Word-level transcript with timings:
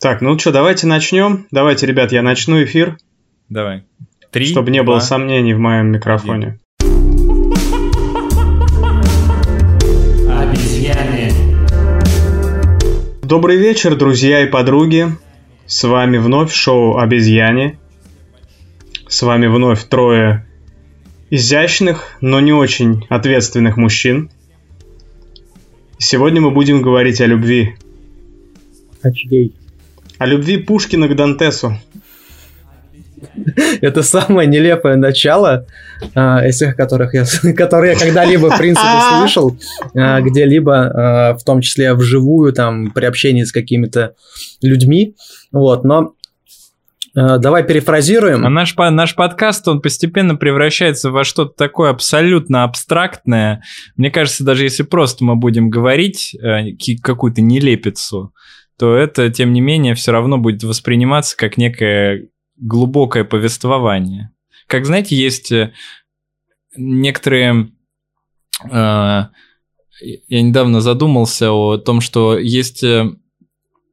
Так, 0.00 0.22
ну 0.22 0.38
что, 0.38 0.50
давайте 0.50 0.86
начнем. 0.86 1.46
Давайте, 1.50 1.84
ребят, 1.84 2.10
я 2.10 2.22
начну 2.22 2.64
эфир. 2.64 2.96
Давай. 3.50 3.84
Три, 4.30 4.46
Чтобы 4.46 4.70
не 4.70 4.82
было 4.82 4.98
сомнений 4.98 5.52
в 5.52 5.58
моем 5.58 5.88
микрофоне. 5.88 6.58
Обезьяны. 10.26 11.32
Добрый 13.22 13.58
вечер, 13.58 13.94
друзья 13.94 14.42
и 14.42 14.46
подруги. 14.46 15.08
С 15.66 15.84
вами 15.84 16.16
вновь 16.16 16.50
шоу 16.50 16.96
«Обезьяне». 16.96 17.78
С 19.06 19.20
вами 19.20 19.48
вновь 19.48 19.84
трое 19.84 20.46
изящных, 21.28 22.16
но 22.22 22.40
не 22.40 22.54
очень 22.54 23.04
ответственных 23.10 23.76
мужчин. 23.76 24.30
Сегодня 25.98 26.40
мы 26.40 26.52
будем 26.52 26.80
говорить 26.80 27.20
о 27.20 27.26
любви. 27.26 27.74
Очей. 29.02 29.54
О 30.20 30.26
любви 30.26 30.58
Пушкина 30.58 31.08
к 31.08 31.16
Дантесу. 31.16 31.78
Это 33.80 34.02
самое 34.02 34.46
нелепое 34.46 34.96
начало 34.96 35.66
а, 36.14 36.46
из 36.46 36.56
всех, 36.56 36.76
которых 36.76 37.14
я, 37.14 37.24
которые 37.56 37.94
я 37.94 37.98
когда-либо, 37.98 38.50
в 38.50 38.58
принципе, 38.58 38.86
слышал, 39.18 39.56
а, 39.96 40.20
где-либо, 40.20 40.74
а, 40.74 41.38
в 41.38 41.42
том 41.42 41.62
числе 41.62 41.94
вживую, 41.94 42.52
там, 42.52 42.90
при 42.90 43.06
общении 43.06 43.44
с 43.44 43.50
какими-то 43.50 44.14
людьми. 44.60 45.14
Вот, 45.52 45.84
но 45.84 46.12
давай 47.14 47.64
перефразируем. 47.64 48.44
А 48.44 48.50
наш, 48.50 48.76
наш 48.76 49.14
подкаст, 49.14 49.66
он 49.68 49.80
постепенно 49.80 50.36
превращается 50.36 51.10
во 51.10 51.24
что-то 51.24 51.54
такое 51.56 51.88
абсолютно 51.88 52.64
абстрактное. 52.64 53.62
Мне 53.96 54.10
кажется, 54.10 54.44
даже 54.44 54.64
если 54.64 54.82
просто 54.82 55.24
мы 55.24 55.36
будем 55.36 55.70
говорить 55.70 56.34
э, 56.34 56.72
какую-то 57.02 57.40
нелепицу, 57.40 58.34
то 58.80 58.96
это, 58.96 59.28
тем 59.28 59.52
не 59.52 59.60
менее, 59.60 59.94
все 59.94 60.10
равно 60.10 60.38
будет 60.38 60.62
восприниматься 60.62 61.36
как 61.36 61.58
некое 61.58 62.30
глубокое 62.56 63.24
повествование. 63.24 64.30
Как, 64.68 64.86
знаете, 64.86 65.14
есть 65.14 65.52
э, 65.52 65.74
некоторые... 66.74 67.72
Э, 68.64 69.26
я 70.00 70.42
недавно 70.42 70.80
задумался 70.80 71.52
о 71.52 71.76
том, 71.76 72.00
что 72.00 72.38
есть 72.38 72.82
э, 72.82 73.10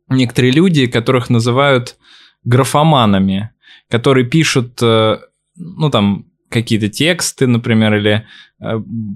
некоторые 0.07 0.53
люди, 0.53 0.87
которых 0.87 1.29
называют 1.29 1.97
графоманами, 2.45 3.51
которые 3.89 4.25
пишут, 4.25 4.79
ну, 4.79 5.89
там, 5.91 6.27
какие-то 6.47 6.87
тексты, 6.87 7.45
например, 7.45 7.93
или 7.95 8.25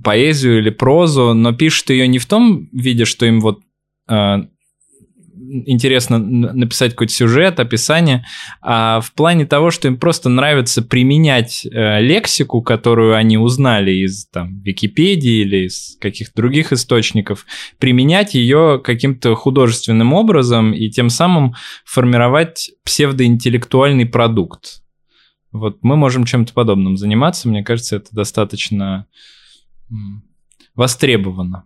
поэзию, 0.03 0.59
или 0.59 0.69
прозу, 0.69 1.33
но 1.33 1.53
пишут 1.53 1.91
ее 1.91 2.09
не 2.09 2.19
в 2.19 2.25
том 2.25 2.67
виде, 2.73 3.05
что 3.05 3.25
им 3.25 3.39
вот 3.39 3.61
интересно 5.51 6.17
написать 6.17 6.91
какой-то 6.91 7.13
сюжет, 7.13 7.59
описание, 7.59 8.25
а 8.61 9.01
в 9.01 9.11
плане 9.13 9.45
того, 9.45 9.71
что 9.71 9.87
им 9.87 9.97
просто 9.97 10.29
нравится 10.29 10.81
применять 10.81 11.65
э, 11.65 12.01
лексику, 12.01 12.61
которую 12.61 13.15
они 13.15 13.37
узнали 13.37 13.91
из 13.91 14.27
там, 14.27 14.61
Википедии 14.61 15.41
или 15.41 15.67
из 15.67 15.97
каких-то 15.99 16.33
других 16.35 16.71
источников, 16.71 17.45
применять 17.79 18.33
ее 18.33 18.81
каким-то 18.83 19.35
художественным 19.35 20.13
образом 20.13 20.73
и 20.73 20.89
тем 20.89 21.09
самым 21.09 21.55
формировать 21.85 22.71
псевдоинтеллектуальный 22.85 24.05
продукт. 24.05 24.81
Вот 25.51 25.79
мы 25.81 25.97
можем 25.97 26.23
чем-то 26.23 26.53
подобным 26.53 26.95
заниматься, 26.95 27.49
мне 27.49 27.63
кажется, 27.63 27.97
это 27.97 28.07
достаточно 28.11 29.05
востребовано. 30.75 31.65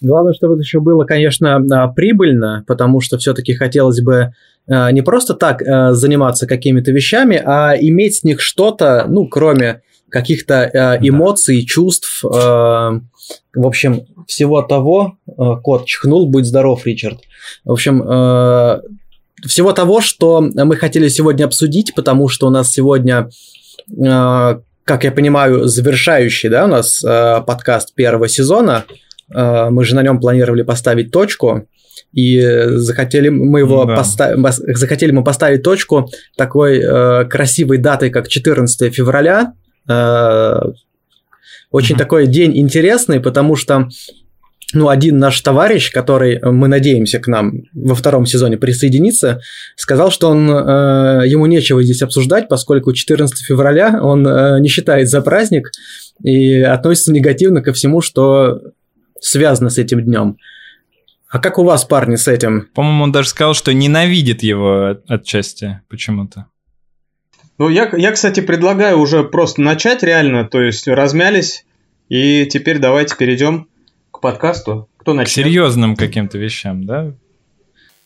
Главное, 0.00 0.34
чтобы 0.34 0.54
это 0.54 0.62
еще 0.62 0.80
было, 0.80 1.04
конечно, 1.04 1.56
а, 1.56 1.88
прибыльно, 1.88 2.64
потому 2.66 3.00
что 3.00 3.16
все-таки 3.18 3.54
хотелось 3.54 4.00
бы 4.00 4.34
а, 4.68 4.90
не 4.92 5.02
просто 5.02 5.34
так 5.34 5.62
а, 5.62 5.92
заниматься 5.94 6.46
какими-то 6.46 6.90
вещами, 6.90 7.40
а 7.44 7.74
иметь 7.78 8.16
с 8.16 8.24
них 8.24 8.40
что-то, 8.40 9.06
ну, 9.08 9.26
кроме 9.26 9.82
каких-то 10.08 10.98
эмоций, 11.02 11.64
чувств, 11.64 12.22
в 12.22 13.00
общем, 13.56 14.06
всего 14.28 14.62
того, 14.62 15.18
кот 15.26 15.84
чихнул, 15.84 16.28
будь 16.28 16.46
здоров, 16.46 16.86
Ричард. 16.86 17.18
В 17.64 17.72
общем, 17.72 17.98
всего 19.44 19.72
того, 19.72 20.00
что 20.00 20.40
мы 20.40 20.76
хотели 20.76 21.08
сегодня 21.08 21.44
обсудить, 21.44 21.92
потому 21.94 22.28
что 22.28 22.46
у 22.46 22.50
нас 22.50 22.70
сегодня, 22.72 23.28
как 23.98 25.04
я 25.04 25.10
понимаю, 25.10 25.66
завершающий, 25.66 26.48
да, 26.50 26.66
у 26.66 26.68
нас 26.68 27.02
подкаст 27.02 27.92
первого 27.92 28.28
сезона– 28.28 28.84
мы 29.28 29.84
же 29.84 29.94
на 29.94 30.02
нем 30.02 30.20
планировали 30.20 30.62
поставить 30.62 31.10
точку, 31.10 31.66
и 32.12 32.40
захотели 32.66 33.28
мы 33.28 33.60
его 33.60 33.84
да. 33.84 33.96
поставить, 33.96 34.54
захотели 34.76 35.10
мы 35.10 35.24
поставить 35.24 35.62
точку 35.62 36.08
такой 36.36 36.78
э, 36.78 37.24
красивой 37.26 37.78
датой, 37.78 38.10
как 38.10 38.28
14 38.28 38.94
февраля. 38.94 39.52
Э, 39.88 40.60
очень 41.70 41.96
mm 41.96 41.98
такой 41.98 42.26
день 42.26 42.56
интересный, 42.56 43.20
потому 43.20 43.56
что 43.56 43.88
ну, 44.72 44.88
один 44.88 45.18
наш 45.18 45.40
товарищ, 45.40 45.92
который, 45.92 46.40
мы 46.42 46.68
надеемся, 46.68 47.18
к 47.18 47.28
нам 47.28 47.62
во 47.72 47.94
втором 47.94 48.26
сезоне 48.26 48.56
присоединится, 48.56 49.40
сказал, 49.76 50.10
что 50.10 50.28
он, 50.30 50.50
э, 50.50 51.22
ему 51.26 51.46
нечего 51.46 51.82
здесь 51.82 52.02
обсуждать, 52.02 52.48
поскольку 52.48 52.92
14 52.92 53.44
февраля 53.44 54.00
он 54.02 54.26
э, 54.26 54.58
не 54.60 54.68
считает 54.68 55.08
за 55.08 55.20
праздник 55.20 55.70
и 56.22 56.60
относится 56.60 57.12
негативно 57.12 57.62
ко 57.62 57.72
всему, 57.72 58.00
что 58.00 58.60
связано 59.26 59.70
с 59.70 59.78
этим 59.78 60.02
днем. 60.02 60.38
А 61.28 61.38
как 61.38 61.58
у 61.58 61.64
вас, 61.64 61.84
парни, 61.84 62.16
с 62.16 62.28
этим? 62.28 62.68
По-моему, 62.74 63.04
он 63.04 63.12
даже 63.12 63.28
сказал, 63.28 63.54
что 63.54 63.74
ненавидит 63.74 64.42
его 64.42 64.96
отчасти 65.08 65.80
почему-то. 65.88 66.46
Ну, 67.58 67.68
я, 67.68 67.90
я, 67.96 68.12
кстати, 68.12 68.40
предлагаю 68.40 68.98
уже 68.98 69.24
просто 69.24 69.60
начать 69.62 70.02
реально, 70.02 70.44
то 70.44 70.60
есть 70.60 70.86
размялись, 70.86 71.64
и 72.08 72.46
теперь 72.46 72.78
давайте 72.78 73.16
перейдем 73.16 73.68
к 74.10 74.20
подкасту. 74.20 74.88
Кто 74.98 75.14
начнет? 75.14 75.32
К 75.32 75.46
серьезным 75.46 75.96
каким-то 75.96 76.38
вещам, 76.38 76.84
да? 76.84 77.14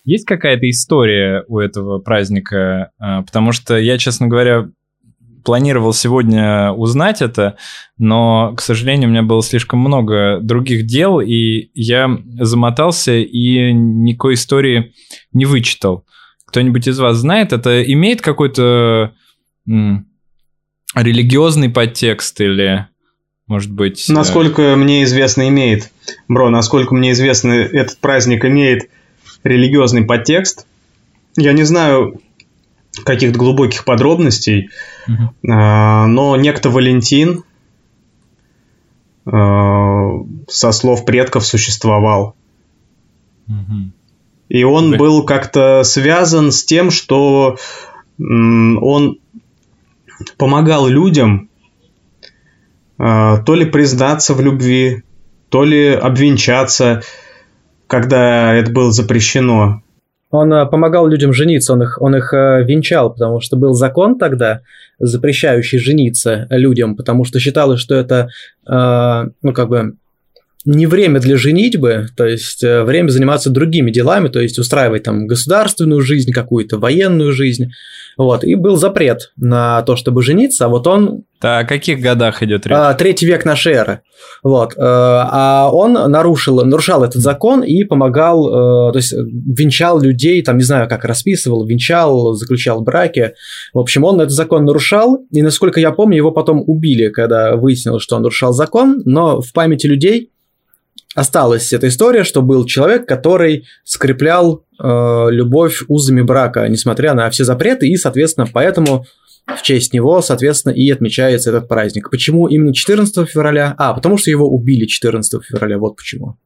Есть 0.05 0.25
какая-то 0.25 0.69
история 0.71 1.45
у 1.49 1.59
этого 1.59 1.99
праздника? 1.99 2.91
А, 2.99 3.23
потому 3.23 3.53
что 3.53 3.77
я, 3.77 3.99
честно 3.99 4.29
говоря, 4.29 4.71
планировал 5.45 5.93
сегодня 5.93 6.73
узнать 6.73 7.23
это, 7.23 7.56
но, 7.99 8.55
к 8.56 8.61
сожалению, 8.61 9.09
у 9.09 9.12
меня 9.12 9.23
было 9.23 9.43
слишком 9.43 9.81
много 9.81 10.39
других 10.41 10.87
дел, 10.87 11.21
и 11.21 11.71
я 11.75 12.11
замотался 12.39 13.17
и 13.17 13.73
никакой 13.73 14.34
истории 14.34 14.93
не 15.33 15.45
вычитал. 15.45 16.05
Кто-нибудь 16.47 16.89
из 16.89 16.99
вас 16.99 17.19
знает, 17.19 17.53
это 17.53 17.83
имеет 17.83 18.23
какой-то 18.23 19.12
религиозный 20.95 21.69
подтекст 21.69 22.41
или, 22.41 22.87
может 23.47 23.71
быть... 23.71 24.09
Э, 24.09 24.12
насколько 24.12 24.62
э... 24.62 24.77
мне 24.77 25.05
известно, 25.05 25.49
имеет. 25.49 25.91
Бро, 26.28 26.51
насколько 26.51 26.95
мне 26.95 27.12
известно, 27.12 27.53
этот 27.53 27.99
праздник 27.99 28.45
имеет 28.45 28.91
религиозный 29.45 30.05
подтекст. 30.05 30.67
Я 31.37 31.53
не 31.53 31.62
знаю, 31.62 32.21
каких-то 33.05 33.38
глубоких 33.38 33.84
подробностей, 33.84 34.71
uh 35.09 36.06
но 36.06 36.37
некто 36.37 36.71
Валентин 36.71 37.44
а, 39.27 40.11
со 40.49 40.72
слов 40.72 41.05
предков 41.05 41.47
существовал. 41.47 42.34
uh 43.49 43.91
И 44.49 44.65
он 44.65 44.97
был 44.97 45.25
как-то 45.25 45.83
связан 45.84 46.53
с 46.53 46.65
тем, 46.65 46.91
что 46.91 47.59
он 48.19 49.19
помогал 50.37 50.87
людям 50.89 51.49
а, 52.99 53.39
то 53.39 53.55
ли 53.55 53.65
признаться 53.65 54.34
в 54.34 54.41
любви, 54.41 55.05
то 55.49 55.65
ли 55.65 55.89
обвенчаться, 55.89 57.03
когда 57.87 58.55
это 58.55 58.71
было 58.71 58.93
запрещено. 58.93 59.83
Он 60.31 60.53
э, 60.53 60.67
помогал 60.67 61.09
людям 61.09 61.33
жениться, 61.33 61.73
он 61.73 61.83
их, 61.83 62.01
он 62.01 62.17
их 62.17 62.33
э, 62.33 62.63
венчал, 62.65 63.13
потому 63.13 63.41
что 63.41 63.57
был 63.57 63.72
закон 63.72 64.19
тогда, 64.19 64.60
запрещающий 64.99 65.78
жениться 65.78 66.47
людям, 66.51 66.97
потому 66.97 67.25
что 67.25 67.41
считалось, 67.41 67.81
что 67.81 67.95
это, 67.95 68.28
э, 68.66 69.31
ну, 69.43 69.53
как 69.53 69.69
бы, 69.69 69.95
не 70.65 70.86
время 70.86 71.21
для 71.21 71.36
женитьбы, 71.36 72.09
то 72.16 72.27
есть 72.27 72.62
время 72.62 73.09
заниматься 73.09 73.51
другими 73.51 73.91
делами, 73.91 74.28
то 74.28 74.41
есть 74.41 74.59
устраивать 74.59 75.04
там 75.04 75.27
государственную 75.27 76.03
жизнь 76.03 76.33
какую-то, 76.33 76.78
военную 76.78 77.33
жизнь. 77.33 77.71
Вот, 78.16 78.45
и 78.45 78.54
был 78.54 78.77
запрет 78.77 79.33
на 79.36 79.80
то, 79.83 79.97
чтобы 79.97 80.22
жениться, 80.22 80.66
а 80.66 80.68
вот 80.68 80.86
он... 80.86 81.22
Да, 81.41 81.60
о 81.60 81.65
каких 81.65 82.01
годах 82.01 82.42
идет 82.42 82.66
речь? 82.66 82.77
А, 82.77 82.92
третий 82.92 83.24
век 83.24 83.47
нашей 83.47 83.72
эры. 83.72 84.03
Вот. 84.42 84.74
Э, 84.74 84.78
а 84.83 85.71
он 85.72 85.95
нарушил, 85.95 86.63
нарушал 86.65 87.03
этот 87.03 87.22
закон 87.22 87.63
и 87.63 87.84
помогал, 87.84 88.91
э, 88.91 88.92
то 88.92 88.98
есть 88.98 89.13
венчал 89.13 90.01
людей, 90.01 90.42
там, 90.42 90.59
не 90.59 90.65
знаю, 90.65 90.86
как 90.89 91.06
расписывал, 91.06 91.65
венчал, 91.65 92.34
заключал 92.34 92.83
браки. 92.83 93.33
В 93.72 93.78
общем, 93.78 94.04
он 94.04 94.21
этот 94.21 94.33
закон 94.33 94.66
нарушал, 94.66 95.24
и, 95.30 95.41
насколько 95.41 95.80
я 95.80 95.91
помню, 95.92 96.16
его 96.16 96.30
потом 96.30 96.63
убили, 96.66 97.09
когда 97.09 97.56
выяснилось, 97.56 98.03
что 98.03 98.16
он 98.16 98.22
нарушал 98.22 98.53
закон, 98.53 99.01
но 99.06 99.41
в 99.41 99.53
памяти 99.54 99.86
людей 99.86 100.29
осталась 101.15 101.72
эта 101.72 101.89
история, 101.89 102.24
что 102.24 102.42
был 102.42 102.65
человек, 102.66 103.07
который 103.07 103.66
скреплял 103.84 104.65
э, 104.78 105.27
любовь 105.30 105.83
узами 105.89 106.22
брака, 106.22 106.68
несмотря 106.68 107.15
на 107.15 107.28
все 107.30 107.45
запреты, 107.45 107.89
и, 107.89 107.97
соответственно, 107.97 108.47
поэтому 108.53 109.07
в 109.47 109.62
честь 109.62 109.92
него, 109.92 110.22
соответственно, 110.22 110.72
и 110.72 110.89
отмечается 110.91 111.51
этот 111.51 111.68
праздник. 111.68 112.10
Почему 112.10 112.47
именно 112.47 112.72
14 112.72 113.28
февраля? 113.28 113.74
А, 113.78 113.95
потому 113.95 114.16
что 114.16 114.30
его 114.30 114.48
убили 114.48 114.86
14 114.86 115.42
февраля, 115.45 115.78
вот 115.78 115.97
почему. 115.97 116.36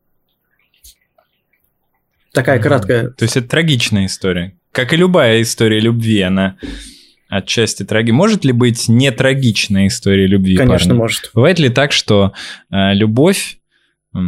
Такая 2.32 2.58
краткая... 2.58 3.10
То 3.10 3.25
есть 3.25 3.37
это 3.37 3.49
трагичная 3.49 4.06
история. 4.06 4.56
Как 4.72 4.93
и 4.93 4.96
любая 4.96 5.40
история 5.43 5.78
любви, 5.78 6.20
она 6.20 6.56
отчасти 7.28 7.84
траги. 7.84 8.10
Может 8.10 8.44
ли 8.44 8.52
быть 8.52 8.88
не 8.88 9.12
трагичная 9.12 9.87
история 9.87 10.26
любви? 10.26 10.56
Конечно, 10.56 10.88
парни? 10.88 10.99
может. 10.99 11.31
Бывает 11.32 11.58
ли 11.58 11.69
так, 11.69 11.93
что 11.93 12.32
э, 12.70 12.94
любовь, 12.94 13.58
э, 14.14 14.19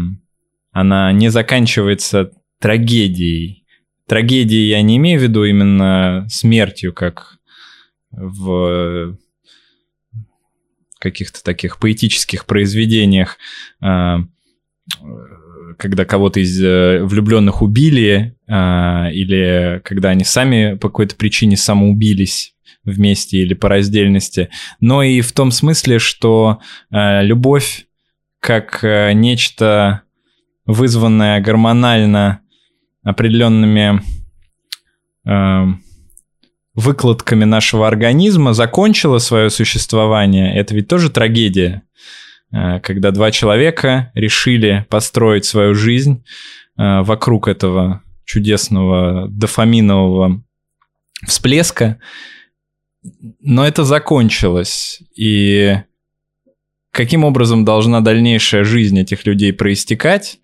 она 0.77 1.11
не 1.11 1.31
заканчивается 1.31 2.33
трагедией? 2.61 3.65
Трагедией 4.07 4.69
я 4.69 4.83
не 4.83 4.99
имею 4.99 5.19
в 5.19 5.23
виду 5.23 5.45
именно 5.45 6.27
смертью, 6.29 6.93
как 6.93 7.39
в 8.11 9.17
каких-то 10.99 11.43
таких 11.43 11.79
поэтических 11.79 12.45
произведениях, 12.45 13.39
э, 13.83 14.17
когда 15.79 16.05
кого-то 16.05 16.41
из 16.41 16.63
э, 16.63 17.03
влюбленных 17.05 17.63
убили, 17.63 18.37
э, 18.47 19.13
или 19.13 19.81
когда 19.83 20.11
они 20.11 20.25
сами 20.25 20.75
по 20.75 20.89
какой-то 20.89 21.17
причине 21.17 21.57
самоубились 21.57 22.55
вместе 22.85 23.39
или 23.39 23.55
по 23.55 23.71
раздельности, 23.71 24.51
но 24.81 25.03
и 25.03 25.23
в 25.23 25.33
том 25.33 25.51
смысле, 25.51 25.99
что 25.99 26.61
любовь 26.91 27.87
как 28.39 28.85
нечто 28.85 30.06
вызванное 30.67 31.41
гормонально 31.41 32.41
определенными 33.03 34.03
выкладками 36.77 37.45
нашего 37.45 37.89
организма 37.89 38.53
закончила 38.53 39.19
свое 39.19 39.51
существование, 39.51 40.57
это 40.57 40.75
ведь 40.75 40.89
тоже 40.89 41.11
трагедия, 41.11 41.83
э, 42.53 42.81
когда 42.81 43.11
два 43.11 43.31
человека 43.31 44.13
решили 44.15 44.87
построить 44.91 45.47
свою 45.47 45.75
жизнь 45.75 46.23
э, 46.77 47.01
вокруг 47.01 47.49
этого 47.49 48.03
чудесного 48.25 49.27
дофаминового 49.29 50.43
всплеска, 51.27 51.99
но 53.41 53.67
это 53.67 53.85
закончилось, 53.85 55.01
и 55.17 55.79
каким 56.97 57.25
образом 57.25 57.65
должна 57.65 58.01
дальнейшая 58.01 58.65
жизнь 58.65 58.99
этих 58.99 59.27
людей 59.27 59.53
проистекать, 59.53 60.39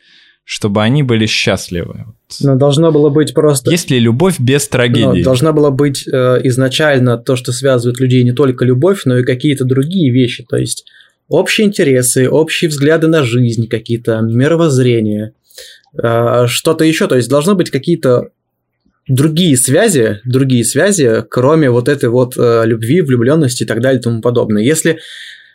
чтобы 0.45 0.83
они 0.83 1.03
были 1.03 1.25
счастливы. 1.25 2.05
Но 2.41 2.57
должно 2.57 2.93
было 2.93 3.09
быть 3.09 3.33
просто... 3.33 3.71
Есть 3.71 3.91
ли 3.91 3.99
любовь 3.99 4.39
без 4.39 4.69
трагедии? 4.69 5.21
Но 5.21 5.25
должна 5.25 5.53
была 5.53 5.71
быть 5.71 6.07
э, 6.07 6.41
изначально 6.45 7.17
то, 7.17 7.37
что 7.37 7.53
связывает 7.53 8.01
людей 8.01 8.23
не 8.23 8.33
только 8.33 8.67
любовь, 8.67 9.03
но 9.07 9.19
и 9.19 9.25
какие-то 9.25 9.65
другие 9.65 10.13
вещи. 10.13 10.45
То 10.47 10.57
есть 10.59 10.85
общие 11.29 11.67
интересы, 11.67 12.29
общие 12.29 12.69
взгляды 12.69 13.07
на 13.07 13.23
жизнь, 13.23 13.67
какие-то 13.67 14.21
мировоззрения, 14.21 15.33
э, 16.03 16.47
что-то 16.49 16.85
еще. 16.85 17.07
То 17.07 17.17
есть 17.17 17.31
должны 17.31 17.55
быть 17.55 17.71
какие-то 17.71 18.29
другие 19.09 19.57
связи, 19.57 20.21
другие 20.27 20.65
связи, 20.65 21.25
кроме 21.31 21.71
вот 21.71 21.89
этой 21.89 22.11
вот 22.11 22.35
э, 22.37 22.65
любви, 22.67 23.01
влюбленности 23.01 23.63
и 23.63 23.67
так 23.67 23.81
далее 23.81 24.01
и 24.01 24.03
тому 24.03 24.21
подобное. 24.21 24.63
Если 24.63 24.99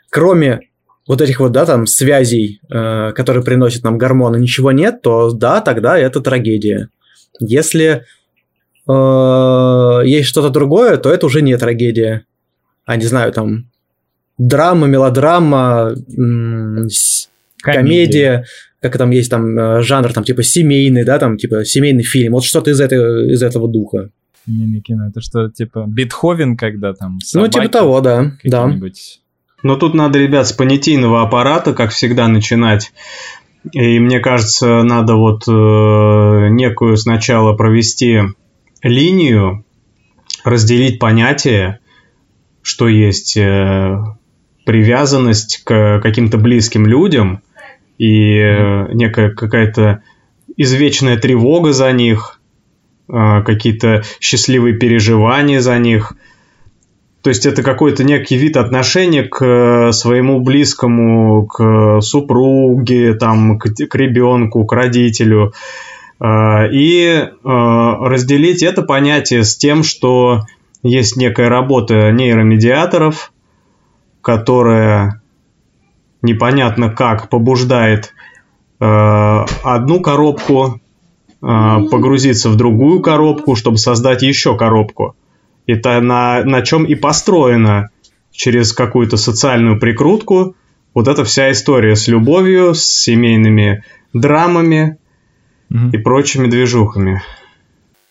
кроме 0.09 0.61
вот 1.07 1.21
этих 1.21 1.39
вот, 1.39 1.51
да, 1.51 1.65
там, 1.65 1.87
связей, 1.87 2.59
э, 2.69 3.11
которые 3.13 3.43
приносят 3.43 3.83
нам 3.83 3.97
гормоны, 3.97 4.37
ничего 4.37 4.71
нет, 4.71 5.01
то 5.01 5.31
да, 5.31 5.61
тогда 5.61 5.97
это 5.97 6.21
трагедия. 6.21 6.89
Если 7.39 8.03
э, 8.87 10.01
есть 10.05 10.27
что-то 10.27 10.49
другое, 10.49 10.97
то 10.97 11.11
это 11.11 11.25
уже 11.25 11.41
не 11.41 11.57
трагедия. 11.57 12.25
А 12.85 12.95
не 12.97 13.05
знаю, 13.05 13.31
там, 13.31 13.65
драма, 14.37 14.87
мелодрама, 14.87 15.93
м- 16.17 16.87
комедия. 17.61 17.81
комедия, 17.81 18.45
как 18.81 18.97
там 18.97 19.11
есть 19.11 19.31
там 19.31 19.57
э, 19.57 19.81
жанр, 19.81 20.13
там, 20.13 20.23
типа, 20.23 20.43
семейный, 20.43 21.03
да, 21.03 21.19
там, 21.19 21.37
типа, 21.37 21.65
семейный 21.65 22.03
фильм, 22.03 22.33
вот 22.33 22.43
что-то 22.43 22.71
из, 22.71 22.79
этого, 22.81 23.25
из 23.31 23.41
этого 23.41 23.67
духа. 23.67 24.09
Семейное 24.45 24.81
кино, 24.81 25.07
это 25.09 25.21
что, 25.21 25.49
типа, 25.49 25.85
Бетховен, 25.87 26.55
когда 26.55 26.93
там 26.93 27.19
Ну, 27.33 27.47
типа 27.47 27.69
того, 27.69 28.01
да, 28.01 28.33
да. 28.43 28.73
Но 29.63 29.75
тут 29.75 29.95
надо, 29.95 30.19
ребят, 30.19 30.47
с 30.47 30.53
понятийного 30.53 31.23
аппарата, 31.23 31.73
как 31.73 31.89
всегда, 31.89 32.27
начинать. 32.27 32.93
И 33.71 33.99
мне 33.99 34.19
кажется, 34.19 34.83
надо 34.83 35.15
вот 35.15 35.47
э, 35.47 36.49
некую 36.49 36.95
сначала 36.95 37.53
провести 37.53 38.21
линию, 38.83 39.65
разделить 40.43 40.99
понятия, 40.99 41.79
что 42.61 42.87
есть 42.87 43.35
э, 43.35 43.97
привязанность 44.63 45.63
к 45.63 45.99
каким-то 46.01 46.37
близким 46.37 46.85
людям 46.85 47.41
и 47.97 48.37
э, 48.37 48.93
некая 48.93 49.31
какая-то 49.31 50.03
извечная 50.55 51.17
тревога 51.17 51.73
за 51.73 51.91
них, 51.91 52.39
э, 53.09 53.41
какие-то 53.41 54.03
счастливые 54.19 54.75
переживания 54.75 55.61
за 55.61 55.79
них– 55.79 56.13
то 57.27 57.31
есть 57.31 57.45
это 57.45 57.61
какой-то 57.61 58.05
некий 58.05 58.37
вид 58.37 58.55
отношения 58.55 59.23
к 59.23 59.43
э, 59.43 59.91
своему 59.91 60.39
близкому, 60.39 61.45
к 61.45 61.99
супруге, 61.99 63.15
там, 63.15 63.59
к, 63.59 63.67
к 63.67 63.95
ребенку, 63.95 64.63
к 64.63 64.71
родителю. 64.71 65.51
Э, 66.21 66.71
и 66.71 67.03
э, 67.05 67.29
разделить 67.43 68.63
это 68.63 68.81
понятие 68.81 69.43
с 69.43 69.57
тем, 69.57 69.83
что 69.83 70.45
есть 70.83 71.17
некая 71.17 71.49
работа 71.49 72.13
нейромедиаторов, 72.13 73.33
которая 74.21 75.21
непонятно 76.21 76.89
как 76.89 77.27
побуждает 77.27 78.13
одну 78.79 79.99
коробку 79.99 80.79
погрузиться 81.41 82.49
в 82.49 82.55
другую 82.55 83.01
коробку, 83.01 83.57
чтобы 83.57 83.79
создать 83.79 84.21
еще 84.21 84.55
коробку. 84.55 85.17
Это 85.67 86.01
на, 86.01 86.43
на 86.43 86.61
чем 86.61 86.85
и 86.85 86.95
построена 86.95 87.89
через 88.31 88.73
какую-то 88.73 89.17
социальную 89.17 89.79
прикрутку 89.79 90.55
вот 90.93 91.07
эта 91.07 91.23
вся 91.23 91.51
история 91.51 91.95
с 91.95 92.07
любовью, 92.07 92.73
с 92.73 92.83
семейными 92.83 93.83
драмами 94.13 94.97
угу. 95.69 95.89
и 95.93 95.97
прочими 95.97 96.47
движухами. 96.47 97.21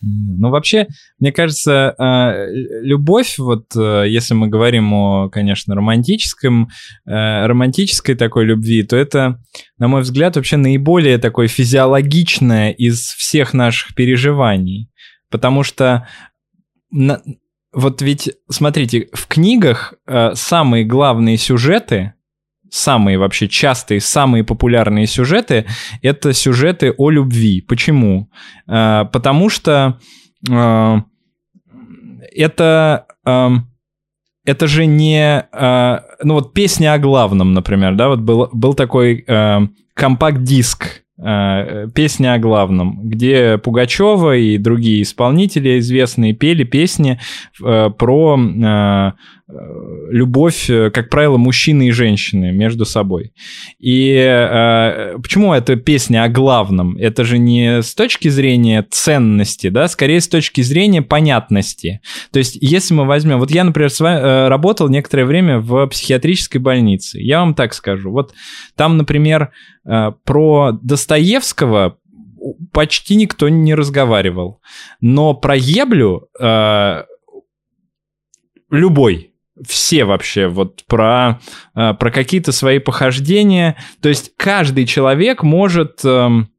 Ну, 0.02 0.50
вообще, 0.50 0.86
мне 1.18 1.32
кажется, 1.32 1.94
э, 1.98 2.46
любовь, 2.82 3.38
вот 3.38 3.74
э, 3.74 4.04
если 4.06 4.34
мы 4.34 4.48
говорим 4.48 4.92
о, 4.92 5.28
конечно, 5.30 5.74
романтическом, 5.74 6.68
э, 7.06 7.46
романтической 7.46 8.14
такой 8.14 8.44
любви, 8.44 8.82
то 8.82 8.94
это, 8.94 9.40
на 9.78 9.88
мой 9.88 10.02
взгляд, 10.02 10.36
вообще 10.36 10.58
наиболее 10.58 11.18
такое 11.18 11.48
физиологичное 11.48 12.70
из 12.70 13.00
всех 13.00 13.54
наших 13.54 13.94
переживаний. 13.94 14.90
Потому 15.30 15.62
что 15.64 16.06
вот 17.76 18.00
ведь, 18.00 18.30
смотрите, 18.48 19.08
в 19.12 19.26
книгах 19.26 19.92
э, 20.06 20.30
самые 20.34 20.84
главные 20.84 21.36
сюжеты, 21.36 22.14
самые 22.70 23.18
вообще 23.18 23.48
частые, 23.48 24.00
самые 24.00 24.44
популярные 24.44 25.06
сюжеты, 25.06 25.66
это 26.00 26.32
сюжеты 26.32 26.94
о 26.96 27.10
любви. 27.10 27.60
Почему? 27.60 28.30
Э, 28.66 29.04
потому 29.12 29.50
что 29.50 30.00
э, 30.48 31.00
это... 32.34 33.06
Э, 33.26 33.50
это 34.46 34.66
же 34.68 34.86
не... 34.86 35.46
Э, 35.52 35.98
ну 36.22 36.34
вот 36.34 36.54
песня 36.54 36.94
о 36.94 36.98
главном, 36.98 37.52
например, 37.52 37.94
да, 37.94 38.08
вот 38.08 38.20
был, 38.20 38.48
был 38.52 38.72
такой 38.72 39.22
э, 39.26 39.58
компакт-диск 39.92 41.02
песня 41.18 42.34
о 42.34 42.38
главном, 42.38 43.00
где 43.08 43.58
Пугачева 43.58 44.36
и 44.36 44.58
другие 44.58 45.02
исполнители 45.02 45.78
известные 45.78 46.34
пели 46.34 46.64
песни 46.64 47.18
э, 47.64 47.90
про 47.90 48.38
э, 48.38 49.12
любовь, 49.48 50.66
как 50.66 51.08
правило, 51.08 51.36
мужчины 51.36 51.88
и 51.88 51.92
женщины 51.92 52.50
между 52.50 52.84
собой. 52.84 53.32
И 53.78 54.12
э, 54.12 55.18
почему 55.22 55.52
эта 55.52 55.76
песня 55.76 56.24
о 56.24 56.28
главном? 56.28 56.96
Это 56.96 57.24
же 57.24 57.38
не 57.38 57.80
с 57.82 57.94
точки 57.94 58.28
зрения 58.28 58.84
ценности, 58.90 59.68
да, 59.68 59.86
скорее 59.86 60.20
с 60.20 60.26
точки 60.26 60.62
зрения 60.62 61.00
понятности. 61.00 62.00
То 62.32 62.40
есть, 62.40 62.58
если 62.60 62.94
мы 62.94 63.04
возьмем... 63.04 63.38
Вот 63.38 63.52
я, 63.52 63.62
например, 63.62 63.90
с 63.90 64.00
вами, 64.00 64.18
э, 64.18 64.48
работал 64.48 64.88
некоторое 64.88 65.24
время 65.24 65.60
в 65.60 65.86
психиатрической 65.86 66.60
больнице. 66.60 67.20
Я 67.20 67.38
вам 67.38 67.54
так 67.54 67.72
скажу. 67.72 68.10
Вот 68.10 68.34
там, 68.74 68.96
например, 68.96 69.52
э, 69.84 70.12
про 70.24 70.72
Достоевского 70.72 71.98
почти 72.72 73.14
никто 73.14 73.48
не 73.48 73.74
разговаривал. 73.74 74.60
Но 75.00 75.34
про 75.34 75.54
Еблю 75.54 76.28
э, 76.40 77.04
любой 78.70 79.32
все 79.64 80.04
вообще, 80.04 80.48
вот 80.48 80.84
про, 80.86 81.40
э, 81.74 81.94
про 81.94 82.10
какие-то 82.10 82.52
свои 82.52 82.78
похождения. 82.78 83.76
То 84.00 84.08
есть 84.08 84.32
каждый 84.36 84.86
человек 84.86 85.42
может 85.42 86.04
эм, 86.04 86.50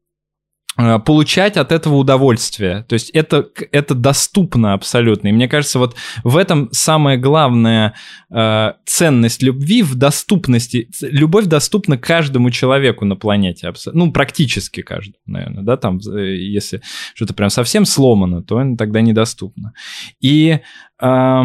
э, 0.76 0.98
получать 0.98 1.56
от 1.56 1.70
этого 1.70 1.94
удовольствие. 1.94 2.84
То 2.88 2.94
есть 2.94 3.10
это, 3.10 3.48
это 3.70 3.94
доступно 3.94 4.72
абсолютно. 4.72 5.28
И 5.28 5.32
мне 5.32 5.48
кажется, 5.48 5.78
вот 5.78 5.94
в 6.24 6.36
этом 6.36 6.70
самая 6.72 7.16
главная 7.16 7.94
э, 8.30 8.72
ценность 8.84 9.42
любви 9.42 9.82
в 9.82 9.94
доступности. 9.94 10.88
Любовь 11.00 11.46
доступна 11.46 11.98
каждому 11.98 12.50
человеку 12.50 13.04
на 13.04 13.14
планете. 13.14 13.72
Ну, 13.92 14.10
практически 14.10 14.82
каждому, 14.82 15.18
наверное, 15.26 15.62
да, 15.62 15.76
там, 15.76 15.98
э, 15.98 16.36
если 16.36 16.82
что-то 17.14 17.32
прям 17.32 17.50
совсем 17.50 17.84
сломано, 17.84 18.42
то 18.42 18.60
тогда 18.76 19.00
недоступно. 19.02 19.72
И 20.20 20.58
э, 21.00 21.42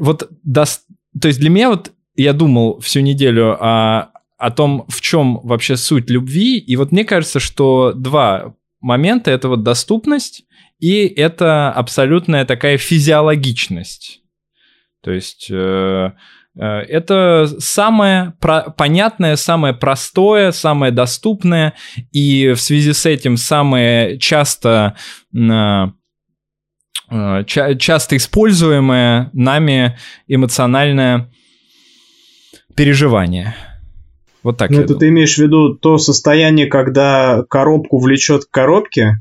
вот 0.00 0.28
даст... 0.42 0.86
То 1.20 1.28
есть 1.28 1.40
для 1.40 1.50
меня 1.50 1.70
вот 1.70 1.92
я 2.16 2.32
думал 2.32 2.80
всю 2.80 3.00
неделю 3.00 3.56
о, 3.60 4.10
о 4.36 4.50
том, 4.50 4.84
в 4.88 5.00
чем 5.00 5.40
вообще 5.42 5.76
суть 5.76 6.10
любви, 6.10 6.58
и 6.58 6.76
вот 6.76 6.92
мне 6.92 7.04
кажется, 7.04 7.40
что 7.40 7.92
два 7.94 8.54
момента— 8.80 9.30
это 9.32 9.48
вот 9.48 9.62
доступность 9.62 10.44
и 10.80 11.06
это 11.06 11.70
абсолютная 11.70 12.44
такая 12.46 12.78
физиологичность. 12.78 14.22
То 15.02 15.12
есть 15.12 15.48
э, 15.50 16.12
э, 16.58 16.64
это 16.64 17.46
самое 17.58 18.34
про- 18.40 18.70
понятное, 18.70 19.36
самое 19.36 19.74
простое, 19.74 20.52
самое 20.52 20.90
доступное, 20.90 21.74
и 22.12 22.52
в 22.52 22.60
связи 22.60 22.92
с 22.92 23.06
этим 23.06 23.36
самое 23.36 24.18
часто 24.18 24.96
э, 25.34 25.86
ча- 27.46 27.74
часто 27.74 28.16
используемое 28.16 29.30
нами 29.32 29.98
эмоциональное 30.28 31.30
переживание. 32.74 33.54
Вот 34.42 34.56
так. 34.56 34.70
Ну, 34.70 34.80
это 34.80 34.94
ты 34.94 35.08
имеешь 35.08 35.34
в 35.34 35.38
виду 35.38 35.74
то 35.74 35.98
состояние, 35.98 36.66
когда 36.66 37.44
коробку 37.48 37.98
влечет 37.98 38.44
к 38.44 38.50
коробке? 38.50 39.20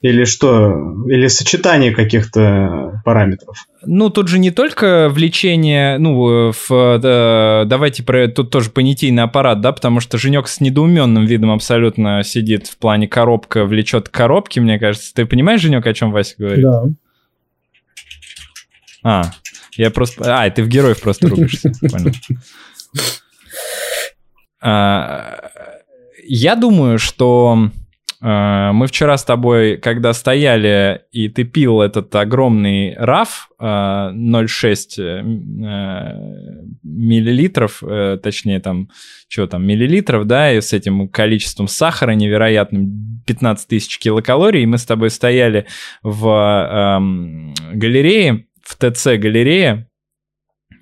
Или 0.00 0.24
что? 0.24 0.94
Или 1.08 1.26
сочетание 1.26 1.92
каких-то 1.94 3.02
параметров? 3.04 3.66
Ну, 3.84 4.08
тут 4.08 4.28
же 4.28 4.38
не 4.38 4.50
только 4.50 5.10
влечение, 5.10 5.98
ну, 5.98 6.52
в, 6.52 6.98
да, 6.98 7.64
давайте 7.66 8.02
про 8.02 8.28
тут 8.28 8.50
тоже 8.50 8.70
понятийный 8.70 9.24
аппарат, 9.24 9.60
да, 9.60 9.72
потому 9.72 10.00
что 10.00 10.16
Женек 10.16 10.48
с 10.48 10.60
недоуменным 10.60 11.26
видом 11.26 11.50
абсолютно 11.50 12.22
сидит 12.22 12.66
в 12.66 12.78
плане 12.78 13.08
коробка 13.08 13.66
влечет 13.66 14.08
к 14.08 14.12
коробке, 14.12 14.62
мне 14.62 14.78
кажется. 14.78 15.12
Ты 15.14 15.26
понимаешь, 15.26 15.60
Женек, 15.60 15.86
о 15.86 15.92
чем 15.92 16.12
Вася 16.12 16.34
говорит? 16.38 16.62
Да. 16.62 16.84
А, 19.02 19.22
я 19.76 19.90
просто... 19.90 20.42
А, 20.42 20.50
ты 20.50 20.62
в 20.62 20.68
героев 20.68 21.00
просто 21.00 21.28
рубишься. 21.28 21.72
Понял. 21.80 22.12
А, 24.62 25.50
я 26.22 26.54
думаю, 26.54 26.98
что 26.98 27.70
а, 28.22 28.72
мы 28.72 28.86
вчера 28.86 29.16
с 29.16 29.24
тобой, 29.24 29.78
когда 29.78 30.12
стояли, 30.12 31.02
и 31.10 31.28
ты 31.28 31.44
пил 31.44 31.80
этот 31.80 32.14
огромный 32.14 32.94
раф 32.96 33.48
0,6 33.58 34.86
э, 34.98 35.22
э, 35.22 35.22
миллилитров, 36.82 37.82
э, 37.82 38.18
точнее 38.22 38.60
там, 38.60 38.90
что 39.28 39.46
там, 39.46 39.66
миллилитров, 39.66 40.26
да, 40.26 40.52
и 40.52 40.60
с 40.60 40.74
этим 40.74 41.08
количеством 41.08 41.66
сахара 41.66 42.12
невероятным, 42.12 43.22
15 43.26 43.68
тысяч 43.68 43.98
килокалорий, 43.98 44.62
и 44.62 44.66
мы 44.66 44.76
с 44.76 44.84
тобой 44.84 45.10
стояли 45.10 45.66
в 46.02 46.26
эм, 46.28 47.54
галерее, 47.72 48.46
в 48.70 48.76
ТЦ-галерее, 48.76 49.88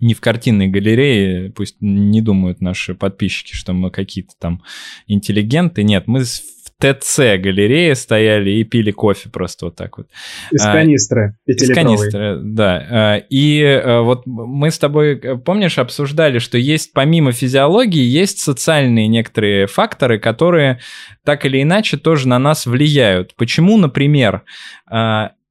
не 0.01 0.15
в 0.15 0.21
картинной 0.21 0.69
галерее, 0.69 1.51
пусть 1.51 1.77
не 1.81 2.21
думают 2.21 2.61
наши 2.61 2.95
подписчики, 2.95 3.55
что 3.55 3.73
мы 3.73 3.91
какие-то 3.91 4.35
там 4.39 4.63
интеллигенты. 5.07 5.83
Нет, 5.83 6.05
мы 6.07 6.25
в 6.25 6.71
ТЦ-галерее 6.81 7.95
стояли 7.97 8.51
и 8.51 8.65
пили 8.65 8.91
кофе 8.93 9.31
просто 9.31 9.67
вот 9.67 9.77
так 9.77 9.99
вот. 9.99 10.07
Из 10.53 10.65
а, 10.65 10.73
канистры. 10.73 11.37
Из 11.47 11.75
канистры, 11.75 12.39
да. 12.41 12.87
А, 12.91 13.17
и 13.17 13.63
а, 13.63 14.03
вот 14.03 14.27
мы 14.27 14.71
с 14.71 14.79
тобой, 14.79 15.17
помнишь, 15.45 15.79
обсуждали, 15.79 16.39
что 16.39 16.59
есть 16.59 16.93
помимо 16.93 17.33
физиологии, 17.33 18.03
есть 18.03 18.39
социальные 18.39 19.09
некоторые 19.09 19.67
факторы, 19.67 20.21
которые 20.21 20.79
так 21.25 21.45
или 21.47 21.63
иначе 21.63 21.97
тоже 21.97 22.29
на 22.29 22.39
нас 22.39 22.67
влияют. 22.67 23.35
Почему, 23.35 23.79
например, 23.79 24.43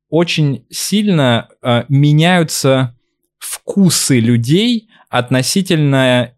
очень 0.09 0.65
сильно 0.69 1.49
э, 1.61 1.83
меняются 1.89 2.95
вкусы 3.39 4.19
людей 4.19 4.89
относительно 5.09 6.33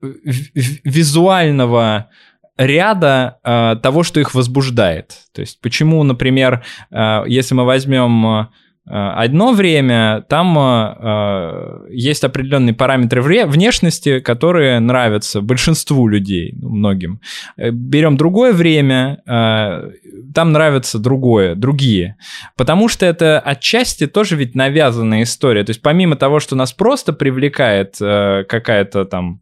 визуального 0.00 2.10
ряда 2.56 3.38
э, 3.44 3.76
того, 3.82 4.02
что 4.02 4.20
их 4.20 4.34
возбуждает. 4.34 5.26
То 5.32 5.40
есть 5.40 5.60
почему, 5.60 6.02
например, 6.02 6.64
э, 6.90 7.24
если 7.26 7.54
мы 7.54 7.64
возьмем 7.64 8.26
Э, 8.26 8.46
одно 8.84 9.52
время 9.52 10.24
там 10.28 10.58
э, 10.58 11.86
есть 11.90 12.24
определенные 12.24 12.74
параметры 12.74 13.22
внешности, 13.22 14.18
которые 14.18 14.80
нравятся 14.80 15.40
большинству 15.40 16.08
людей, 16.08 16.52
ну, 16.60 16.70
многим. 16.70 17.20
Э, 17.56 17.70
берем 17.70 18.16
другое 18.16 18.52
время, 18.52 19.22
э, 19.24 19.90
там 20.34 20.52
нравятся 20.52 20.98
другое, 20.98 21.54
другие. 21.54 22.16
Потому 22.56 22.88
что 22.88 23.06
это 23.06 23.38
отчасти 23.38 24.06
тоже 24.08 24.34
ведь 24.36 24.56
навязанная 24.56 25.22
история. 25.22 25.62
То 25.62 25.70
есть 25.70 25.82
помимо 25.82 26.16
того, 26.16 26.40
что 26.40 26.56
нас 26.56 26.72
просто 26.72 27.12
привлекает 27.12 27.96
э, 28.00 28.44
какая-то 28.48 29.04
там 29.04 29.41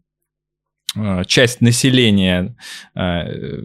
часть 1.25 1.61
населения 1.61 2.55
э, 2.95 3.61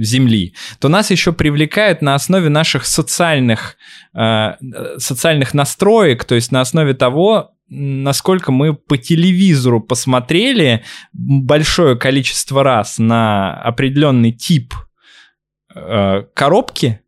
Земли, 0.00 0.54
то 0.78 0.88
нас 0.88 1.10
еще 1.10 1.32
привлекают 1.32 2.00
на 2.00 2.14
основе 2.14 2.48
наших 2.48 2.84
социальных, 2.86 3.76
э, 4.16 4.52
социальных 4.98 5.54
настроек, 5.54 6.24
то 6.24 6.34
есть 6.34 6.52
на 6.52 6.60
основе 6.60 6.94
того, 6.94 7.50
насколько 7.68 8.52
мы 8.52 8.74
по 8.74 8.96
телевизору 8.96 9.80
посмотрели 9.80 10.84
большое 11.12 11.96
количество 11.96 12.62
раз 12.62 12.98
на 12.98 13.60
определенный 13.62 14.32
тип 14.32 14.74
коробки, 16.34 17.00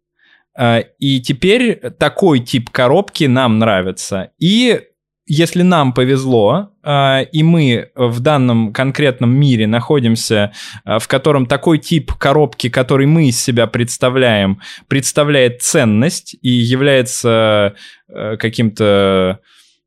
и 0.99 1.21
теперь 1.21 1.79
такой 2.00 2.41
тип 2.41 2.71
коробки 2.71 3.25
нам 3.25 3.61
нравится. 3.61 4.31
И 4.41 4.81
если 5.26 5.62
нам 5.62 5.92
повезло, 5.92 6.71
а, 6.83 7.21
и 7.21 7.42
мы 7.42 7.90
в 7.97 8.21
данном 8.21 8.73
конкретном 8.73 9.37
мире 9.37 9.66
находимся, 9.66 10.52
а, 10.85 11.00
в 11.00 11.09
котором 11.09 11.47
такой 11.47 11.78
тип 11.78 12.12
коробки, 12.12 12.68
который 12.68 13.06
мы 13.06 13.28
из 13.28 13.40
себя 13.40 13.66
представляем, 13.66 14.61
представляет 14.87 15.62
ценность 15.62 16.37
и 16.42 16.50
является 16.50 17.75
а, 18.09 18.37
каким-то 18.37 19.40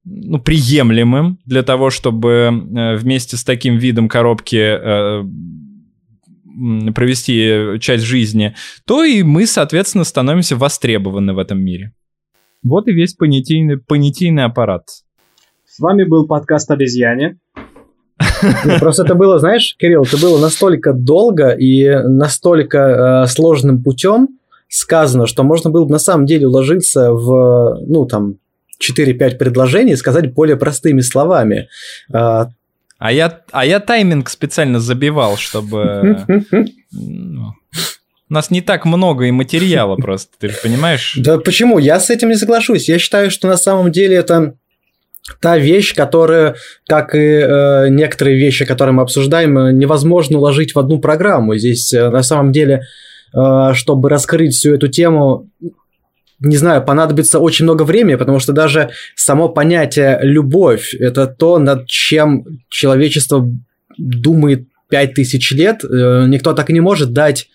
ну, 0.04 0.40
приемлемым 0.40 1.40
для 1.46 1.64
того, 1.64 1.90
чтобы 1.90 2.98
вместе 2.98 3.38
с 3.38 3.44
таким 3.44 3.78
видом 3.78 4.10
коробки 4.10 4.78
провести 6.94 7.80
часть 7.80 8.04
жизни, 8.04 8.56
то 8.86 9.04
и 9.04 9.24
мы, 9.24 9.46
соответственно, 9.46 10.04
становимся 10.04 10.58
востребованы 10.58 11.34
в 11.34 11.38
этом 11.38 11.62
мире. 11.64 11.94
Вот 12.64 12.88
и 12.88 12.92
весь 12.92 13.14
понятийный, 13.14 13.78
понятийный 13.78 14.44
аппарат. 14.44 14.84
С 15.80 15.82
вами 15.82 16.04
был 16.04 16.28
подкаст 16.28 16.70
«Обезьяне». 16.72 17.38
Просто 18.82 19.06
это 19.06 19.16
было, 19.16 19.40
знаешь, 19.40 19.78
Кирилл, 19.80 20.04
это 20.04 20.18
было 20.18 20.38
настолько 20.38 20.92
долго 20.92 21.52
и 21.52 21.90
настолько 22.04 23.24
э, 23.24 23.28
сложным 23.28 23.82
путем 23.82 24.28
сказано, 24.68 25.26
что 25.26 25.44
можно 25.44 25.70
было 25.70 25.86
бы 25.86 25.92
на 25.92 26.00
самом 26.00 26.26
деле 26.26 26.48
уложиться 26.48 27.14
в, 27.14 27.82
ну, 27.88 28.06
там, 28.08 28.40
4-5 28.84 29.38
предложений 29.38 29.94
и 29.94 29.96
сказать 29.96 30.34
более 30.34 30.58
простыми 30.58 31.00
словами. 31.00 31.70
А, 32.12 32.50
а 32.98 33.14
я, 33.14 33.40
а 33.54 33.66
я 33.66 33.80
тайминг 33.80 34.30
специально 34.30 34.82
забивал, 34.82 35.38
чтобы... 35.38 36.26
Ну, 36.92 37.54
у 38.30 38.34
нас 38.34 38.52
не 38.52 38.62
так 38.62 38.84
много 38.84 39.28
и 39.28 39.32
материала 39.32 39.96
просто, 39.96 40.34
ты 40.40 40.50
же 40.50 40.58
понимаешь? 40.62 41.18
Да 41.18 41.38
почему? 41.38 41.80
Я 41.80 42.02
с 42.02 42.10
этим 42.10 42.28
не 42.28 42.36
соглашусь. 42.36 42.90
Я 42.90 43.00
считаю, 43.00 43.32
что 43.32 43.48
на 43.48 43.56
самом 43.56 43.94
деле 43.94 44.18
это 44.18 44.56
та 45.42 45.58
вещь, 45.58 45.94
которая, 45.96 46.56
как 46.88 47.16
и 47.16 47.18
э, 47.18 47.90
некоторые 47.90 48.38
вещи, 48.38 48.66
которые 48.66 48.94
мы 48.94 49.04
обсуждаем, 49.04 49.58
э, 49.58 49.72
невозможно 49.72 50.38
уложить 50.38 50.76
в 50.76 50.80
одну 50.80 51.00
программу. 51.00 51.56
Здесь 51.56 51.94
э, 51.94 52.10
на 52.10 52.24
самом 52.24 52.52
деле, 52.52 52.84
э, 53.34 53.74
чтобы 53.74 54.10
раскрыть 54.10 54.54
всю 54.54 54.74
эту 54.74 54.88
тему, 54.88 55.50
не 56.40 56.56
знаю, 56.56 56.84
понадобится 56.84 57.40
очень 57.40 57.66
много 57.66 57.84
времени, 57.84 58.16
потому 58.16 58.40
что 58.40 58.54
даже 58.54 58.92
само 59.16 59.50
понятие 59.50 60.20
любовь– 60.22 60.94
это 61.00 61.28
то, 61.28 61.60
над 61.60 61.86
чем 61.88 62.46
человечество 62.70 63.46
думает 63.98 64.68
пять 64.90 65.14
тысяч 65.14 65.52
лет. 65.52 65.84
Э, 65.84 66.26
никто 66.28 66.54
так 66.54 66.70
и 66.70 66.74
не 66.74 66.82
может 66.82 67.14
дать 67.14 67.50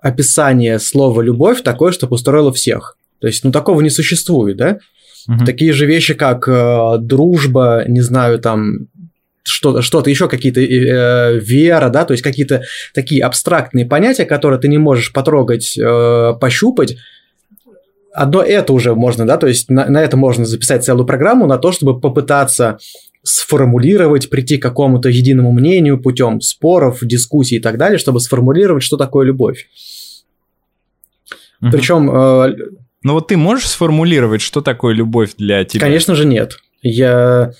описание 0.00 0.78
слова 0.78 1.20
«любовь» 1.22 1.62
такое, 1.62 1.92
чтобы 1.92 2.14
устроило 2.14 2.52
всех. 2.52 2.96
То 3.20 3.26
есть, 3.26 3.44
ну, 3.44 3.50
такого 3.50 3.80
не 3.80 3.90
существует, 3.90 4.56
да? 4.56 4.78
Угу. 5.28 5.44
Такие 5.44 5.72
же 5.72 5.86
вещи, 5.86 6.14
как 6.14 6.48
э, 6.48 6.96
дружба, 6.98 7.84
не 7.86 8.00
знаю, 8.00 8.38
там 8.38 8.88
что-то, 9.42 9.82
что-то 9.82 10.08
еще 10.10 10.28
какие-то 10.28 10.60
э, 10.60 11.38
вера, 11.38 11.90
да, 11.90 12.04
то 12.04 12.12
есть 12.12 12.22
какие-то 12.22 12.62
такие 12.94 13.22
абстрактные 13.22 13.84
понятия, 13.84 14.24
которые 14.24 14.58
ты 14.58 14.68
не 14.68 14.78
можешь 14.78 15.12
потрогать, 15.12 15.76
э, 15.76 16.34
пощупать. 16.40 16.96
Одно 18.14 18.42
это 18.42 18.72
уже 18.72 18.94
можно, 18.94 19.26
да, 19.26 19.36
то 19.36 19.46
есть 19.46 19.68
на, 19.70 19.86
на 19.86 20.02
это 20.02 20.16
можно 20.16 20.46
записать 20.46 20.84
целую 20.84 21.06
программу 21.06 21.46
на 21.46 21.58
то, 21.58 21.72
чтобы 21.72 22.00
попытаться 22.00 22.78
сформулировать, 23.22 24.30
прийти 24.30 24.56
к 24.56 24.62
какому-то 24.62 25.10
единому 25.10 25.52
мнению 25.52 26.00
путем 26.00 26.40
споров, 26.40 27.00
дискуссий 27.02 27.56
и 27.56 27.60
так 27.60 27.76
далее, 27.76 27.98
чтобы 27.98 28.20
сформулировать, 28.20 28.82
что 28.82 28.96
такое 28.96 29.26
любовь. 29.26 29.68
Угу. 31.60 31.70
Причем... 31.70 32.10
Э, 32.10 32.56
ну 33.08 33.14
вот 33.14 33.28
ты 33.28 33.38
можешь 33.38 33.68
сформулировать, 33.68 34.42
что 34.42 34.60
такое 34.60 34.92
любовь 34.94 35.30
для 35.38 35.64
тебя? 35.64 35.80
Конечно 35.80 36.14
же 36.14 36.26
нет. 36.26 36.58
Я 36.82 37.52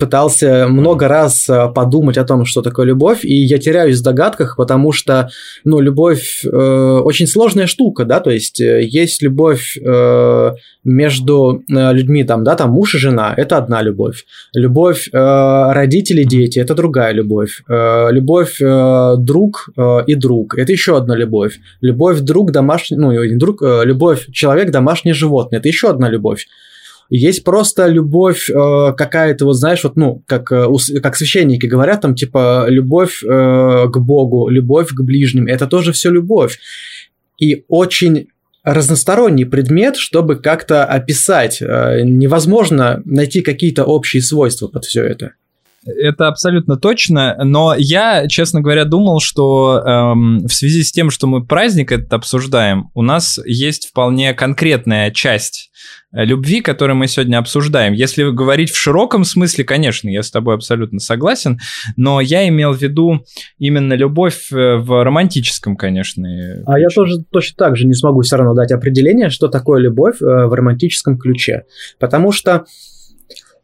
пытался 0.00 0.66
много 0.68 1.06
раз 1.06 1.48
э, 1.48 1.68
подумать 1.74 2.18
о 2.18 2.24
том, 2.24 2.44
что 2.44 2.62
такое 2.62 2.86
любовь, 2.86 3.24
и 3.24 3.34
я 3.34 3.58
теряюсь 3.58 4.00
в 4.00 4.02
догадках, 4.02 4.56
потому 4.56 4.92
что, 4.92 5.28
ну, 5.64 5.78
любовь 5.80 6.42
э, 6.44 6.48
очень 7.04 7.26
сложная 7.26 7.66
штука, 7.66 8.04
да, 8.04 8.20
то 8.20 8.30
есть 8.30 8.60
э, 8.60 8.82
есть 8.82 9.22
любовь 9.22 9.76
э, 9.76 10.52
между 10.84 11.62
э, 11.68 11.92
людьми, 11.92 12.24
там, 12.24 12.42
да, 12.42 12.56
там 12.56 12.70
муж 12.70 12.94
и 12.94 12.98
жена, 12.98 13.34
это 13.36 13.58
одна 13.58 13.82
любовь, 13.82 14.24
любовь 14.54 15.08
э, 15.12 15.72
родители, 15.72 16.24
дети, 16.24 16.58
это 16.58 16.74
другая 16.74 17.12
любовь, 17.12 17.62
э, 17.68 18.08
любовь 18.10 18.60
э, 18.60 19.14
друг 19.18 19.68
э, 19.76 19.98
и 20.06 20.14
друг, 20.14 20.58
это 20.58 20.72
еще 20.72 20.96
одна 20.96 21.14
любовь, 21.14 21.60
любовь 21.82 22.20
друг 22.20 22.50
домашний, 22.50 22.96
ну, 22.96 23.12
друг, 23.38 23.62
э, 23.62 23.82
любовь 23.84 24.26
человек 24.32 24.70
домашнее 24.70 25.14
животное, 25.14 25.60
это 25.60 25.68
еще 25.68 25.90
одна 25.90 26.08
любовь. 26.08 26.46
Есть 27.10 27.42
просто 27.42 27.88
любовь 27.88 28.48
э, 28.48 28.92
какая-то, 28.96 29.44
вот 29.44 29.54
знаешь, 29.54 29.82
вот, 29.82 29.96
ну, 29.96 30.22
как, 30.26 30.52
э, 30.52 30.66
как 31.02 31.16
священники 31.16 31.66
говорят, 31.66 32.00
там, 32.00 32.14
типа, 32.14 32.66
любовь 32.68 33.22
э, 33.24 33.26
к 33.26 33.98
Богу, 33.98 34.48
любовь 34.48 34.90
к 34.90 35.00
ближним, 35.02 35.48
это 35.48 35.66
тоже 35.66 35.92
все 35.92 36.08
любовь. 36.10 36.60
И 37.36 37.64
очень 37.66 38.28
разносторонний 38.62 39.44
предмет, 39.44 39.96
чтобы 39.96 40.36
как-то 40.36 40.84
описать. 40.84 41.60
Э, 41.60 42.02
невозможно 42.04 43.02
найти 43.04 43.40
какие-то 43.40 43.84
общие 43.84 44.22
свойства 44.22 44.68
под 44.68 44.84
все 44.84 45.02
это. 45.02 45.32
Это 45.86 46.28
абсолютно 46.28 46.76
точно, 46.76 47.36
но 47.42 47.74
я, 47.76 48.28
честно 48.28 48.60
говоря, 48.60 48.84
думал, 48.84 49.20
что 49.20 49.78
эм, 49.78 50.46
в 50.46 50.52
связи 50.52 50.82
с 50.82 50.92
тем, 50.92 51.10
что 51.10 51.26
мы 51.26 51.44
праздник 51.44 51.90
этот 51.90 52.12
обсуждаем, 52.12 52.90
у 52.94 53.02
нас 53.02 53.40
есть 53.46 53.88
вполне 53.88 54.34
конкретная 54.34 55.10
часть 55.10 55.70
Э, 56.12 56.24
любви, 56.24 56.60
которую 56.60 56.96
мы 56.96 57.06
сегодня 57.06 57.38
обсуждаем. 57.38 57.92
Если 57.92 58.24
говорить 58.24 58.70
в 58.70 58.76
широком 58.76 59.24
смысле, 59.24 59.64
конечно, 59.64 60.08
я 60.08 60.22
с 60.22 60.30
тобой 60.30 60.56
абсолютно 60.56 60.98
согласен, 60.98 61.60
но 61.96 62.20
я 62.20 62.48
имел 62.48 62.72
в 62.72 62.82
виду 62.82 63.24
именно 63.58 63.94
любовь 63.94 64.50
э, 64.52 64.76
в 64.76 65.04
романтическом, 65.04 65.76
конечно. 65.76 66.28
А 66.66 66.72
ключе. 66.72 66.82
я 66.82 66.88
тоже 66.88 67.22
точно 67.30 67.56
так 67.56 67.76
же 67.76 67.86
не 67.86 67.94
смогу 67.94 68.22
все 68.22 68.36
равно 68.36 68.54
дать 68.54 68.72
определение, 68.72 69.30
что 69.30 69.48
такое 69.48 69.80
любовь 69.80 70.20
э, 70.20 70.24
в 70.24 70.52
романтическом 70.52 71.16
ключе. 71.16 71.64
Потому 72.00 72.32
что, 72.32 72.64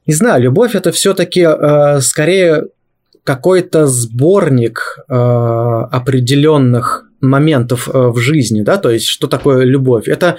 не 0.06 0.14
знаю, 0.14 0.42
любовь 0.42 0.74
это 0.74 0.92
все-таки 0.92 1.40
э, 1.40 2.00
скорее 2.00 2.64
какой-то 3.24 3.86
сборник 3.86 4.98
э, 5.08 5.14
определенных 5.14 7.10
моментов 7.20 7.88
э, 7.88 7.92
в 7.92 8.18
жизни, 8.18 8.62
да, 8.62 8.78
то 8.78 8.90
есть 8.90 9.06
что 9.06 9.26
такое 9.26 9.64
любовь? 9.64 10.08
Это 10.08 10.36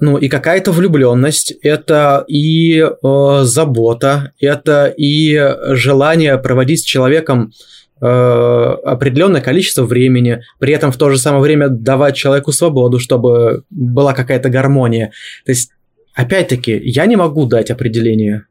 ну 0.00 0.16
и 0.16 0.28
какая-то 0.28 0.70
влюбленность, 0.70 1.52
это 1.62 2.24
и 2.28 2.78
э, 2.78 3.40
забота, 3.42 4.32
это 4.40 4.86
и 4.96 5.56
желание 5.70 6.38
проводить 6.38 6.80
с 6.80 6.84
человеком 6.84 7.52
э, 8.00 8.06
определенное 8.06 9.40
количество 9.40 9.84
времени, 9.84 10.42
при 10.60 10.72
этом 10.72 10.92
в 10.92 10.96
то 10.96 11.10
же 11.10 11.18
самое 11.18 11.42
время 11.42 11.68
давать 11.68 12.14
человеку 12.14 12.52
свободу, 12.52 13.00
чтобы 13.00 13.64
была 13.70 14.14
какая-то 14.14 14.50
гармония. 14.50 15.10
То 15.44 15.50
есть, 15.50 15.72
опять-таки, 16.14 16.80
я 16.84 17.06
не 17.06 17.16
могу 17.16 17.46
дать 17.46 17.72
определение. 17.72 18.44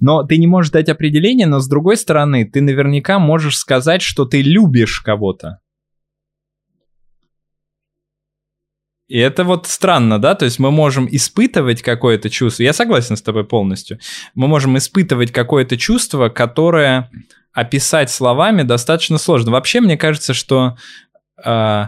Но 0.00 0.24
ты 0.24 0.38
не 0.38 0.46
можешь 0.46 0.72
дать 0.72 0.88
определение, 0.88 1.46
но 1.46 1.60
с 1.60 1.68
другой 1.68 1.96
стороны, 1.96 2.44
ты 2.44 2.60
наверняка 2.60 3.18
можешь 3.18 3.58
сказать, 3.58 4.02
что 4.02 4.24
ты 4.24 4.42
любишь 4.42 5.00
кого-то. 5.00 5.60
И 9.08 9.18
это 9.18 9.42
вот 9.42 9.66
странно, 9.66 10.20
да, 10.20 10.36
то 10.36 10.44
есть 10.44 10.60
мы 10.60 10.70
можем 10.70 11.08
испытывать 11.10 11.82
какое-то 11.82 12.30
чувство, 12.30 12.62
я 12.62 12.72
согласен 12.72 13.16
с 13.16 13.22
тобой 13.22 13.44
полностью, 13.44 13.98
мы 14.36 14.46
можем 14.46 14.78
испытывать 14.78 15.32
какое-то 15.32 15.76
чувство, 15.76 16.28
которое 16.28 17.10
описать 17.52 18.08
словами 18.10 18.62
достаточно 18.62 19.18
сложно. 19.18 19.50
Вообще, 19.50 19.80
мне 19.80 19.96
кажется, 19.96 20.32
что 20.32 20.76
э, 21.44 21.86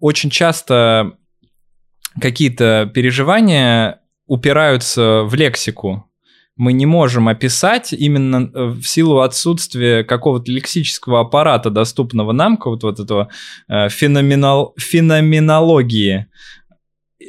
очень 0.00 0.30
часто 0.30 1.12
какие-то 2.20 2.90
переживания 2.92 4.00
упираются 4.26 5.22
в 5.22 5.34
лексику. 5.34 6.10
Мы 6.56 6.72
не 6.72 6.86
можем 6.86 7.28
описать 7.28 7.92
именно 7.92 8.50
э, 8.54 8.64
в 8.66 8.84
силу 8.84 9.20
отсутствия 9.20 10.04
какого-то 10.04 10.52
лексического 10.52 11.20
аппарата, 11.20 11.70
доступного 11.70 12.32
нам, 12.32 12.56
какого-то 12.56 12.86
вот 12.88 13.00
этого 13.00 13.28
э, 13.68 13.88
феноменал, 13.88 14.74
феноменологии 14.78 16.28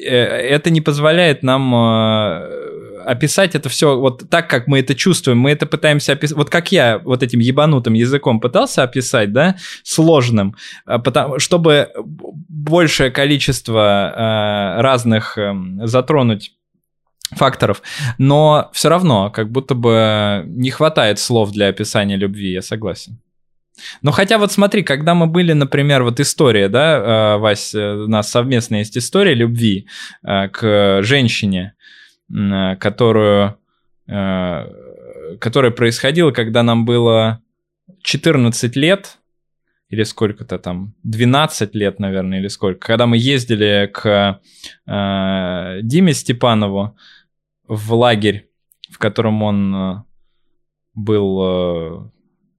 Э, 0.03 0.07
это 0.07 0.69
не 0.69 0.81
позволяет 0.81 1.43
нам 1.43 1.73
э, 1.73 3.01
описать 3.05 3.55
это 3.55 3.69
все 3.69 3.97
вот 3.97 4.29
так, 4.29 4.49
как 4.49 4.67
мы 4.67 4.79
это 4.79 4.95
чувствуем. 4.95 5.39
Мы 5.39 5.51
это 5.51 5.65
пытаемся 5.65 6.13
описать. 6.13 6.37
Вот 6.37 6.49
как 6.49 6.71
я 6.71 6.99
вот 6.99 7.23
этим 7.23 7.39
ебанутым 7.39 7.93
языком 7.93 8.39
пытался 8.39 8.83
описать, 8.83 9.31
да, 9.31 9.55
сложным, 9.83 10.55
потому, 10.85 11.39
чтобы 11.39 11.91
большее 12.03 13.11
количество 13.11 14.75
разных 14.79 15.37
эм, 15.37 15.85
затронуть 15.85 16.53
факторов, 17.31 17.81
но 18.17 18.69
все 18.73 18.89
равно 18.89 19.29
как 19.29 19.51
будто 19.51 19.75
бы 19.75 20.43
не 20.47 20.69
хватает 20.69 21.19
слов 21.19 21.51
для 21.51 21.67
описания 21.67 22.17
любви, 22.17 22.51
я 22.51 22.61
согласен. 22.61 23.19
Ну, 24.01 24.11
хотя 24.11 24.37
вот 24.37 24.51
смотри, 24.51 24.83
когда 24.83 25.13
мы 25.15 25.27
были, 25.27 25.53
например, 25.53 26.03
вот 26.03 26.19
история, 26.19 26.69
да, 26.69 27.35
э, 27.35 27.37
Вась, 27.37 27.75
э, 27.75 27.93
у 27.95 28.07
нас 28.07 28.31
совместная 28.31 28.79
есть 28.79 28.97
история 28.97 29.33
любви 29.33 29.87
э, 30.23 30.47
к 30.49 31.01
женщине, 31.03 31.73
которую, 32.79 33.59
которая 34.07 35.71
происходила, 35.71 36.31
когда 36.31 36.63
нам 36.63 36.83
было 36.83 37.39
14 38.01 38.75
лет, 38.75 39.19
или 39.89 40.01
сколько-то 40.01 40.57
там, 40.57 40.95
12 41.03 41.75
лет, 41.75 41.99
наверное, 41.99 42.39
или 42.39 42.47
сколько, 42.47 42.87
когда 42.87 43.05
мы 43.05 43.17
ездили 43.17 43.91
к 43.93 44.39
Диме 44.87 46.13
Степанову 46.15 46.97
в 47.67 47.93
лагерь, 47.93 48.49
в 48.89 48.97
котором 48.97 49.43
он 49.43 50.03
был 50.93 52.11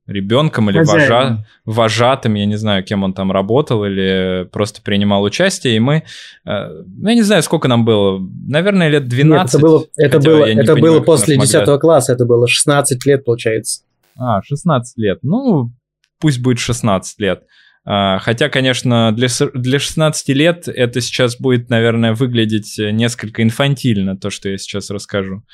ребенком 0.06 0.70
или 0.70 0.78
вожа, 0.78 1.44
вожатым, 1.64 2.34
я 2.34 2.46
не 2.46 2.56
знаю, 2.56 2.84
кем 2.84 3.02
он 3.02 3.12
там 3.12 3.32
работал 3.32 3.84
или 3.84 4.48
просто 4.52 4.80
принимал 4.82 5.22
участие, 5.22 5.76
и 5.76 5.80
мы, 5.80 6.04
э, 6.44 6.68
ну, 6.86 7.08
я 7.08 7.14
не 7.14 7.22
знаю, 7.22 7.42
сколько 7.42 7.66
нам 7.68 7.84
было, 7.84 8.20
наверное, 8.46 8.88
лет 8.88 9.08
12. 9.08 9.54
Нет, 9.54 9.54
это 9.54 9.58
было, 9.58 9.84
это 9.96 10.18
было, 10.20 10.44
это 10.44 10.74
понимаю, 10.74 10.80
было 10.80 11.00
после 11.00 11.36
10 11.36 11.54
могли... 11.54 11.78
класса, 11.78 12.12
это 12.12 12.24
было 12.24 12.46
16 12.46 13.04
лет, 13.04 13.24
получается. 13.24 13.82
А, 14.16 14.42
16 14.42 14.96
лет, 14.98 15.18
ну, 15.22 15.72
пусть 16.20 16.40
будет 16.40 16.58
16 16.60 17.20
лет. 17.20 17.42
А, 17.88 18.18
хотя, 18.18 18.48
конечно, 18.48 19.12
для, 19.12 19.28
для 19.54 19.78
16 19.78 20.28
лет 20.30 20.66
это 20.66 21.00
сейчас 21.00 21.38
будет, 21.38 21.70
наверное, 21.70 22.14
выглядеть 22.14 22.74
несколько 22.78 23.44
инфантильно, 23.44 24.16
то, 24.16 24.28
что 24.28 24.48
я 24.48 24.58
сейчас 24.58 24.90
расскажу. 24.90 25.44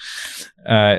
А, 0.65 0.99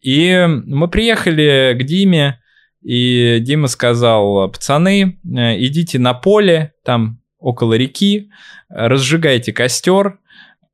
и 0.00 0.46
мы 0.46 0.86
приехали 0.88 1.76
к 1.76 1.82
Диме, 1.82 2.40
и 2.82 3.38
Дима 3.40 3.66
сказал, 3.66 4.48
пацаны, 4.48 5.18
э, 5.24 5.64
идите 5.64 5.98
на 5.98 6.14
поле, 6.14 6.74
там 6.84 7.20
около 7.38 7.74
реки, 7.74 8.30
разжигайте 8.68 9.52
костер, 9.52 10.20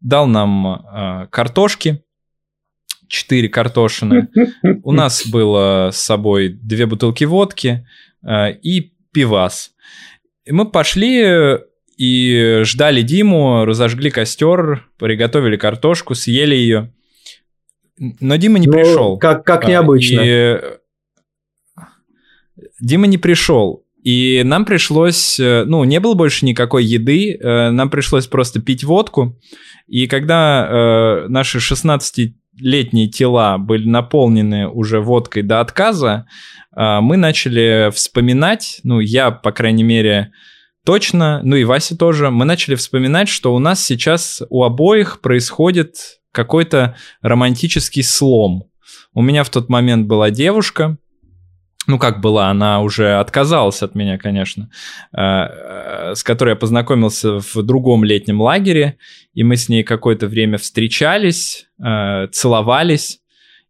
дал 0.00 0.26
нам 0.26 0.66
э, 0.66 1.28
картошки, 1.30 2.04
четыре 3.06 3.48
картошины. 3.48 4.28
У 4.82 4.92
нас 4.92 5.26
было 5.26 5.90
с 5.92 5.98
собой 5.98 6.48
две 6.48 6.86
бутылки 6.86 7.24
водки 7.24 7.86
и 8.22 8.92
пивас. 9.12 9.73
И 10.44 10.53
мы 10.53 10.70
пошли 10.70 11.59
и 11.96 12.61
ждали 12.62 13.03
Диму, 13.03 13.64
разожгли 13.64 14.11
костер, 14.11 14.88
приготовили 14.99 15.57
картошку, 15.57 16.14
съели 16.14 16.55
ее. 16.55 16.92
Но 17.99 18.37
Дима 18.37 18.59
не 18.59 18.66
ну, 18.66 18.73
пришел. 18.73 19.18
Как, 19.18 19.44
как 19.44 19.68
необычно. 19.68 20.20
И 20.25 20.61
Дима 22.81 23.07
не 23.07 23.18
пришел. 23.18 23.85
И 24.03 24.42
нам 24.44 24.64
пришлось, 24.64 25.38
э, 25.38 25.64
ну, 25.66 25.85
не 25.85 26.01
было 26.01 26.14
больше 26.14 26.46
никакой 26.46 26.85
еды, 26.85 27.35
э, 27.35 27.70
нам 27.70 27.90
пришлось 27.90 28.27
просто 28.27 28.61
пить 28.61 28.83
водку. 28.83 29.38
И 29.87 30.07
когда 30.07 30.66
э, 30.66 31.29
наши 31.29 31.61
16 31.61 32.35
летние 32.58 33.08
тела 33.08 33.58
были 33.58 33.88
наполнены 33.88 34.68
уже 34.68 35.00
водкой 35.00 35.42
до 35.42 35.60
отказа, 35.60 36.26
а, 36.72 37.00
мы 37.00 37.16
начали 37.16 37.90
вспоминать, 37.94 38.80
ну, 38.82 39.00
я, 39.00 39.30
по 39.30 39.52
крайней 39.52 39.82
мере, 39.82 40.32
точно, 40.84 41.40
ну 41.42 41.56
и 41.56 41.64
Вася 41.64 41.96
тоже, 41.96 42.30
мы 42.30 42.44
начали 42.44 42.74
вспоминать, 42.74 43.28
что 43.28 43.54
у 43.54 43.58
нас 43.58 43.84
сейчас 43.84 44.42
у 44.50 44.62
обоих 44.62 45.20
происходит 45.20 46.20
какой-то 46.32 46.96
романтический 47.22 48.02
слом. 48.02 48.70
У 49.12 49.22
меня 49.22 49.42
в 49.42 49.50
тот 49.50 49.68
момент 49.68 50.06
была 50.06 50.30
девушка, 50.30 50.96
ну 51.86 51.98
как 51.98 52.20
была, 52.20 52.50
она 52.50 52.80
уже 52.80 53.18
отказалась 53.18 53.82
от 53.82 53.94
меня, 53.94 54.18
конечно, 54.18 54.70
э, 55.12 55.20
э, 55.20 56.14
с 56.14 56.22
которой 56.22 56.50
я 56.50 56.56
познакомился 56.56 57.40
в 57.40 57.62
другом 57.62 58.04
летнем 58.04 58.40
лагере, 58.40 58.96
и 59.32 59.42
мы 59.42 59.56
с 59.56 59.68
ней 59.68 59.82
какое-то 59.82 60.26
время 60.28 60.58
встречались, 60.58 61.66
э, 61.82 62.28
целовались, 62.32 63.20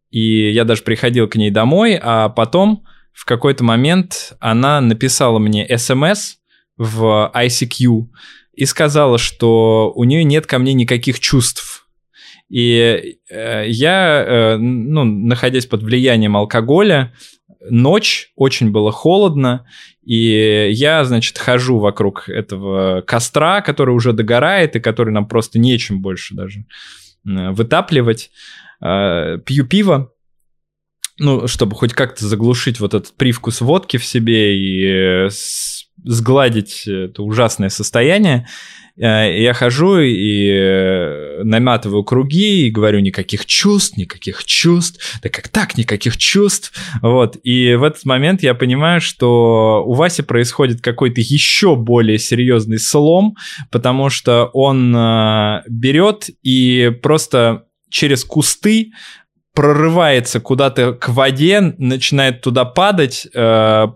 и 0.09 0.51
я 0.51 0.65
даже 0.65 0.83
приходил 0.83 1.27
к 1.27 1.35
ней 1.35 1.51
домой, 1.51 1.97
а 2.01 2.29
потом 2.29 2.83
в 3.13 3.25
какой-то 3.25 3.63
момент 3.63 4.33
она 4.39 4.81
написала 4.81 5.39
мне 5.39 5.65
смс 5.77 6.35
в 6.77 7.31
ICQ 7.33 8.07
и 8.53 8.65
сказала, 8.65 9.17
что 9.17 9.91
у 9.95 10.03
нее 10.03 10.23
нет 10.25 10.45
ко 10.47 10.59
мне 10.59 10.73
никаких 10.73 11.19
чувств. 11.19 11.87
И 12.49 13.17
я, 13.29 14.57
ну, 14.59 15.05
находясь 15.05 15.65
под 15.65 15.83
влиянием 15.83 16.35
алкоголя, 16.35 17.13
ночь, 17.69 18.31
очень 18.35 18.71
было 18.71 18.91
холодно, 18.91 19.65
и 20.03 20.69
я, 20.71 21.03
значит, 21.03 21.37
хожу 21.37 21.79
вокруг 21.79 22.27
этого 22.27 23.01
костра, 23.01 23.61
который 23.61 23.95
уже 23.95 24.13
догорает, 24.13 24.75
и 24.75 24.79
который 24.79 25.13
нам 25.13 25.27
просто 25.27 25.59
нечем 25.59 26.01
больше 26.01 26.33
даже 26.33 26.65
э, 27.27 27.51
вытапливать. 27.51 28.31
Э, 28.81 29.37
пью 29.45 29.65
пиво, 29.65 30.11
ну, 31.19 31.47
чтобы 31.47 31.75
хоть 31.75 31.93
как-то 31.93 32.25
заглушить 32.25 32.79
вот 32.79 32.93
этот 32.93 33.13
привкус 33.15 33.61
водки 33.61 33.97
в 33.97 34.05
себе 34.05 34.57
и 34.57 35.27
э, 35.27 35.29
сгладить 36.03 36.87
это 36.87 37.21
ужасное 37.21 37.69
состояние. 37.69 38.47
Э, 39.01 39.41
я 39.41 39.53
хожу 39.53 39.99
и 39.99 40.47
э, 40.47 41.41
наматываю 41.43 42.03
круги 42.03 42.67
и 42.67 42.69
говорю 42.69 42.99
никаких 42.99 43.47
чувств, 43.47 43.97
никаких 43.97 44.45
чувств. 44.45 45.19
Да 45.23 45.29
как 45.29 45.47
так, 45.47 45.75
никаких 45.75 46.17
чувств? 46.17 46.71
Вот. 47.01 47.35
И 47.43 47.73
в 47.73 47.83
этот 47.83 48.05
момент 48.05 48.43
я 48.43 48.53
понимаю, 48.53 49.01
что 49.01 49.83
у 49.85 49.93
Васи 49.93 50.21
происходит 50.21 50.81
какой-то 50.81 51.19
еще 51.19 51.75
более 51.75 52.19
серьезный 52.19 52.77
слом, 52.77 53.35
потому 53.71 54.09
что 54.09 54.45
он 54.53 54.93
берет 55.67 56.29
и 56.43 56.91
просто 57.01 57.65
через 57.89 58.23
кусты 58.23 58.91
прорывается 59.53 60.39
куда-то 60.39 60.93
к 60.93 61.09
воде, 61.09 61.59
начинает 61.77 62.41
туда 62.41 62.63
падать, 62.63 63.27
э, 63.33 63.87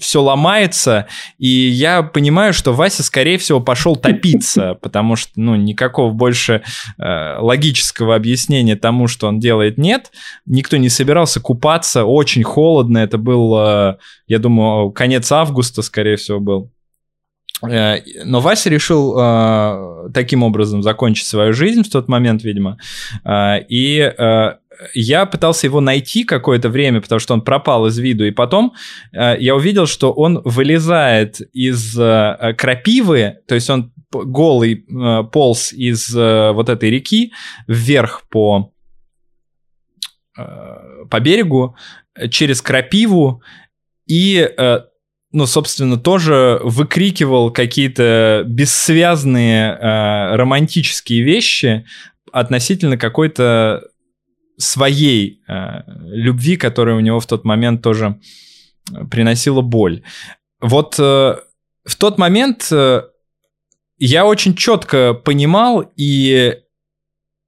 все 0.00 0.22
ломается, 0.22 1.06
и 1.38 1.48
я 1.48 2.02
понимаю, 2.02 2.52
что 2.52 2.72
Вася, 2.72 3.04
скорее 3.04 3.38
всего, 3.38 3.60
пошел 3.60 3.94
топиться, 3.94 4.74
потому 4.82 5.14
что, 5.14 5.32
ну, 5.36 5.54
никакого 5.54 6.10
больше 6.10 6.62
э, 6.98 7.36
логического 7.38 8.16
объяснения 8.16 8.74
тому, 8.74 9.06
что 9.06 9.28
он 9.28 9.38
делает, 9.38 9.78
нет. 9.78 10.10
Никто 10.46 10.76
не 10.78 10.88
собирался 10.88 11.40
купаться, 11.40 12.04
очень 12.04 12.42
холодно, 12.42 12.98
это 12.98 13.18
был, 13.18 13.56
э, 13.56 13.96
я 14.26 14.38
думаю, 14.40 14.90
конец 14.90 15.30
августа, 15.30 15.82
скорее 15.82 16.16
всего, 16.16 16.40
был. 16.40 16.73
Э, 17.62 18.00
но 18.24 18.40
Вася 18.40 18.70
решил 18.70 19.16
э, 19.18 20.10
таким 20.12 20.42
образом 20.42 20.82
закончить 20.82 21.26
свою 21.26 21.52
жизнь 21.52 21.82
в 21.82 21.90
тот 21.90 22.08
момент, 22.08 22.42
видимо. 22.42 22.78
Э, 23.24 23.60
и 23.68 23.98
э, 24.00 24.56
я 24.94 25.26
пытался 25.26 25.66
его 25.66 25.80
найти 25.80 26.24
какое-то 26.24 26.68
время, 26.68 27.00
потому 27.00 27.18
что 27.18 27.34
он 27.34 27.42
пропал 27.42 27.86
из 27.86 27.98
виду, 27.98 28.24
и 28.24 28.30
потом 28.30 28.74
э, 29.12 29.36
я 29.38 29.54
увидел, 29.54 29.86
что 29.86 30.12
он 30.12 30.40
вылезает 30.44 31.40
из 31.52 31.98
э, 31.98 32.54
крапивы, 32.56 33.38
то 33.46 33.54
есть 33.54 33.70
он 33.70 33.92
голый 34.10 34.84
э, 34.88 35.24
полз 35.24 35.72
из 35.72 36.14
э, 36.16 36.52
вот 36.52 36.68
этой 36.68 36.90
реки 36.90 37.32
вверх 37.66 38.22
по, 38.28 38.72
э, 40.38 41.04
по 41.10 41.20
берегу 41.20 41.76
через 42.30 42.62
крапиву 42.62 43.42
и 44.06 44.48
э, 44.56 44.80
ну, 45.34 45.46
собственно, 45.46 45.96
тоже 45.96 46.60
выкрикивал 46.62 47.50
какие-то 47.50 48.44
бессвязные 48.46 49.72
э, 49.72 50.36
романтические 50.36 51.24
вещи 51.24 51.86
относительно 52.30 52.96
какой-то 52.96 53.82
своей 54.56 55.42
э, 55.48 55.82
любви, 56.06 56.56
которая 56.56 56.94
у 56.94 57.00
него 57.00 57.18
в 57.18 57.26
тот 57.26 57.44
момент 57.44 57.82
тоже 57.82 58.20
приносила 59.10 59.60
боль. 59.60 60.02
Вот 60.60 60.94
э, 61.00 61.02
в 61.02 61.96
тот 61.98 62.16
момент 62.16 62.68
э, 62.70 63.02
я 63.98 64.26
очень 64.26 64.54
четко 64.54 65.14
понимал 65.14 65.90
и 65.96 66.60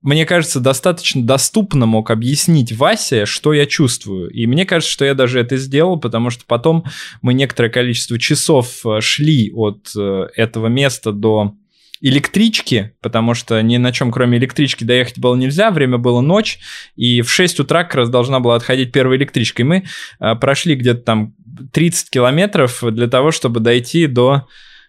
мне 0.07 0.25
кажется, 0.25 0.61
достаточно 0.61 1.21
доступно 1.25 1.85
мог 1.85 2.13
объяснить 2.13 2.73
Васе, 2.73 3.27
что 3.27 3.53
я 3.53 3.67
чувствую. 3.67 4.31
И 4.31 4.47
мне 4.47 4.65
кажется, 4.65 4.93
что 4.93 5.05
я 5.05 5.15
даже 5.15 5.41
это 5.41 5.57
сделал, 5.57 5.99
потому 5.99 6.31
что 6.31 6.45
потом 6.47 6.85
мы 7.23 7.35
некоторое 7.35 7.71
количество 7.71 8.17
часов 8.17 8.87
э, 8.87 9.01
шли 9.01 9.51
от 9.53 9.91
э, 9.99 10.29
этого 10.37 10.69
места 10.69 11.11
до 11.11 11.55
электрички, 12.01 12.93
потому 13.01 13.35
что 13.35 13.61
ни 13.63 13.79
на 13.79 13.91
чем, 13.91 14.13
кроме 14.13 14.39
электрички, 14.39 14.85
доехать 14.85 15.19
было 15.19 15.35
нельзя, 15.35 15.73
время 15.73 15.99
было 15.99 16.21
ночь, 16.21 16.61
и 16.95 17.21
в 17.23 17.31
6 17.33 17.59
утра 17.59 17.83
как 17.83 17.97
раз 17.97 18.09
должна 18.09 18.39
была 18.39 18.55
отходить 18.55 18.93
первая 18.93 19.19
электричка, 19.19 19.63
и 19.63 19.65
мы 19.65 19.85
э, 20.21 20.35
прошли 20.37 20.77
где-то 20.77 21.01
там 21.01 21.35
30 21.73 22.11
километров 22.11 22.79
для 22.93 23.09
того, 23.09 23.33
чтобы 23.33 23.59
дойти 23.59 24.07
до, 24.07 24.47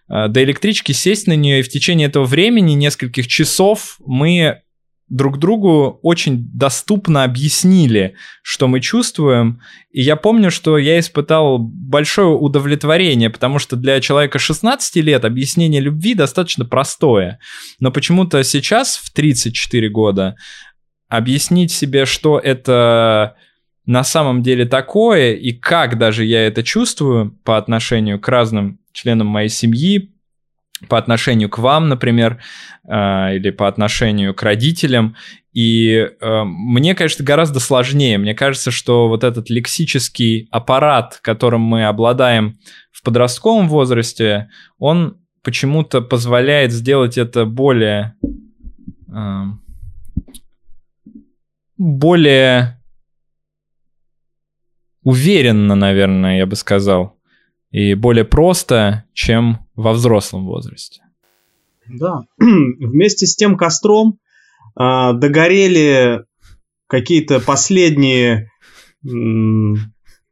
до 0.08 0.44
электрички, 0.44 0.92
сесть 0.92 1.26
на 1.26 1.34
нее, 1.34 1.58
и 1.58 1.62
в 1.62 1.68
течение 1.70 2.06
этого 2.06 2.24
времени, 2.24 2.74
нескольких 2.74 3.26
часов, 3.26 3.96
мы 4.06 4.62
друг 5.08 5.38
другу 5.38 5.98
очень 6.02 6.50
доступно 6.52 7.24
объяснили, 7.24 8.14
что 8.42 8.68
мы 8.68 8.80
чувствуем. 8.80 9.60
И 9.90 10.02
я 10.02 10.16
помню, 10.16 10.50
что 10.50 10.76
я 10.78 10.98
испытал 10.98 11.58
большое 11.58 12.28
удовлетворение, 12.28 13.30
потому 13.30 13.58
что 13.58 13.76
для 13.76 14.00
человека 14.00 14.38
16 14.38 14.96
лет 14.96 15.24
объяснение 15.24 15.80
любви 15.80 16.14
достаточно 16.14 16.64
простое. 16.64 17.38
Но 17.80 17.90
почему-то 17.90 18.42
сейчас, 18.44 18.96
в 18.96 19.12
34 19.12 19.88
года, 19.88 20.36
объяснить 21.08 21.72
себе, 21.72 22.04
что 22.04 22.38
это 22.38 23.36
на 23.86 24.04
самом 24.04 24.42
деле 24.42 24.66
такое, 24.66 25.32
и 25.32 25.52
как 25.52 25.96
даже 25.96 26.24
я 26.24 26.46
это 26.46 26.62
чувствую 26.62 27.30
по 27.44 27.56
отношению 27.56 28.20
к 28.20 28.28
разным 28.28 28.78
членам 28.92 29.28
моей 29.28 29.48
семьи, 29.48 30.12
по 30.88 30.98
отношению 30.98 31.48
к 31.48 31.58
вам, 31.58 31.88
например, 31.88 32.40
э, 32.84 33.36
или 33.36 33.50
по 33.50 33.66
отношению 33.66 34.34
к 34.34 34.42
родителям. 34.42 35.16
И 35.52 36.08
э, 36.20 36.42
мне, 36.44 36.94
конечно, 36.94 37.24
гораздо 37.24 37.58
сложнее. 37.58 38.18
Мне 38.18 38.34
кажется, 38.34 38.70
что 38.70 39.08
вот 39.08 39.24
этот 39.24 39.50
лексический 39.50 40.48
аппарат, 40.50 41.18
которым 41.22 41.62
мы 41.62 41.86
обладаем 41.86 42.58
в 42.92 43.02
подростковом 43.02 43.68
возрасте, 43.68 44.50
он 44.78 45.18
почему-то 45.42 46.00
позволяет 46.00 46.72
сделать 46.72 47.18
это 47.18 47.44
более... 47.44 48.14
Э, 49.12 49.44
более 51.76 52.82
уверенно, 55.04 55.76
наверное, 55.76 56.38
я 56.38 56.46
бы 56.46 56.56
сказал 56.56 57.17
и 57.70 57.94
более 57.94 58.24
просто, 58.24 59.04
чем 59.12 59.66
во 59.76 59.92
взрослом 59.92 60.46
возрасте. 60.46 61.02
Да, 61.86 62.22
вместе 62.38 63.26
с 63.26 63.36
тем 63.36 63.56
костром 63.56 64.18
э, 64.78 65.12
догорели 65.14 66.24
какие-то 66.86 67.40
последние 67.40 68.50
м, 69.04 69.76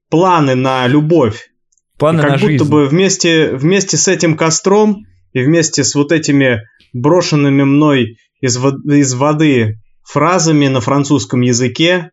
планы 0.09 0.55
на 0.55 0.87
любовь. 0.87 1.51
Планы 1.99 2.19
и 2.19 2.23
как 2.23 2.31
на 2.31 2.37
будто 2.37 2.49
жизнь. 2.49 2.71
бы 2.71 2.87
вместе, 2.87 3.55
вместе 3.55 3.97
с 3.97 4.09
этим 4.09 4.37
костром 4.37 5.07
и 5.33 5.43
вместе 5.43 5.85
с 5.85 5.95
вот 5.95 6.13
этими 6.13 6.63
брошенными 6.93 7.63
мной 7.63 8.19
из, 8.41 8.57
из 8.57 9.15
воды 9.15 9.79
фразами 10.03 10.69
на 10.69 10.81
французском 10.81 11.41
языке, 11.41 12.11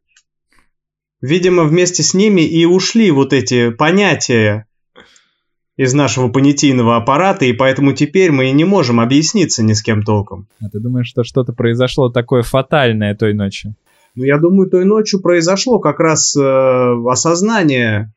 видимо, 1.22 1.64
вместе 1.64 2.04
с 2.04 2.14
ними 2.14 2.42
и 2.42 2.66
ушли 2.66 3.12
вот 3.12 3.34
эти 3.34 3.70
понятия 3.72 4.68
из 5.76 5.94
нашего 5.94 6.30
понятийного 6.30 6.98
аппарата, 6.98 7.46
и 7.46 7.54
поэтому 7.54 7.94
теперь 7.94 8.32
мы 8.32 8.50
и 8.50 8.52
не 8.52 8.64
можем 8.64 9.00
объясниться 9.00 9.64
ни 9.64 9.74
с 9.74 9.82
кем 9.82 10.04
толком. 10.04 10.48
А 10.62 10.70
ты 10.70 10.80
думаешь, 10.80 11.08
что 11.08 11.24
что-то 11.24 11.54
произошло 11.54 12.10
такое 12.10 12.44
фатальное 12.44 13.16
той 13.16 13.34
ночью? 13.34 13.76
Ну, 14.16 14.24
я 14.24 14.38
думаю, 14.38 14.70
той 14.70 14.86
ночью 14.86 15.20
произошло 15.22 15.80
как 15.80 16.00
раз 16.00 16.36
э, 16.36 16.42
осознание, 17.10 18.14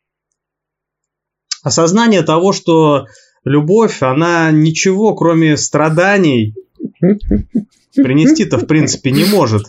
осознание 1.62 2.22
того, 2.22 2.52
что 2.52 3.06
любовь, 3.44 4.02
она 4.02 4.50
ничего, 4.50 5.14
кроме 5.14 5.56
страданий, 5.56 6.54
принести-то 7.94 8.58
в 8.58 8.66
принципе 8.66 9.10
не 9.10 9.24
может. 9.24 9.64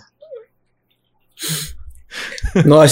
Ну, 2.53 2.79
а... 2.79 2.87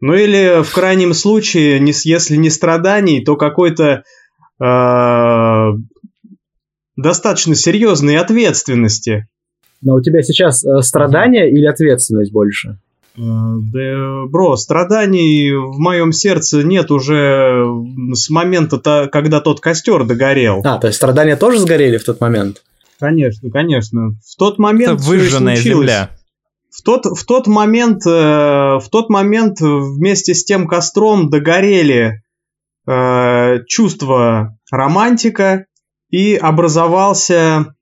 ну 0.00 0.14
или 0.14 0.62
в 0.62 0.72
крайнем 0.72 1.14
случае, 1.14 1.82
если 2.04 2.36
не 2.36 2.50
страданий, 2.50 3.24
то 3.24 3.36
какой-то 3.36 4.04
э, 4.62 5.72
достаточно 6.96 7.54
серьезной 7.54 8.18
ответственности. 8.18 9.26
Но 9.82 9.94
у 9.94 10.02
тебя 10.02 10.22
сейчас 10.22 10.64
э, 10.64 10.82
страдания 10.82 11.50
или 11.50 11.66
ответственность 11.66 12.32
больше? 12.32 12.78
Э, 13.16 13.20
да, 13.22 14.26
бро, 14.26 14.56
страданий 14.56 15.52
в 15.52 15.78
моем 15.78 16.12
сердце 16.12 16.62
нет 16.62 16.90
уже 16.90 17.64
с 18.12 18.28
момента, 18.28 19.08
когда 19.10 19.40
тот 19.40 19.60
костер 19.60 20.04
догорел. 20.04 20.60
А, 20.64 20.78
то 20.78 20.88
есть 20.88 20.96
страдания 20.96 21.36
тоже 21.36 21.58
сгорели 21.58 21.96
в 21.96 22.04
тот 22.04 22.20
момент? 22.20 22.62
Конечно, 22.98 23.50
конечно. 23.50 24.14
В 24.24 24.36
тот 24.38 24.58
момент 24.58 25.00
Это 25.00 25.02
выжженная 25.02 25.56
земля. 25.56 26.10
В 26.76 26.82
тот, 26.82 27.06
в 27.06 27.24
тот 27.24 27.46
момент, 27.46 28.06
э, 28.06 28.10
в 28.10 28.84
тот 28.90 29.08
момент 29.08 29.60
вместе 29.60 30.34
с 30.34 30.44
тем 30.44 30.68
костром 30.68 31.30
догорели 31.30 32.22
э, 32.86 33.64
чувство 33.66 34.58
романтика 34.70 35.64
и 36.10 36.36
образовался 36.36 37.74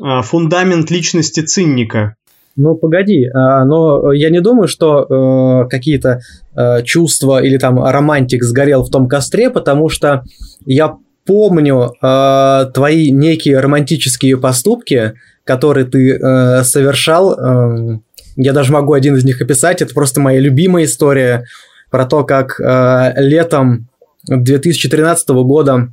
э, 0.00 0.22
фундамент 0.22 0.90
личности 0.90 1.40
цинника. 1.40 2.16
Ну, 2.56 2.74
погоди, 2.74 3.26
а, 3.26 3.64
но 3.66 4.12
я 4.12 4.30
не 4.30 4.40
думаю, 4.40 4.66
что 4.66 5.04
э, 5.04 5.68
какие-то 5.68 6.20
э, 6.56 6.82
чувства 6.84 7.42
или 7.42 7.58
там 7.58 7.84
романтик 7.84 8.42
сгорел 8.42 8.82
в 8.82 8.90
том 8.90 9.08
костре, 9.08 9.50
потому 9.50 9.90
что 9.90 10.24
я 10.64 10.96
помню 11.26 11.92
э, 12.02 12.64
твои 12.72 13.10
некие 13.10 13.60
романтические 13.60 14.38
поступки, 14.38 15.12
которые 15.44 15.84
ты 15.84 16.14
э, 16.14 16.64
совершал. 16.64 17.34
Э, 17.38 17.98
я 18.38 18.52
даже 18.52 18.72
могу 18.72 18.92
один 18.92 19.16
из 19.16 19.24
них 19.24 19.40
описать. 19.42 19.82
Это 19.82 19.92
просто 19.92 20.20
моя 20.20 20.38
любимая 20.38 20.84
история 20.84 21.44
про 21.90 22.06
то, 22.06 22.22
как 22.24 22.60
э, 22.60 23.12
летом 23.16 23.88
2013 24.28 25.28
года, 25.28 25.88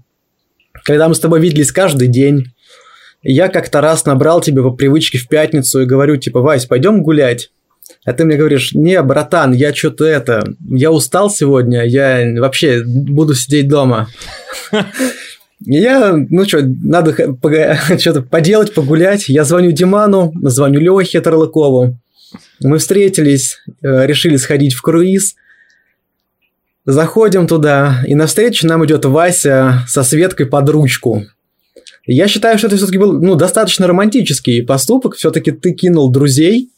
когда 0.83 1.09
мы 1.09 1.15
с 1.15 1.19
тобой 1.19 1.39
виделись 1.41 1.71
каждый 1.71 2.07
день, 2.07 2.53
я 3.23 3.47
как-то 3.47 3.81
раз 3.81 4.05
набрал 4.05 4.41
тебе 4.41 4.61
по 4.61 4.69
привычке 4.69 5.17
в 5.17 5.27
пятницу 5.27 5.81
и 5.81 5.85
говорю, 5.85 6.17
типа, 6.17 6.41
Вась, 6.41 6.67
пойдем 6.67 7.01
гулять. 7.01 7.49
А 8.05 8.13
ты 8.13 8.25
мне 8.25 8.37
говоришь, 8.37 8.73
не, 8.73 9.01
братан, 9.01 9.51
я 9.51 9.73
что-то 9.73 10.05
это, 10.05 10.43
я 10.69 10.91
устал 10.91 11.31
сегодня, 11.31 11.83
я 11.83 12.23
вообще 12.39 12.83
буду 12.85 13.33
сидеть 13.33 13.67
дома. 13.67 14.07
Я, 15.61 16.13
ну 16.13 16.45
что, 16.45 16.61
надо 16.63 17.15
что-то 17.97 18.21
поделать, 18.21 18.75
погулять. 18.75 19.29
Я 19.29 19.45
звоню 19.45 19.71
Диману, 19.71 20.31
звоню 20.43 20.79
Лехе 20.79 21.21
Тарлыкову. 21.21 21.97
Мы 22.61 22.77
встретились, 22.77 23.59
э, 23.81 24.05
решили 24.05 24.37
сходить 24.37 24.73
в 24.73 24.81
круиз. 24.81 25.35
Заходим 26.85 27.47
туда, 27.47 28.03
и 28.07 28.13
навстречу 28.13 28.67
нам 28.67 28.85
идет 28.85 29.05
Вася 29.05 29.83
со 29.87 30.03
Светкой 30.03 30.45
под 30.45 30.69
ручку. 30.69 31.23
Я 32.05 32.27
считаю, 32.27 32.57
что 32.57 32.67
это 32.67 32.77
все-таки 32.77 32.99
был 32.99 33.13
ну, 33.13 33.35
достаточно 33.35 33.87
романтический 33.87 34.63
поступок. 34.63 35.15
Все-таки 35.15 35.51
ты 35.51 35.73
кинул 35.73 36.11
друзей, 36.11 36.69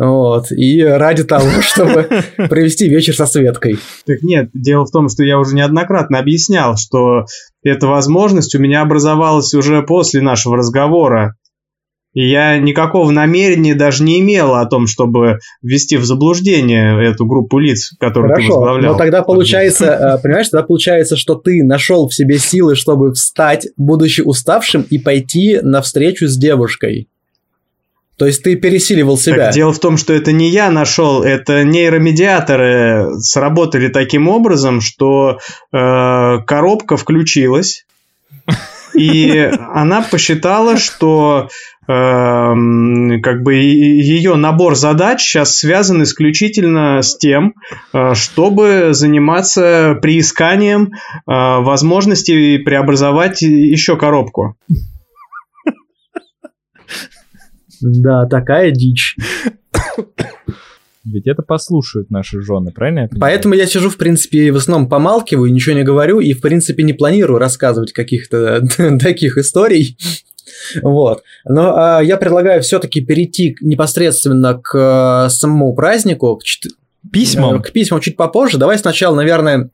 вот, 0.00 0.50
и 0.50 0.82
ради 0.82 1.24
того, 1.24 1.46
чтобы 1.60 2.08
провести 2.48 2.88
вечер 2.88 3.14
со 3.14 3.26
Светкой. 3.26 3.78
Так 4.06 4.22
нет, 4.22 4.48
дело 4.54 4.86
в 4.86 4.90
том, 4.90 5.10
что 5.10 5.24
я 5.24 5.38
уже 5.38 5.54
неоднократно 5.54 6.18
объяснял, 6.18 6.78
что 6.78 7.26
эта 7.62 7.86
возможность 7.86 8.54
у 8.54 8.58
меня 8.58 8.80
образовалась 8.80 9.52
уже 9.52 9.82
после 9.82 10.22
нашего 10.22 10.56
разговора. 10.56 11.36
И 12.12 12.28
я 12.28 12.58
никакого 12.58 13.10
намерения 13.12 13.74
даже 13.76 14.02
не 14.02 14.20
имел 14.20 14.54
о 14.54 14.66
том, 14.66 14.88
чтобы 14.88 15.38
ввести 15.62 15.96
в 15.96 16.04
заблуждение 16.04 17.08
эту 17.08 17.24
группу 17.24 17.58
лиц, 17.58 17.92
которую 18.00 18.30
Хорошо, 18.30 18.48
ты 18.48 18.52
возглавлял. 18.54 18.92
но 18.92 18.98
тогда 18.98 19.22
получается, 19.22 19.84
э, 19.86 20.22
понимаешь, 20.22 20.48
тогда 20.48 20.66
получается, 20.66 21.16
что 21.16 21.36
ты 21.36 21.62
нашел 21.62 22.08
в 22.08 22.14
себе 22.14 22.38
силы, 22.38 22.74
чтобы 22.74 23.12
встать, 23.12 23.68
будучи 23.76 24.22
уставшим, 24.22 24.82
и 24.82 24.98
пойти 24.98 25.60
на 25.62 25.82
встречу 25.82 26.26
с 26.26 26.36
девушкой. 26.36 27.08
То 28.16 28.26
есть 28.26 28.42
ты 28.42 28.56
пересиливал 28.56 29.16
себя. 29.16 29.46
Так, 29.46 29.54
дело 29.54 29.72
в 29.72 29.78
том, 29.78 29.96
что 29.96 30.12
это 30.12 30.32
не 30.32 30.50
я 30.50 30.70
нашел, 30.70 31.22
это 31.22 31.64
нейромедиаторы 31.64 33.18
сработали 33.20 33.88
таким 33.88 34.28
образом, 34.28 34.82
что 34.82 35.38
э, 35.72 36.38
коробка 36.46 36.98
включилась, 36.98 37.86
и 38.94 39.50
она 39.72 40.02
посчитала, 40.02 40.76
что 40.76 41.48
как 41.92 43.42
бы 43.42 43.54
ее 43.54 44.36
набор 44.36 44.76
задач 44.76 45.22
сейчас 45.22 45.56
связан 45.56 46.02
исключительно 46.04 47.02
с 47.02 47.16
тем, 47.16 47.54
э, 47.92 48.14
чтобы 48.14 48.90
заниматься 48.92 49.98
приисканием 50.00 50.92
э, 50.92 50.92
возможности 51.26 52.58
преобразовать 52.58 53.42
еще 53.42 53.96
коробку. 53.96 54.56
Да, 57.80 58.26
такая 58.26 58.70
дичь. 58.70 59.16
Ведь 61.04 61.26
это 61.26 61.42
послушают 61.42 62.10
наши 62.10 62.42
жены, 62.42 62.72
правильно 62.72 63.00
я 63.00 63.08
понимаю? 63.08 63.20
Поэтому 63.20 63.54
я 63.54 63.66
сижу, 63.66 63.88
в 63.88 63.96
принципе, 63.96 64.52
в 64.52 64.56
основном 64.56 64.88
помалкиваю, 64.88 65.50
ничего 65.50 65.74
не 65.74 65.82
говорю 65.82 66.20
и, 66.20 66.34
в 66.34 66.40
принципе, 66.40 66.82
не 66.82 66.92
планирую 66.92 67.38
рассказывать 67.38 67.92
каких-то 67.92 68.62
таких 69.00 69.38
историй. 69.38 69.96
Вот. 70.82 71.22
Но 71.44 71.76
а, 71.76 72.00
я 72.00 72.16
предлагаю 72.16 72.62
все-таки 72.62 73.00
перейти 73.00 73.56
непосредственно 73.60 74.54
к 74.54 74.74
а, 74.74 75.28
самому 75.28 75.74
празднику, 75.74 76.36
к, 76.36 76.42
письмам. 77.10 77.62
к 77.62 77.72
письмам 77.72 78.00
чуть 78.00 78.16
попозже. 78.16 78.58
Давай 78.58 78.78
сначала, 78.78 79.14
наверное, 79.14 79.70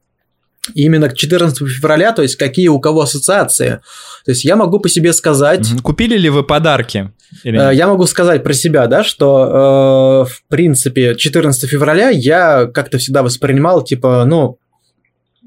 именно 0.74 1.08
к 1.08 1.14
14 1.14 1.58
февраля, 1.68 2.12
то 2.12 2.22
есть 2.22 2.36
какие 2.36 2.68
у 2.68 2.80
кого 2.80 3.02
ассоциации. 3.02 3.80
То 4.24 4.32
есть 4.32 4.44
я 4.44 4.56
могу 4.56 4.80
по 4.80 4.88
себе 4.88 5.12
сказать... 5.12 5.66
Купили 5.82 6.18
ли 6.18 6.28
вы 6.28 6.42
подарки? 6.42 7.12
Или 7.44 7.74
я 7.74 7.86
могу 7.86 8.06
сказать 8.06 8.42
про 8.42 8.52
себя, 8.52 8.86
да, 8.86 9.04
что, 9.04 10.24
э, 10.26 10.32
в 10.32 10.42
принципе, 10.48 11.14
14 11.14 11.68
февраля 11.68 12.10
я 12.10 12.66
как-то 12.66 12.98
всегда 12.98 13.22
воспринимал, 13.22 13.82
типа, 13.82 14.24
ну, 14.26 14.58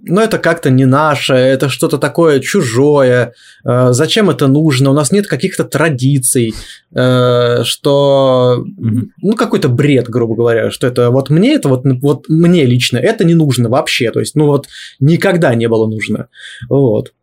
но 0.03 0.21
это 0.21 0.37
как-то 0.37 0.69
не 0.69 0.85
наше, 0.85 1.33
это 1.33 1.69
что-то 1.69 1.97
такое 1.97 2.39
чужое, 2.39 3.33
э, 3.65 3.87
зачем 3.91 4.29
это 4.29 4.47
нужно, 4.47 4.91
у 4.91 4.93
нас 4.93 5.11
нет 5.11 5.27
каких-то 5.27 5.63
традиций, 5.63 6.53
э, 6.93 7.63
что, 7.63 8.63
ну, 8.77 9.35
какой-то 9.35 9.69
бред, 9.69 10.09
грубо 10.09 10.35
говоря, 10.35 10.71
что 10.71 10.87
это 10.87 11.11
вот 11.11 11.29
мне 11.29 11.53
это 11.55 11.69
вот, 11.69 11.83
вот 12.01 12.29
мне 12.29 12.65
лично 12.65 12.97
это 12.97 13.25
не 13.25 13.35
нужно 13.35 13.69
вообще, 13.69 14.11
то 14.11 14.19
есть, 14.19 14.35
ну, 14.35 14.45
вот 14.45 14.67
никогда 14.99 15.55
не 15.55 15.67
было 15.67 15.87
нужно, 15.87 16.27
вот. 16.69 17.13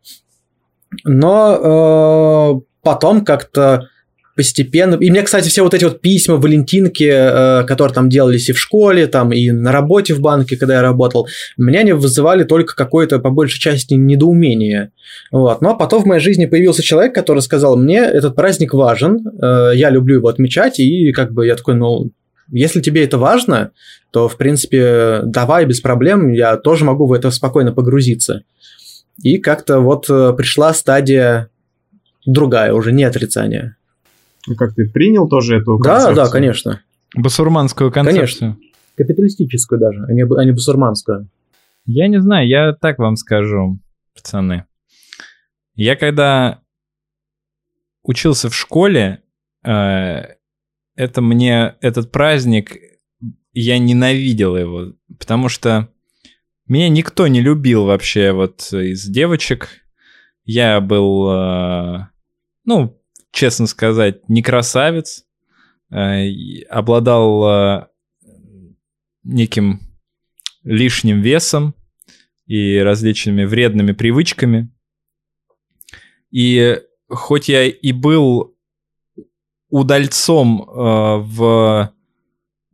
Но 1.04 2.60
э, 2.60 2.60
потом 2.82 3.24
как-то 3.24 3.88
постепенно. 4.36 4.94
И 4.96 5.10
мне, 5.10 5.22
кстати, 5.22 5.48
все 5.48 5.62
вот 5.62 5.74
эти 5.74 5.84
вот 5.84 6.00
письма, 6.00 6.36
валентинки, 6.36 7.10
э, 7.10 7.64
которые 7.64 7.94
там 7.94 8.08
делались 8.08 8.48
и 8.48 8.52
в 8.52 8.58
школе, 8.58 9.06
там 9.06 9.32
и 9.32 9.50
на 9.50 9.72
работе 9.72 10.14
в 10.14 10.20
банке, 10.20 10.56
когда 10.56 10.74
я 10.74 10.82
работал, 10.82 11.26
меня 11.56 11.80
они 11.80 11.92
вызывали 11.92 12.44
только 12.44 12.76
какое-то, 12.76 13.18
по 13.18 13.30
большей 13.30 13.58
части, 13.58 13.94
недоумение. 13.94 14.92
Вот. 15.32 15.62
Но 15.62 15.76
потом 15.76 16.02
в 16.02 16.06
моей 16.06 16.20
жизни 16.20 16.46
появился 16.46 16.82
человек, 16.82 17.14
который 17.14 17.40
сказал, 17.40 17.76
мне 17.76 18.00
этот 18.00 18.36
праздник 18.36 18.74
важен, 18.74 19.26
э, 19.26 19.72
я 19.74 19.90
люблю 19.90 20.16
его 20.16 20.28
отмечать, 20.28 20.78
и 20.78 21.12
как 21.12 21.32
бы 21.32 21.46
я 21.46 21.56
такой, 21.56 21.74
ну, 21.74 22.10
если 22.52 22.80
тебе 22.80 23.04
это 23.04 23.18
важно, 23.18 23.72
то, 24.12 24.28
в 24.28 24.36
принципе, 24.36 25.22
давай, 25.24 25.64
без 25.64 25.80
проблем, 25.80 26.32
я 26.32 26.56
тоже 26.56 26.84
могу 26.84 27.06
в 27.06 27.12
это 27.12 27.30
спокойно 27.30 27.72
погрузиться. 27.72 28.42
И 29.22 29.38
как-то 29.38 29.80
вот 29.80 30.10
э, 30.10 30.34
пришла 30.36 30.74
стадия 30.74 31.48
другая, 32.26 32.72
уже 32.72 32.92
не 32.92 33.04
отрицание. 33.04 33.75
Ну, 34.46 34.54
как 34.54 34.74
ты 34.74 34.88
принял 34.88 35.28
тоже 35.28 35.56
эту 35.56 35.78
концепцию? 35.78 36.14
Да, 36.14 36.24
да, 36.24 36.30
конечно. 36.30 36.82
Басурманскую 37.14 37.90
концепцию? 37.90 38.52
Конечно. 38.52 38.56
Капиталистическую 38.96 39.80
даже, 39.80 40.04
а 40.04 40.12
не, 40.12 40.22
а 40.22 40.44
не 40.44 40.52
басурманскую. 40.52 41.28
Я 41.84 42.08
не 42.08 42.20
знаю, 42.20 42.48
я 42.48 42.72
так 42.72 42.98
вам 42.98 43.16
скажу, 43.16 43.78
пацаны. 44.14 44.64
Я 45.74 45.94
когда 45.94 46.60
учился 48.02 48.48
в 48.48 48.54
школе, 48.54 49.22
э, 49.64 50.22
это 50.94 51.20
мне, 51.20 51.76
этот 51.80 52.10
праздник, 52.10 52.76
я 53.52 53.78
ненавидел 53.78 54.56
его, 54.56 54.92
потому 55.18 55.48
что 55.48 55.88
меня 56.66 56.88
никто 56.88 57.26
не 57.26 57.40
любил 57.40 57.84
вообще 57.84 58.32
вот 58.32 58.72
из 58.72 59.04
девочек. 59.04 59.68
Я 60.44 60.80
был, 60.80 61.30
э, 61.30 62.08
ну, 62.64 63.00
честно 63.32 63.66
сказать, 63.66 64.28
не 64.28 64.42
красавец, 64.42 65.24
э, 65.90 66.62
обладал 66.70 67.48
э, 67.48 67.86
неким 69.24 69.80
лишним 70.62 71.20
весом 71.20 71.74
и 72.46 72.78
различными 72.78 73.44
вредными 73.44 73.92
привычками. 73.92 74.70
И 76.30 76.80
хоть 77.08 77.48
я 77.48 77.66
и 77.66 77.92
был 77.92 78.56
удальцом 79.68 80.62
э, 80.62 81.16
в 81.18 81.92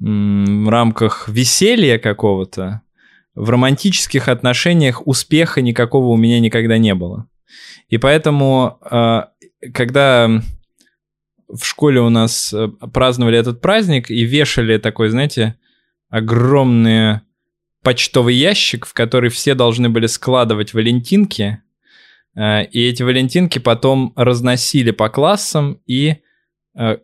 рамках 0.01 1.29
веселья 1.29 1.99
какого-то, 1.99 2.83
в 3.35 3.49
романтических 3.49 4.29
отношениях 4.29 5.07
успеха 5.07 5.63
никакого 5.63 6.07
у 6.07 6.17
меня 6.17 6.41
никогда 6.41 6.77
не 6.77 6.95
было. 6.95 7.29
И 7.89 7.99
поэтому, 7.99 8.79
когда 9.75 10.43
в 11.49 11.65
школе 11.65 12.01
у 12.01 12.09
нас 12.09 12.53
э, 12.53 12.69
праздновали 12.93 13.39
этот 13.39 13.61
праздник 13.61 14.11
и 14.11 14.25
вешали 14.25 14.79
такой, 14.79 15.11
знаете, 15.11 15.57
огромный 16.09 17.21
почтовый 17.83 18.35
ящик, 18.35 18.87
в 18.87 18.95
который 18.95 19.29
все 19.31 19.55
должны 19.55 19.89
были 19.89 20.07
складывать 20.07 20.73
валентинки, 20.73 21.63
э, 22.35 22.65
и 22.65 22.89
эти 22.89 23.03
валентинки 23.03 23.59
потом 23.59 24.13
разносили 24.17 24.91
по 24.93 25.09
классам, 25.09 25.81
и 25.87 26.17
э, 26.75 26.99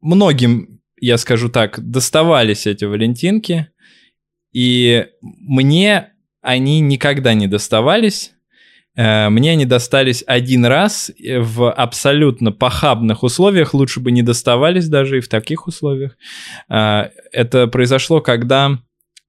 многим, 0.00 0.80
я 1.00 1.16
скажу 1.16 1.48
так, 1.48 1.80
доставались 1.80 2.66
эти 2.66 2.84
валентинки, 2.84 3.68
и 4.52 5.06
мне 5.22 6.12
они 6.42 6.80
никогда 6.80 7.34
не 7.34 7.48
доставались. 7.48 8.32
Э, 8.96 9.28
мне 9.28 9.52
они 9.52 9.64
достались 9.64 10.24
один 10.26 10.64
раз 10.66 11.10
в 11.18 11.70
абсолютно 11.70 12.52
похабных 12.52 13.22
условиях, 13.22 13.74
лучше 13.74 14.00
бы 14.00 14.10
не 14.10 14.22
доставались 14.22 14.88
даже 14.88 15.18
и 15.18 15.20
в 15.20 15.28
таких 15.28 15.66
условиях. 15.66 16.16
Э, 16.68 17.10
это 17.32 17.66
произошло, 17.66 18.20
когда 18.20 18.78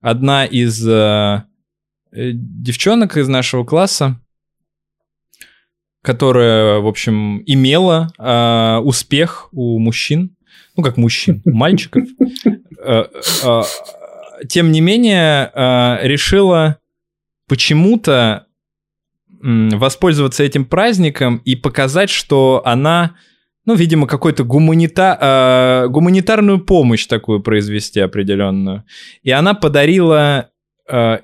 одна 0.02 0.46
из 0.46 0.88
э, 0.88 1.44
девчонок 2.12 3.18
из 3.18 3.28
нашего 3.28 3.64
класса, 3.64 4.20
которая, 6.02 6.80
в 6.80 6.88
общем, 6.88 7.44
имела 7.46 8.14
успех 8.86 9.50
у 9.52 9.78
мужчин, 9.78 10.38
ну 10.78 10.84
как 10.84 10.96
мужчин, 10.96 11.42
мальчиков, 11.44 12.04
тем 14.48 14.72
не 14.72 14.82
менее, 14.82 15.52
э, 15.54 16.00
решила 16.04 16.78
почему-то 17.48 18.47
воспользоваться 19.42 20.44
этим 20.44 20.66
праздником 20.66 21.38
и 21.46 21.56
показать, 21.56 22.10
что 22.10 22.62
она, 22.66 23.16
ну, 23.66 23.76
видимо, 23.76 24.08
какой-то 24.08 24.44
гуманита, 24.44 25.86
э, 25.86 25.88
гуманитарную 25.90 26.60
помощь 26.60 27.06
такую 27.06 27.42
произвести 27.42 28.00
определенную. 28.00 28.84
И 29.24 29.32
она 29.32 29.54
подарила 29.54 30.50
э, 30.90 31.20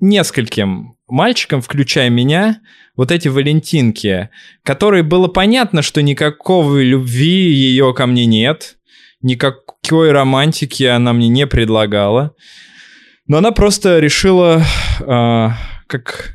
нескольким 0.00 0.96
мальчикам, 1.08 1.60
включая 1.60 2.10
меня, 2.10 2.60
вот 2.96 3.10
эти 3.10 3.28
валентинки, 3.28 4.30
которые 4.62 5.02
было 5.02 5.26
понятно, 5.28 5.82
что 5.82 6.02
никакой 6.02 6.84
любви 6.84 7.50
ее 7.50 7.92
ко 7.94 8.06
мне 8.06 8.26
нет, 8.26 8.76
никакой 9.20 10.12
романтики 10.12 10.84
она 10.84 11.12
мне 11.12 11.28
не 11.28 11.46
предлагала. 11.46 12.34
Но 13.26 13.38
она 13.38 13.52
просто 13.52 13.98
решила, 13.98 14.62
э, 15.00 15.48
как 15.86 16.34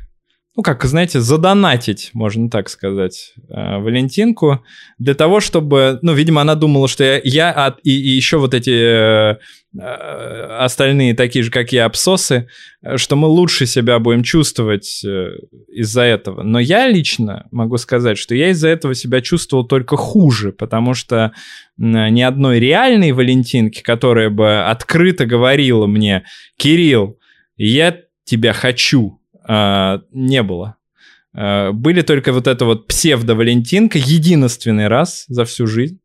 ну, 0.56 0.64
как, 0.64 0.84
знаете, 0.84 1.20
задонатить, 1.20 2.10
можно 2.12 2.50
так 2.50 2.68
сказать, 2.68 3.34
э, 3.48 3.78
Валентинку, 3.78 4.64
для 4.98 5.14
того, 5.14 5.38
чтобы, 5.38 6.00
ну, 6.02 6.12
видимо, 6.12 6.40
она 6.40 6.56
думала, 6.56 6.88
что 6.88 7.04
я, 7.04 7.20
я 7.22 7.50
от, 7.52 7.78
и, 7.84 7.90
и 7.90 8.08
еще 8.08 8.38
вот 8.38 8.52
эти 8.52 8.70
э, 8.70 9.36
э, 9.78 10.56
остальные 10.58 11.14
такие 11.14 11.44
же, 11.44 11.52
как 11.52 11.72
я, 11.72 11.84
абсосы, 11.84 12.48
что 12.96 13.14
мы 13.14 13.28
лучше 13.28 13.64
себя 13.64 14.00
будем 14.00 14.24
чувствовать 14.24 15.04
э, 15.04 15.36
из-за 15.68 16.02
этого. 16.02 16.42
Но 16.42 16.58
я 16.58 16.88
лично 16.88 17.46
могу 17.52 17.76
сказать, 17.76 18.18
что 18.18 18.34
я 18.34 18.50
из-за 18.50 18.70
этого 18.70 18.96
себя 18.96 19.20
чувствовал 19.20 19.64
только 19.64 19.96
хуже, 19.96 20.50
потому 20.50 20.94
что 20.94 21.32
ни 21.78 22.20
одной 22.20 22.58
реальной 22.58 23.12
Валентинки, 23.12 23.82
которая 23.82 24.30
бы 24.30 24.64
открыто 24.64 25.26
говорила 25.26 25.86
мне, 25.86 26.24
Кирилл, 26.58 27.18
я 27.56 27.96
тебя 28.24 28.52
хочу, 28.52 29.19
а, 29.46 30.00
не 30.12 30.42
было. 30.42 30.76
А, 31.34 31.72
были 31.72 32.02
только 32.02 32.32
вот 32.32 32.46
эта 32.46 32.64
вот 32.64 32.86
псевдо-валентинка 32.86 33.98
единственный 33.98 34.88
раз 34.88 35.24
за 35.28 35.44
всю 35.44 35.66
жизнь 35.66 35.98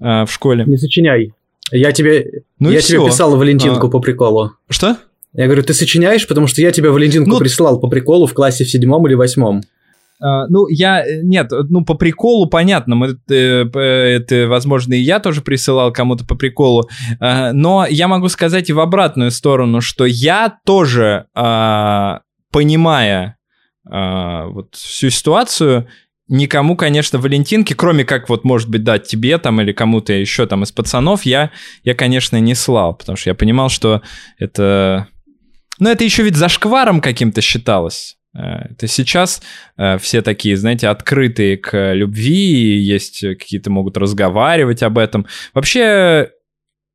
а, 0.00 0.26
в 0.26 0.32
школе. 0.32 0.64
Не 0.66 0.76
сочиняй. 0.76 1.32
Я 1.70 1.92
тебе, 1.92 2.44
ну 2.58 2.70
я 2.70 2.80
тебе 2.80 3.04
писал 3.04 3.36
Валентинку 3.36 3.88
а... 3.88 3.90
по 3.90 4.00
приколу. 4.00 4.52
Что? 4.70 4.96
Я 5.34 5.44
говорю, 5.44 5.62
ты 5.62 5.74
сочиняешь, 5.74 6.26
потому 6.26 6.46
что 6.46 6.62
я 6.62 6.70
тебе 6.72 6.90
Валентинку 6.90 7.30
ну... 7.30 7.38
присылал 7.38 7.78
по 7.78 7.88
приколу 7.88 8.26
в 8.26 8.34
классе 8.34 8.64
в 8.64 8.70
седьмом 8.70 9.06
или 9.06 9.14
восьмом. 9.14 9.62
Uh, 10.20 10.46
ну, 10.48 10.66
я... 10.66 11.04
Нет, 11.22 11.52
ну, 11.68 11.84
по 11.84 11.94
приколу 11.94 12.48
понятно. 12.48 12.96
Мы, 12.96 13.06
это, 13.28 13.78
это, 13.78 14.48
возможно, 14.48 14.94
и 14.94 14.98
я 14.98 15.20
тоже 15.20 15.42
присылал 15.42 15.92
кому-то 15.92 16.26
по 16.26 16.34
приколу. 16.34 16.88
Uh, 17.20 17.52
но 17.52 17.86
я 17.88 18.08
могу 18.08 18.28
сказать 18.28 18.68
и 18.68 18.72
в 18.72 18.80
обратную 18.80 19.30
сторону, 19.30 19.80
что 19.80 20.06
я 20.06 20.58
тоже 20.64 21.26
uh, 21.36 22.18
понимая 22.50 23.38
э, 23.90 24.44
вот 24.46 24.74
всю 24.74 25.10
ситуацию, 25.10 25.88
никому, 26.28 26.76
конечно, 26.76 27.18
Валентинки, 27.18 27.72
кроме 27.72 28.04
как 28.04 28.28
вот, 28.28 28.44
может 28.44 28.68
быть, 28.68 28.84
дать 28.84 29.06
тебе 29.06 29.38
там 29.38 29.60
или 29.60 29.72
кому-то 29.72 30.12
еще 30.12 30.46
там 30.46 30.62
из 30.62 30.72
пацанов, 30.72 31.22
я, 31.22 31.50
я, 31.84 31.94
конечно, 31.94 32.38
не 32.38 32.54
слал, 32.54 32.94
потому 32.94 33.16
что 33.16 33.30
я 33.30 33.34
понимал, 33.34 33.68
что 33.68 34.02
это... 34.38 35.08
Ну, 35.80 35.88
это 35.88 36.04
еще 36.04 36.24
ведь 36.24 36.36
зашкваром 36.36 37.00
каким-то 37.00 37.40
считалось. 37.40 38.18
Э, 38.34 38.70
это 38.70 38.86
сейчас 38.86 39.42
э, 39.76 39.98
все 39.98 40.22
такие, 40.22 40.56
знаете, 40.56 40.88
открытые 40.88 41.56
к 41.56 41.94
любви, 41.94 42.78
есть 42.78 43.20
какие-то 43.20 43.70
могут 43.70 43.96
разговаривать 43.96 44.82
об 44.82 44.98
этом. 44.98 45.26
Вообще, 45.54 46.30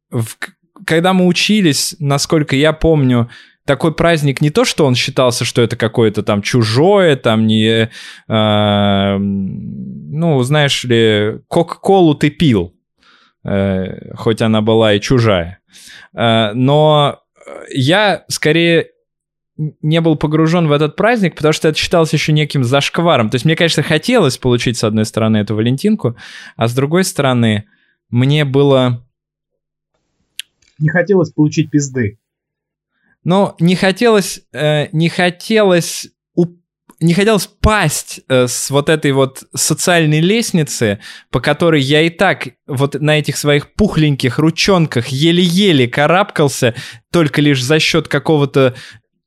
в, 0.10 0.38
когда 0.86 1.14
мы 1.14 1.26
учились, 1.26 1.96
насколько 2.00 2.56
я 2.56 2.74
помню, 2.74 3.30
такой 3.66 3.94
праздник 3.94 4.42
не 4.42 4.50
то, 4.50 4.66
что 4.66 4.86
он 4.86 4.96
считался, 4.96 5.46
что 5.46 5.62
это 5.62 5.76
какое-то 5.76 6.24
там 6.24 6.42
чужое, 6.42 7.16
там 7.16 7.48
не... 7.48 7.90
Э, 8.28 9.18
ну, 9.18 10.44
знаешь 10.44 10.84
ли, 10.84 11.40
Кока-Колу 11.48 12.16
ты 12.16 12.30
пил, 12.30 12.76
э, 13.44 14.16
хоть 14.16 14.42
она 14.42 14.62
была 14.62 14.94
и 14.94 15.00
чужая. 15.00 15.60
Э, 16.14 16.52
но 16.54 17.22
я 17.70 18.26
скорее 18.28 18.90
не 19.58 20.02
был 20.02 20.16
погружен 20.16 20.68
в 20.68 20.72
этот 20.72 20.96
праздник, 20.96 21.36
потому 21.36 21.54
что 21.54 21.68
это 21.68 21.78
считалось 21.78 22.14
еще 22.14 22.34
неким 22.34 22.64
зашкваром. 22.64 23.30
То 23.30 23.36
есть 23.36 23.46
мне, 23.46 23.56
конечно, 23.56 23.84
хотелось 23.84 24.38
получить, 24.38 24.78
с 24.78 24.84
одной 24.84 25.06
стороны, 25.06 25.38
эту 25.38 25.56
Валентинку, 25.56 26.18
а 26.56 26.68
с 26.68 26.74
другой 26.74 27.04
стороны, 27.04 27.66
мне 28.10 28.46
было... 28.46 29.06
Не 30.80 30.90
хотелось 30.90 31.32
получить 31.32 31.70
пизды. 31.70 32.18
Но 33.24 33.56
не 33.60 33.76
хотелось, 33.76 34.42
э, 34.54 34.88
не 34.92 35.10
хотелось 35.10 36.10
не 37.04 37.14
хотелось 37.14 37.48
пасть 37.48 38.22
э, 38.30 38.48
с 38.48 38.70
вот 38.70 38.90
этой 38.90 39.12
вот 39.12 39.44
социальной 39.54 40.22
лестницы, 40.22 41.00
по 41.32 41.42
которой 41.42 41.82
я 41.82 42.02
и 42.02 42.10
так 42.10 42.50
вот 42.66 42.96
на 43.00 43.20
этих 43.20 43.38
своих 43.38 43.74
пухленьких 43.74 44.40
ручонках 44.40 45.08
еле-еле 45.08 45.88
карабкался, 45.88 46.76
только 47.12 47.42
лишь 47.42 47.62
за 47.62 47.80
счет 47.80 48.08
какого-то 48.08 48.74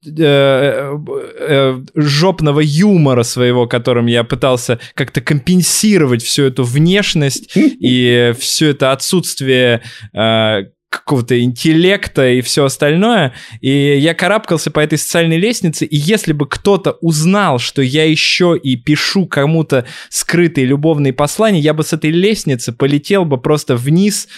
э, 0.07 0.11
э, 0.19 1.85
жопного 1.95 2.61
юмора 2.61 3.25
своего, 3.25 3.67
которым 3.67 4.07
я 4.07 4.25
пытался 4.25 4.81
как-то 4.95 5.21
компенсировать 5.21 6.23
всю 6.23 6.45
эту 6.45 6.65
внешность 6.65 7.53
и 7.57 8.33
все 8.39 8.71
это 8.71 8.93
отсутствие 8.93 9.83
э, 10.15 10.63
какого-то 10.90 11.40
интеллекта 11.40 12.29
и 12.29 12.40
все 12.40 12.64
остальное. 12.64 13.33
И 13.61 13.70
я 13.70 14.14
карабкался 14.14 14.70
по 14.70 14.81
этой 14.81 14.99
социальной 14.99 15.37
лестнице, 15.37 15.85
и 15.85 15.96
если 15.96 16.33
бы 16.33 16.46
кто-то 16.49 16.92
узнал, 17.01 17.59
что 17.59 17.83
я 17.83 18.09
еще 18.09 18.59
и 18.61 18.77
пишу 18.77 19.27
кому-то 19.27 19.85
скрытые 20.09 20.66
любовные 20.66 21.12
послания, 21.12 21.61
я 21.61 21.75
бы 21.75 21.83
с 21.83 21.92
этой 21.92 22.11
лестницы 22.11 22.72
полетел 22.72 23.25
бы 23.25 23.38
просто 23.38 23.77
вниз, 23.77 24.29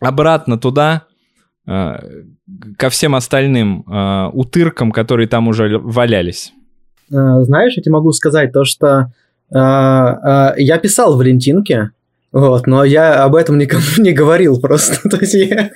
обратно 0.00 0.58
туда, 0.58 1.04
э, 1.66 1.96
ко 2.76 2.88
всем 2.88 3.14
остальным 3.14 3.84
э, 3.86 4.30
утыркам, 4.32 4.92
которые 4.92 5.28
там 5.28 5.48
уже 5.48 5.78
валялись. 5.78 6.52
Э, 7.10 7.42
знаешь, 7.42 7.74
я 7.76 7.82
тебе 7.82 7.92
могу 7.92 8.12
сказать 8.12 8.52
то, 8.52 8.64
что 8.64 9.12
я 9.50 10.78
писал 10.82 11.16
Валентинке, 11.16 11.92
вот, 12.30 12.66
но 12.66 12.84
я 12.84 13.24
об 13.24 13.34
этом 13.34 13.56
никому 13.56 13.82
не 13.98 14.12
говорил 14.12 14.60
просто. 14.60 15.08
То 15.08 15.18
есть 15.18 15.34
я 15.34 15.70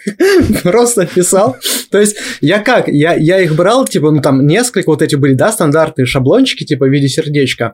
просто 0.63 1.07
писал. 1.07 1.57
То 1.91 1.99
есть 1.99 2.17
я 2.41 2.59
как? 2.59 2.89
Я, 2.89 3.15
я 3.15 3.41
их 3.41 3.57
брал, 3.57 3.87
типа, 3.87 4.11
ну 4.11 4.21
там 4.21 4.47
несколько 4.47 4.91
вот 4.91 5.01
эти 5.01 5.15
были, 5.15 5.33
да, 5.33 5.51
стандартные 5.51 6.05
шаблончики, 6.05 6.65
типа 6.65 6.87
в 6.87 6.91
виде 6.91 7.09
сердечка. 7.09 7.73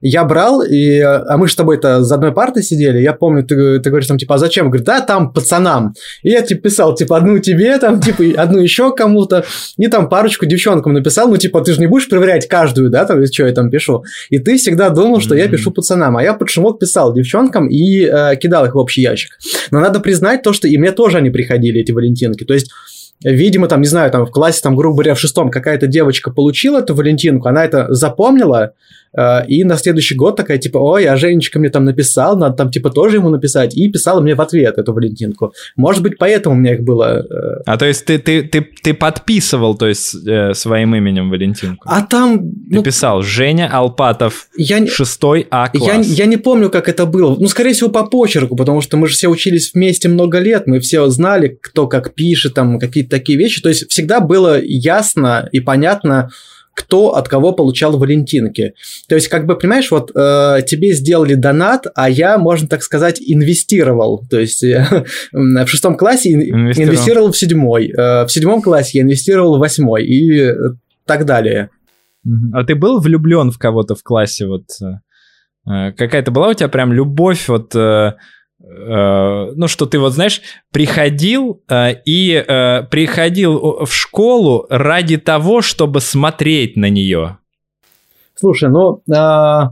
Я 0.00 0.24
брал, 0.24 0.62
и, 0.62 1.00
а 1.00 1.36
мы 1.36 1.48
с 1.48 1.56
тобой-то 1.56 2.04
за 2.04 2.14
одной 2.14 2.32
партой 2.32 2.62
сидели. 2.62 2.98
Я 2.98 3.12
помню, 3.14 3.42
ты, 3.42 3.80
ты 3.80 3.90
говоришь 3.90 4.06
там, 4.06 4.18
типа, 4.18 4.36
а 4.36 4.38
зачем? 4.38 4.68
Говорит, 4.68 4.86
да, 4.86 5.00
там 5.00 5.32
пацанам. 5.32 5.94
И 6.22 6.30
я 6.30 6.42
типа 6.42 6.62
писал, 6.62 6.94
типа, 6.94 7.16
одну 7.16 7.38
тебе, 7.40 7.76
там, 7.78 8.00
типа, 8.00 8.22
одну 8.40 8.58
еще 8.60 8.94
кому-то. 8.94 9.44
И 9.76 9.88
там 9.88 10.08
парочку 10.08 10.46
девчонкам 10.46 10.92
написал. 10.92 11.28
Ну, 11.28 11.36
типа, 11.36 11.62
ты 11.62 11.72
же 11.72 11.80
не 11.80 11.88
будешь 11.88 12.08
проверять 12.08 12.46
каждую, 12.46 12.90
да, 12.90 13.04
там, 13.04 13.24
что 13.26 13.46
я 13.46 13.52
там 13.52 13.70
пишу. 13.70 14.04
И 14.28 14.38
ты 14.38 14.56
всегда 14.56 14.90
думал, 14.90 15.20
что 15.20 15.34
mm-hmm. 15.34 15.38
я 15.38 15.48
пишу 15.48 15.72
пацанам. 15.72 16.16
А 16.16 16.22
я 16.22 16.38
шумок 16.46 16.78
писал 16.78 17.12
девчонкам 17.12 17.68
и 17.68 18.04
э, 18.28 18.36
кидал 18.36 18.66
их 18.66 18.74
в 18.74 18.78
общий 18.78 19.02
ящик. 19.02 19.38
Но 19.70 19.80
надо 19.80 20.00
признать 20.00 20.42
то, 20.42 20.52
что 20.52 20.68
и 20.68 20.76
мне 20.78 20.92
тоже 20.92 21.18
они 21.18 21.30
приходили, 21.30 21.80
эти 21.80 21.92
валентинки. 21.92 22.44
То 22.44 22.54
есть 22.54 22.70
видимо, 23.22 23.68
там, 23.68 23.80
не 23.80 23.86
знаю, 23.86 24.10
там 24.10 24.26
в 24.26 24.30
классе, 24.30 24.60
там, 24.62 24.76
грубо 24.76 24.96
говоря, 24.96 25.14
в 25.14 25.20
шестом 25.20 25.50
какая-то 25.50 25.86
девочка 25.86 26.30
получила 26.30 26.78
эту 26.78 26.94
Валентинку, 26.94 27.48
она 27.48 27.64
это 27.64 27.86
запомнила, 27.92 28.72
и 29.48 29.64
на 29.64 29.76
следующий 29.76 30.14
год 30.14 30.36
такая, 30.36 30.58
типа, 30.58 30.78
ой, 30.78 31.06
а 31.06 31.16
Женечка 31.16 31.58
мне 31.58 31.68
там 31.68 31.84
написал, 31.84 32.36
надо 32.36 32.56
там, 32.56 32.70
типа, 32.70 32.90
тоже 32.90 33.16
ему 33.16 33.28
написать, 33.28 33.76
и 33.76 33.88
писала 33.88 34.20
мне 34.20 34.34
в 34.34 34.40
ответ 34.40 34.78
эту 34.78 34.92
Валентинку. 34.92 35.52
Может 35.76 36.02
быть, 36.02 36.18
поэтому 36.18 36.54
у 36.54 36.58
меня 36.58 36.74
их 36.74 36.82
было... 36.82 37.24
Э... 37.28 37.62
А 37.66 37.76
то 37.76 37.86
есть 37.86 38.04
ты, 38.04 38.18
ты, 38.18 38.42
ты, 38.42 38.68
ты 38.82 38.94
подписывал, 38.94 39.76
то 39.76 39.88
есть, 39.88 40.14
э, 40.26 40.54
своим 40.54 40.94
именем 40.94 41.30
Валентинку? 41.30 41.88
А 41.88 42.02
там... 42.02 42.38
Ты 42.38 42.76
ну, 42.76 42.82
писал 42.82 43.22
Женя 43.22 43.68
Алпатов, 43.72 44.48
я, 44.56 44.86
шестой 44.86 45.46
А 45.50 45.68
класс. 45.68 46.06
Я, 46.06 46.24
я 46.24 46.26
не 46.26 46.36
помню, 46.36 46.70
как 46.70 46.88
это 46.88 47.06
было. 47.06 47.36
Ну, 47.38 47.48
скорее 47.48 47.72
всего, 47.72 47.90
по 47.90 48.06
почерку, 48.06 48.56
потому 48.56 48.80
что 48.80 48.96
мы 48.96 49.08
же 49.08 49.14
все 49.14 49.28
учились 49.28 49.72
вместе 49.74 50.08
много 50.08 50.38
лет, 50.38 50.66
мы 50.66 50.80
все 50.80 51.08
знали, 51.08 51.58
кто 51.60 51.86
как 51.86 52.14
пишет, 52.14 52.54
там, 52.54 52.78
какие-то 52.78 53.10
такие 53.10 53.38
вещи. 53.38 53.60
То 53.60 53.68
есть 53.68 53.90
всегда 53.90 54.20
было 54.20 54.60
ясно 54.60 55.48
и 55.52 55.60
понятно, 55.60 56.30
кто 56.80 57.14
от 57.14 57.28
кого 57.28 57.52
получал 57.52 57.98
валентинки. 57.98 58.72
То 59.06 59.14
есть, 59.14 59.28
как 59.28 59.44
бы, 59.44 59.56
понимаешь, 59.56 59.90
вот 59.90 60.10
э, 60.14 60.62
тебе 60.66 60.92
сделали 60.92 61.34
донат, 61.34 61.86
а 61.94 62.08
я, 62.08 62.38
можно 62.38 62.66
так 62.66 62.82
сказать, 62.82 63.20
инвестировал. 63.20 64.24
То 64.30 64.40
есть, 64.40 64.64
э, 64.64 65.04
в 65.32 65.66
шестом 65.66 65.96
классе 65.98 66.32
инвестировал, 66.32 66.88
инвестировал 66.88 67.32
в 67.32 67.36
седьмой, 67.36 67.88
э, 67.88 68.24
в 68.24 68.28
седьмом 68.28 68.62
классе 68.62 68.98
я 68.98 69.02
инвестировал 69.02 69.58
в 69.58 69.60
восьмой 69.60 70.06
и 70.06 70.52
так 71.04 71.26
далее. 71.26 71.68
А 72.54 72.64
ты 72.64 72.74
был 72.74 73.00
влюблен 73.00 73.50
в 73.50 73.58
кого-то 73.58 73.94
в 73.94 74.02
классе? 74.02 74.46
Вот 74.46 74.64
э, 74.80 75.92
какая-то 75.92 76.30
была 76.30 76.48
у 76.48 76.54
тебя 76.54 76.68
прям 76.68 76.92
любовь 76.92 77.48
вот 77.48 77.74
э, 77.74 78.12
Э, 78.12 78.14
ну, 78.62 79.68
что 79.68 79.86
ты 79.86 79.98
вот, 79.98 80.12
знаешь, 80.12 80.42
приходил 80.70 81.62
э, 81.68 81.94
и 82.04 82.44
э, 82.46 82.82
приходил 82.90 83.84
в 83.84 83.92
школу 83.92 84.66
ради 84.68 85.16
того, 85.16 85.62
чтобы 85.62 86.00
смотреть 86.00 86.76
на 86.76 86.90
нее. 86.90 87.38
Слушай, 88.34 88.68
ну, 88.68 89.02
а, 89.12 89.70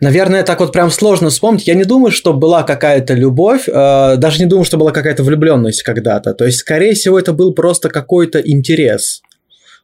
наверное, 0.00 0.42
так 0.44 0.60
вот 0.60 0.72
прям 0.72 0.90
сложно 0.90 1.30
вспомнить. 1.30 1.66
Я 1.66 1.74
не 1.74 1.84
думаю, 1.84 2.12
что 2.12 2.32
была 2.32 2.62
какая-то 2.62 3.14
любовь, 3.14 3.66
даже 3.66 4.38
не 4.38 4.46
думаю, 4.46 4.64
что 4.64 4.76
была 4.76 4.92
какая-то 4.92 5.22
влюбленность 5.22 5.82
когда-то. 5.82 6.32
То 6.32 6.44
есть, 6.44 6.58
скорее 6.58 6.94
всего, 6.94 7.18
это 7.18 7.32
был 7.32 7.54
просто 7.54 7.88
какой-то 7.90 8.40
интерес. 8.40 9.22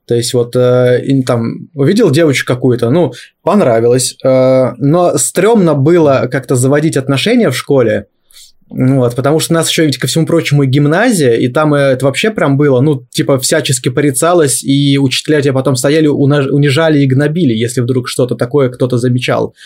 То 0.07 0.15
есть 0.15 0.35
вот 0.35 0.57
э, 0.57 1.03
там 1.27 1.69
увидел 1.75 2.11
девочку 2.11 2.53
какую-то, 2.53 2.91
ну, 2.91 3.13
понравилось, 3.43 4.17
э, 4.25 4.73
но 4.79 5.17
стрёмно 5.19 5.75
было 5.75 6.29
как-то 6.31 6.57
заводить 6.57 6.97
отношения 6.97 7.51
в 7.51 7.57
школе, 7.57 8.07
вот, 8.71 9.17
потому 9.17 9.41
что 9.41 9.53
у 9.53 9.57
нас 9.57 9.69
еще 9.69 9.85
ведь 9.85 9.99
ко 9.99 10.07
всему 10.07 10.27
прочему 10.27 10.63
и 10.63 10.69
гимназия, 10.69 11.33
и 11.33 11.49
там 11.49 11.75
это 11.75 12.05
вообще 12.05 12.31
прям 12.31 12.57
было, 12.57 12.81
ну, 12.81 13.05
типа, 13.11 13.41
всячески 13.41 13.89
порицалось, 13.89 14.63
и 14.63 14.97
учителя 14.97 15.43
тебя 15.43 15.53
потом 15.53 15.75
стояли, 15.75 16.07
унижали 16.07 17.01
и 17.01 17.07
гнобили, 17.07 17.53
если 17.53 17.81
вдруг 17.81 18.09
что-то 18.09 18.37
такое 18.37 18.69
кто-то 18.69 18.97
замечал. 18.97 19.57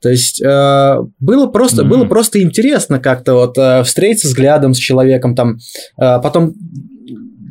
То 0.00 0.08
есть 0.08 0.40
э, 0.42 0.96
было 1.20 1.46
просто, 1.48 1.82
mm-hmm. 1.82 1.88
было 1.88 2.04
просто 2.06 2.40
интересно 2.40 2.98
как-то 2.98 3.34
вот 3.34 3.58
э, 3.58 3.82
встретиться 3.84 4.28
взглядом 4.28 4.72
с 4.72 4.78
человеком, 4.78 5.34
там, 5.34 5.58
э, 5.98 6.18
потом 6.22 6.54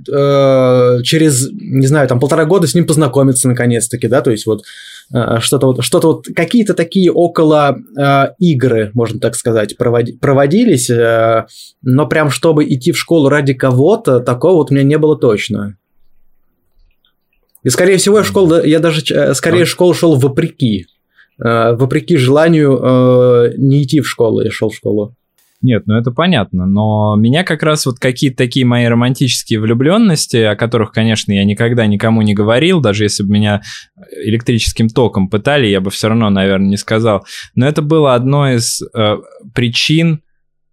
э, 0.10 1.02
через, 1.04 1.50
не 1.52 1.88
знаю, 1.88 2.08
там 2.08 2.20
полтора 2.20 2.46
года 2.46 2.68
с 2.68 2.76
ним 2.76 2.86
познакомиться 2.86 3.48
наконец-таки, 3.48 4.08
да, 4.08 4.22
то 4.22 4.32
есть 4.32 4.46
вот 4.46 4.64
э, 5.14 5.40
что-то 5.40 5.68
вот, 5.68 5.84
что-то 5.84 6.08
вот, 6.08 6.28
какие-то 6.36 6.74
такие 6.74 7.12
около 7.12 7.78
э, 7.98 8.28
игры, 8.40 8.92
можно 8.94 9.20
так 9.20 9.36
сказать, 9.36 9.78
проводи, 9.78 10.14
проводились, 10.14 10.90
э, 10.90 11.46
но 11.82 12.08
прям 12.08 12.30
чтобы 12.30 12.66
идти 12.66 12.92
в 12.92 12.98
школу 12.98 13.30
ради 13.30 13.54
кого-то, 13.54 14.20
такого 14.20 14.56
вот 14.56 14.72
у 14.72 14.74
меня 14.74 14.84
не 14.84 14.98
было 14.98 15.18
точно. 15.18 15.78
И 17.66 17.70
скорее 17.70 17.98
всего 17.98 18.20
я 18.20 18.24
школу, 18.24 18.62
я 18.64 18.80
даже 18.80 19.02
э, 19.12 19.34
скорее 19.34 19.66
в 19.66 19.70
школу 19.70 19.96
шел 19.96 20.16
вопреки, 20.16 20.86
э, 21.44 21.74
вопреки 21.74 22.16
желанию 22.16 22.80
э, 22.80 23.54
не 23.58 23.82
идти 23.84 24.02
в 24.02 24.08
школу, 24.08 24.42
я 24.42 24.52
шел 24.52 24.70
в 24.70 24.76
школу. 24.76 25.16
Нет, 25.66 25.88
ну 25.88 25.96
это 25.96 26.12
понятно, 26.12 26.68
но 26.68 27.16
меня 27.16 27.44
как 27.44 27.64
раз 27.64 27.88
вот 27.88 27.98
какие-то 27.98 28.38
такие 28.38 28.68
мои 28.68 28.86
романтические 28.86 29.60
влюбленности, 29.60 30.38
о 30.38 30.56
которых, 30.56 30.92
конечно, 30.92 31.32
я 31.32 31.44
никогда 31.44 31.88
никому 31.88 32.22
не 32.22 32.36
говорил, 32.36 32.82
даже 32.82 33.06
если 33.06 33.24
бы 33.24 33.32
меня 33.32 33.64
электрическим 34.12 34.90
током 34.90 35.28
пытали, 35.28 35.66
я 35.66 35.82
бы 35.82 35.90
все 35.90 36.10
равно, 36.10 36.30
наверное, 36.30 36.70
не 36.70 36.78
сказал. 36.78 37.26
Но 37.56 37.68
это 37.68 37.82
было 37.82 38.14
одной 38.14 38.58
из 38.58 38.84
э, 38.94 39.18
причин, 39.56 40.22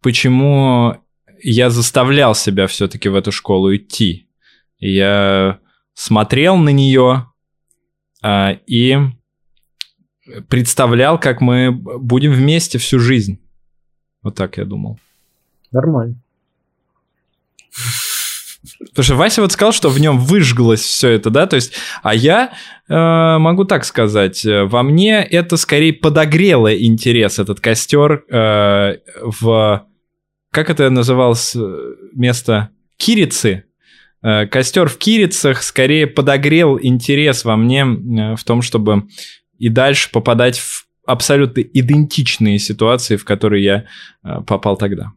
почему 0.02 0.96
я 1.42 1.70
заставлял 1.70 2.34
себя 2.34 2.66
все-таки 2.66 3.08
в 3.08 3.14
эту 3.14 3.32
школу 3.32 3.74
идти. 3.74 4.28
Я 4.78 5.60
смотрел 5.94 6.58
на 6.58 6.68
нее 6.68 7.28
э, 8.22 8.56
и 8.66 8.98
представлял, 10.50 11.18
как 11.18 11.40
мы 11.40 11.72
будем 11.72 12.32
вместе 12.32 12.76
всю 12.76 12.98
жизнь. 12.98 13.38
Вот 14.22 14.34
так 14.34 14.56
я 14.56 14.64
думал. 14.64 14.98
Нормально. 15.70 16.16
Потому 18.78 19.04
что 19.04 19.14
Вася 19.16 19.42
вот 19.42 19.52
сказал, 19.52 19.72
что 19.72 19.88
в 19.88 19.98
нем 20.00 20.18
выжглось 20.18 20.82
все 20.82 21.10
это, 21.10 21.30
да, 21.30 21.46
то 21.46 21.56
есть, 21.56 21.72
а 22.02 22.14
я 22.14 22.52
э, 22.88 23.38
могу 23.38 23.64
так 23.64 23.84
сказать, 23.84 24.44
э, 24.44 24.64
во 24.64 24.82
мне 24.82 25.22
это 25.22 25.56
скорее 25.56 25.92
подогрело 25.92 26.72
интерес, 26.74 27.38
этот 27.38 27.60
костер 27.60 28.24
э, 28.28 28.98
в, 29.20 29.86
как 30.50 30.70
это 30.70 30.90
называлось 30.90 31.56
э, 31.56 31.94
место, 32.12 32.70
Кирицы, 32.96 33.64
э, 34.22 34.46
костер 34.46 34.88
в 34.88 34.98
Кирицах 34.98 35.62
скорее 35.62 36.06
подогрел 36.06 36.78
интерес 36.80 37.44
во 37.44 37.56
мне 37.56 37.80
э, 37.80 38.36
в 38.36 38.44
том, 38.44 38.62
чтобы 38.62 39.04
и 39.58 39.68
дальше 39.68 40.10
попадать 40.10 40.58
в 40.58 40.86
абсолютно 41.04 41.60
идентичные 41.60 42.58
ситуации, 42.58 43.16
в 43.16 43.24
которые 43.24 43.64
я 43.64 43.84
э, 44.24 44.42
попал 44.46 44.76
тогда. 44.76 45.12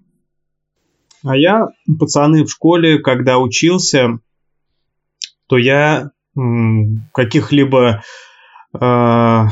А 1.23 1.35
я, 1.35 1.67
пацаны, 1.99 2.43
в 2.43 2.49
школе, 2.49 2.99
когда 2.99 3.39
учился, 3.39 4.19
то 5.47 5.57
я 5.57 6.11
каких-либо 7.13 8.03
э, 8.79 9.43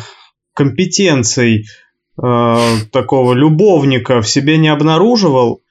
компетенций 0.53 1.65
э, 2.21 2.57
такого 2.91 3.34
любовника 3.34 4.21
в 4.21 4.27
себе 4.27 4.57
не 4.57 4.67
обнаруживал. 4.67 5.61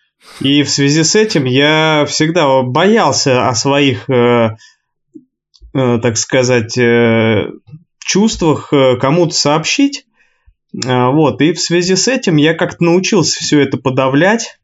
И 0.40 0.62
в 0.62 0.70
связи 0.70 1.02
с 1.02 1.14
этим 1.14 1.44
я 1.44 2.04
всегда 2.08 2.62
боялся 2.62 3.48
о 3.48 3.54
своих, 3.54 4.08
э, 4.08 4.56
э, 5.74 5.98
так 6.00 6.16
сказать, 6.16 6.78
э, 6.78 7.50
чувствах 7.98 8.72
э, 8.72 8.96
кому-то 8.96 9.34
сообщить. 9.34 10.06
А, 10.86 11.10
вот, 11.10 11.40
и 11.40 11.52
в 11.52 11.60
связи 11.60 11.96
с 11.96 12.08
этим 12.08 12.36
я 12.36 12.54
как-то 12.54 12.84
научился 12.84 13.40
все 13.40 13.60
это 13.60 13.76
подавлять. 13.76 14.58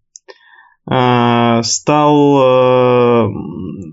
А, 0.90 1.62
стал, 1.64 2.40
э, 2.40 3.28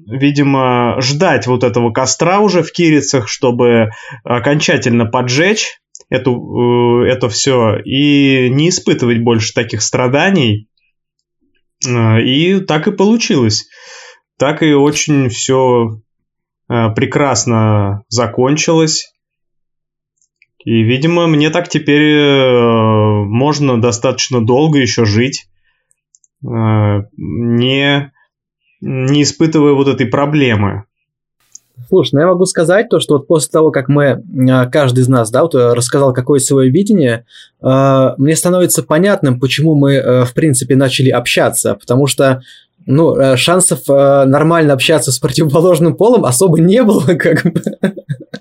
видимо, 0.08 0.96
ждать 1.02 1.46
вот 1.46 1.66
этого 1.66 1.92
костра 1.92 2.40
уже 2.40 2.64
в 2.64 2.72
Кирицах, 2.72 3.28
чтобы 3.28 3.90
окончательно 4.24 5.06
поджечь 5.06 5.82
эту, 6.10 7.04
э, 7.04 7.12
это 7.12 7.28
все 7.28 7.78
и 7.84 8.50
не 8.50 8.70
испытывать 8.70 9.22
больше 9.22 9.54
таких 9.54 9.82
страданий. 9.82 10.70
А, 11.86 12.20
и 12.22 12.62
так 12.62 12.88
и 12.88 12.94
получилось. 12.94 13.68
Так 14.38 14.64
и 14.64 14.74
очень 14.74 15.30
все 15.30 16.00
прекрасно 16.68 18.04
закончилось. 18.10 19.15
И, 20.66 20.82
видимо, 20.82 21.28
мне 21.28 21.52
так 21.52 21.70
теперь 21.70 22.02
э, 22.02 23.24
можно 23.24 23.80
достаточно 23.80 24.44
долго 24.44 24.80
еще 24.80 25.06
жить, 25.06 25.48
э, 26.44 26.48
не, 26.48 28.12
не 28.82 29.24
испытывая 29.24 29.74
вот 29.74 29.88
этой 29.88 30.08
проблемы. 30.08 30.86
Слушай, 31.88 32.12
ну 32.16 32.22
я 32.22 32.28
могу 32.28 32.46
сказать 32.46 32.90
то, 32.90 33.00
что 33.00 33.18
вот 33.18 33.28
после 33.28 33.52
того, 33.52 33.70
как 33.70 33.90
мы, 33.90 34.04
э, 34.04 34.70
каждый 34.72 35.02
из 35.02 35.08
нас, 35.08 35.30
да, 35.30 35.44
вот 35.44 35.54
рассказал 35.54 36.14
какое 36.14 36.40
свое 36.40 36.72
видение, 36.72 37.26
мне 37.62 38.36
становится 38.36 38.82
понятным, 38.82 39.40
почему 39.40 39.76
мы, 39.76 40.26
в 40.26 40.34
принципе, 40.34 40.76
начали 40.76 41.10
общаться, 41.10 41.76
потому 41.76 42.08
что 42.08 42.42
ну, 42.88 43.16
шансов 43.38 43.88
нормально 43.88 44.74
общаться 44.74 45.12
с 45.12 45.18
противоположным 45.18 45.96
полом 45.96 46.26
особо 46.26 46.60
не 46.60 46.84
было, 46.84 47.02
как 47.16 47.44
бы. 47.44 47.62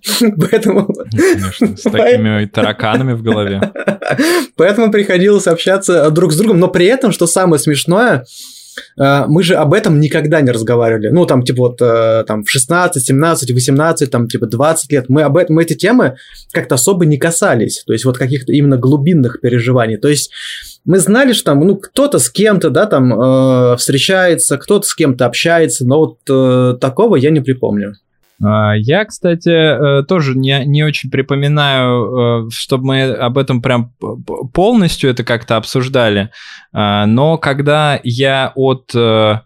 Поэтому... 0.20 0.86
Конечно, 1.10 1.76
с 1.76 1.82
такими 1.82 2.46
тараканами 2.46 3.12
в 3.12 3.22
голове. 3.22 3.60
Поэтому 4.56 4.90
приходилось 4.90 5.46
общаться 5.46 6.10
друг 6.10 6.32
с 6.32 6.36
другом, 6.36 6.60
но 6.60 6.68
при 6.68 6.86
этом, 6.86 7.12
что 7.12 7.26
самое 7.26 7.58
смешное, 7.58 8.24
э, 8.98 9.24
мы 9.26 9.42
же 9.42 9.54
об 9.54 9.72
этом 9.72 10.00
никогда 10.00 10.40
не 10.42 10.50
разговаривали. 10.50 11.08
Ну, 11.08 11.24
там, 11.26 11.42
типа, 11.42 11.68
вот, 11.68 11.80
э, 11.80 12.24
там, 12.26 12.44
в 12.44 12.50
16, 12.50 13.02
17, 13.02 13.52
18, 13.52 14.10
там, 14.10 14.28
типа, 14.28 14.46
20 14.46 14.92
лет. 14.92 15.08
Мы 15.08 15.22
об 15.22 15.36
этом, 15.36 15.56
мы 15.56 15.62
эти 15.62 15.74
темы 15.74 16.16
как-то 16.52 16.74
особо 16.74 17.06
не 17.06 17.16
касались. 17.16 17.82
То 17.86 17.92
есть, 17.92 18.04
вот 18.04 18.18
каких-то 18.18 18.52
именно 18.52 18.76
глубинных 18.76 19.40
переживаний. 19.40 19.96
То 19.96 20.08
есть, 20.08 20.30
мы 20.84 20.98
знали, 20.98 21.32
что 21.32 21.52
там, 21.52 21.60
ну, 21.60 21.76
кто-то 21.76 22.18
с 22.18 22.28
кем-то, 22.28 22.68
да, 22.68 22.84
там 22.84 23.12
э, 23.18 23.76
встречается, 23.78 24.58
кто-то 24.58 24.86
с 24.86 24.94
кем-то 24.94 25.24
общается, 25.24 25.86
но 25.86 25.98
вот 25.98 26.18
э, 26.28 26.76
такого 26.78 27.16
я 27.16 27.30
не 27.30 27.40
припомню. 27.40 27.94
А, 28.42 28.74
я, 28.76 29.04
кстати, 29.04 29.48
э, 29.48 30.02
тоже 30.04 30.36
не, 30.36 30.64
не 30.64 30.82
очень 30.82 31.10
припоминаю, 31.10 32.46
э, 32.46 32.50
чтобы 32.50 32.86
мы 32.86 33.02
об 33.12 33.38
этом 33.38 33.62
прям 33.62 33.92
полностью 34.52 35.10
это 35.10 35.24
как-то 35.24 35.56
обсуждали. 35.56 36.30
А, 36.72 37.06
но 37.06 37.38
когда 37.38 38.00
я 38.02 38.52
от 38.54 38.92
э, 38.94 39.40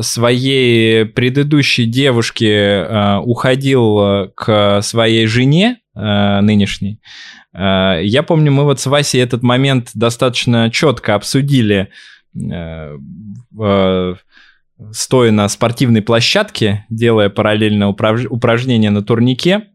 своей 0.00 1.06
предыдущей 1.06 1.86
девушки 1.86 3.18
уходил 3.24 4.30
к 4.34 4.82
своей 4.82 5.26
жене 5.26 5.78
нынешней, 5.94 7.00
я 7.54 8.22
помню, 8.26 8.52
мы 8.52 8.64
вот 8.64 8.80
с 8.80 8.86
Васей 8.86 9.22
этот 9.22 9.42
момент 9.42 9.92
достаточно 9.94 10.70
четко 10.70 11.14
обсудили 11.14 11.88
стоя 14.92 15.30
на 15.30 15.48
спортивной 15.48 16.02
площадке, 16.02 16.86
делая 16.88 17.28
параллельно 17.28 17.88
упражнения 17.88 18.90
на 18.90 19.02
турнике. 19.02 19.68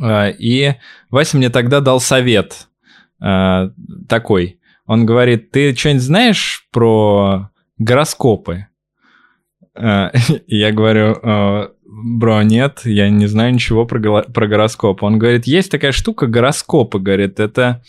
А, 0.00 0.28
и 0.28 0.74
Вася 1.10 1.36
мне 1.36 1.50
тогда 1.50 1.80
дал 1.80 2.00
совет 2.00 2.68
а, 3.20 3.70
такой. 4.08 4.58
Он 4.86 5.06
говорит, 5.06 5.50
ты 5.50 5.74
что-нибудь 5.74 6.02
знаешь 6.02 6.66
про 6.70 7.50
гороскопы? 7.78 8.66
А, 9.74 10.12
я 10.46 10.72
говорю, 10.72 11.70
бро, 11.84 12.42
нет, 12.42 12.80
я 12.84 13.08
не 13.10 13.26
знаю 13.26 13.54
ничего 13.54 13.86
про, 13.86 14.22
про 14.22 14.46
гороскоп. 14.46 15.02
Он 15.02 15.18
говорит, 15.18 15.46
есть 15.46 15.70
такая 15.70 15.92
штука 15.92 16.26
гороскопы, 16.26 16.98
говорит, 16.98 17.38
это, 17.38 17.82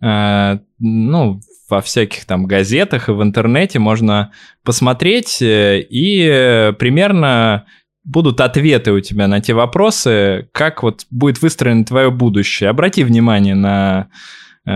ну, 0.00 1.40
во 1.74 1.80
всяких 1.80 2.24
там 2.24 2.46
газетах 2.46 3.08
и 3.08 3.12
в 3.12 3.22
интернете 3.22 3.78
можно 3.78 4.30
посмотреть, 4.62 5.42
э, 5.42 5.80
и 5.80 6.72
примерно 6.78 7.64
будут 8.04 8.40
ответы 8.40 8.92
у 8.92 9.00
тебя 9.00 9.26
на 9.26 9.40
те 9.40 9.54
вопросы, 9.54 10.48
как 10.52 10.82
вот 10.82 11.06
будет 11.10 11.42
выстроено 11.42 11.84
твое 11.84 12.10
будущее. 12.10 12.70
Обрати 12.70 13.02
внимание 13.02 13.54
на 13.54 14.08
э, 14.66 14.70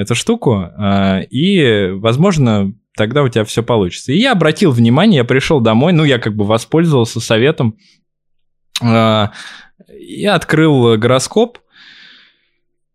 эту 0.00 0.14
штуку, 0.14 0.62
э, 0.62 1.24
и, 1.30 1.90
возможно, 1.92 2.72
тогда 2.96 3.22
у 3.22 3.28
тебя 3.28 3.44
все 3.44 3.62
получится. 3.62 4.12
И 4.12 4.18
я 4.18 4.32
обратил 4.32 4.70
внимание, 4.70 5.18
я 5.18 5.24
пришел 5.24 5.60
домой, 5.60 5.92
ну, 5.92 6.04
я 6.04 6.18
как 6.18 6.34
бы 6.34 6.44
воспользовался 6.44 7.20
советом, 7.20 7.76
э, 8.80 9.28
я 9.98 10.34
открыл 10.34 10.96
гороскоп, 10.96 11.58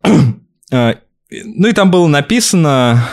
э, 0.71 0.95
ну 1.29 1.67
и 1.67 1.73
там 1.73 1.91
было 1.91 2.07
написано 2.07 3.03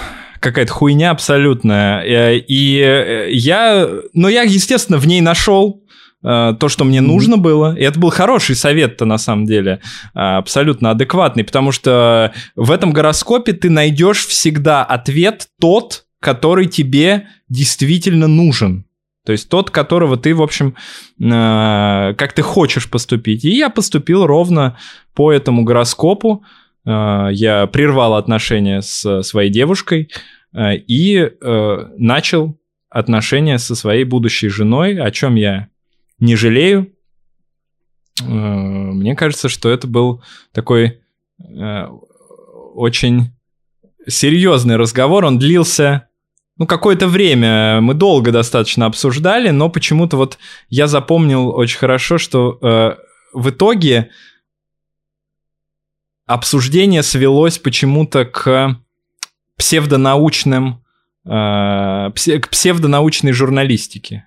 какая-то 0.44 0.72
хуйня 0.72 1.10
абсолютная. 1.10 2.02
Э, 2.02 2.36
и 2.36 2.78
э, 2.78 3.30
я, 3.32 3.88
ну 4.12 4.28
я, 4.28 4.42
естественно, 4.42 4.98
в 4.98 5.06
ней 5.06 5.20
нашел 5.22 5.82
э, 6.22 6.54
то, 6.60 6.68
что 6.68 6.84
мне 6.84 7.00
нужно 7.00 7.38
было. 7.38 7.74
И 7.74 7.82
это 7.82 7.98
был 7.98 8.10
хороший 8.10 8.54
совет-то 8.54 9.06
на 9.06 9.18
самом 9.18 9.46
деле, 9.46 9.80
абсолютно 10.12 10.90
адекватный, 10.90 11.44
потому 11.44 11.72
что 11.72 12.32
в 12.56 12.70
этом 12.70 12.92
гороскопе 12.92 13.54
ты 13.54 13.70
найдешь 13.70 14.26
всегда 14.26 14.84
ответ 14.84 15.48
тот, 15.58 16.04
который 16.20 16.66
тебе 16.66 17.28
действительно 17.48 18.28
нужен. 18.28 18.84
То 19.24 19.32
есть 19.32 19.48
тот, 19.48 19.70
которого 19.70 20.18
ты, 20.18 20.34
в 20.34 20.42
общем, 20.42 20.74
как 21.18 22.32
ты 22.34 22.42
хочешь 22.42 22.90
поступить. 22.90 23.46
И 23.46 23.56
я 23.56 23.70
поступил 23.70 24.26
ровно 24.26 24.76
по 25.14 25.32
этому 25.32 25.64
гороскопу. 25.64 26.44
Э, 26.86 27.28
я 27.32 27.66
прервал 27.66 28.14
отношения 28.14 28.82
с 28.82 29.22
своей 29.22 29.50
девушкой 29.50 30.10
э, 30.52 30.76
и 30.76 31.18
э, 31.18 31.86
начал 31.96 32.58
отношения 32.88 33.58
со 33.58 33.74
своей 33.74 34.04
будущей 34.04 34.48
женой, 34.48 35.00
о 35.00 35.10
чем 35.10 35.34
я 35.34 35.68
не 36.18 36.36
жалею. 36.36 36.92
Мне 38.22 39.16
кажется, 39.16 39.48
что 39.48 39.68
это 39.68 39.88
был 39.88 40.22
такой 40.52 41.00
очень 41.40 43.32
серьезный 44.06 44.76
разговор. 44.76 45.24
Он 45.24 45.40
длился 45.40 46.08
ну, 46.56 46.66
какое-то 46.66 47.08
время 47.08 47.80
мы 47.80 47.94
долго 47.94 48.30
достаточно 48.30 48.86
обсуждали, 48.86 49.50
но 49.50 49.68
почему-то 49.68 50.16
вот 50.16 50.38
я 50.68 50.86
запомнил 50.86 51.48
очень 51.48 51.78
хорошо, 51.78 52.18
что 52.18 52.58
э, 52.62 52.94
в 53.32 53.50
итоге 53.50 54.10
обсуждение 56.26 57.02
свелось 57.02 57.58
почему-то 57.58 58.24
к 58.24 58.76
псевдонаучным, 59.56 60.82
э, 61.26 61.30
к 61.30 62.48
псевдонаучной 62.48 63.32
журналистике. 63.32 64.26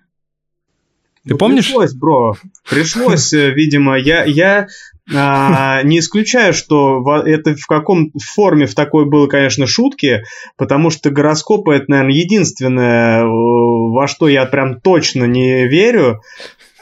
Ты 1.24 1.34
ну, 1.34 1.38
помнишь? 1.38 1.66
Пришлось, 1.66 1.94
бро. 1.94 2.38
Пришлось, 2.70 3.34
э, 3.34 3.52
видимо. 3.52 3.98
Я, 3.98 4.24
я 4.24 4.68
а, 5.14 5.84
не 5.84 6.00
исключаю, 6.00 6.54
что 6.54 7.04
это 7.26 7.56
в 7.56 7.66
каком 7.66 8.12
форме 8.12 8.66
в 8.66 8.76
такой 8.76 9.06
было, 9.06 9.28
конечно, 9.28 9.68
шутки, 9.68 10.24
потому 10.58 10.90
что 10.90 11.10
гороскопы 11.10 11.76
это, 11.76 11.86
наверное, 11.90 12.14
единственное, 12.14 13.24
э, 13.24 13.26
во 13.26 14.08
что 14.08 14.28
я 14.28 14.46
прям 14.46 14.80
точно 14.82 15.26
не 15.26 15.68
верю. 15.68 16.22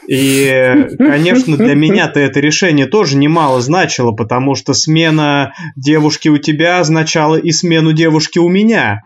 И, 0.08 0.88
конечно, 0.98 1.56
для 1.56 1.74
меня-то 1.74 2.20
это 2.20 2.40
решение 2.40 2.86
тоже 2.86 3.16
немало 3.16 3.60
значило, 3.60 4.12
потому 4.12 4.54
что 4.54 4.74
смена 4.74 5.52
девушки 5.76 6.28
у 6.28 6.38
тебя 6.38 6.80
означала 6.80 7.36
и 7.36 7.50
смену 7.50 7.92
девушки 7.92 8.38
у 8.38 8.48
меня. 8.48 9.02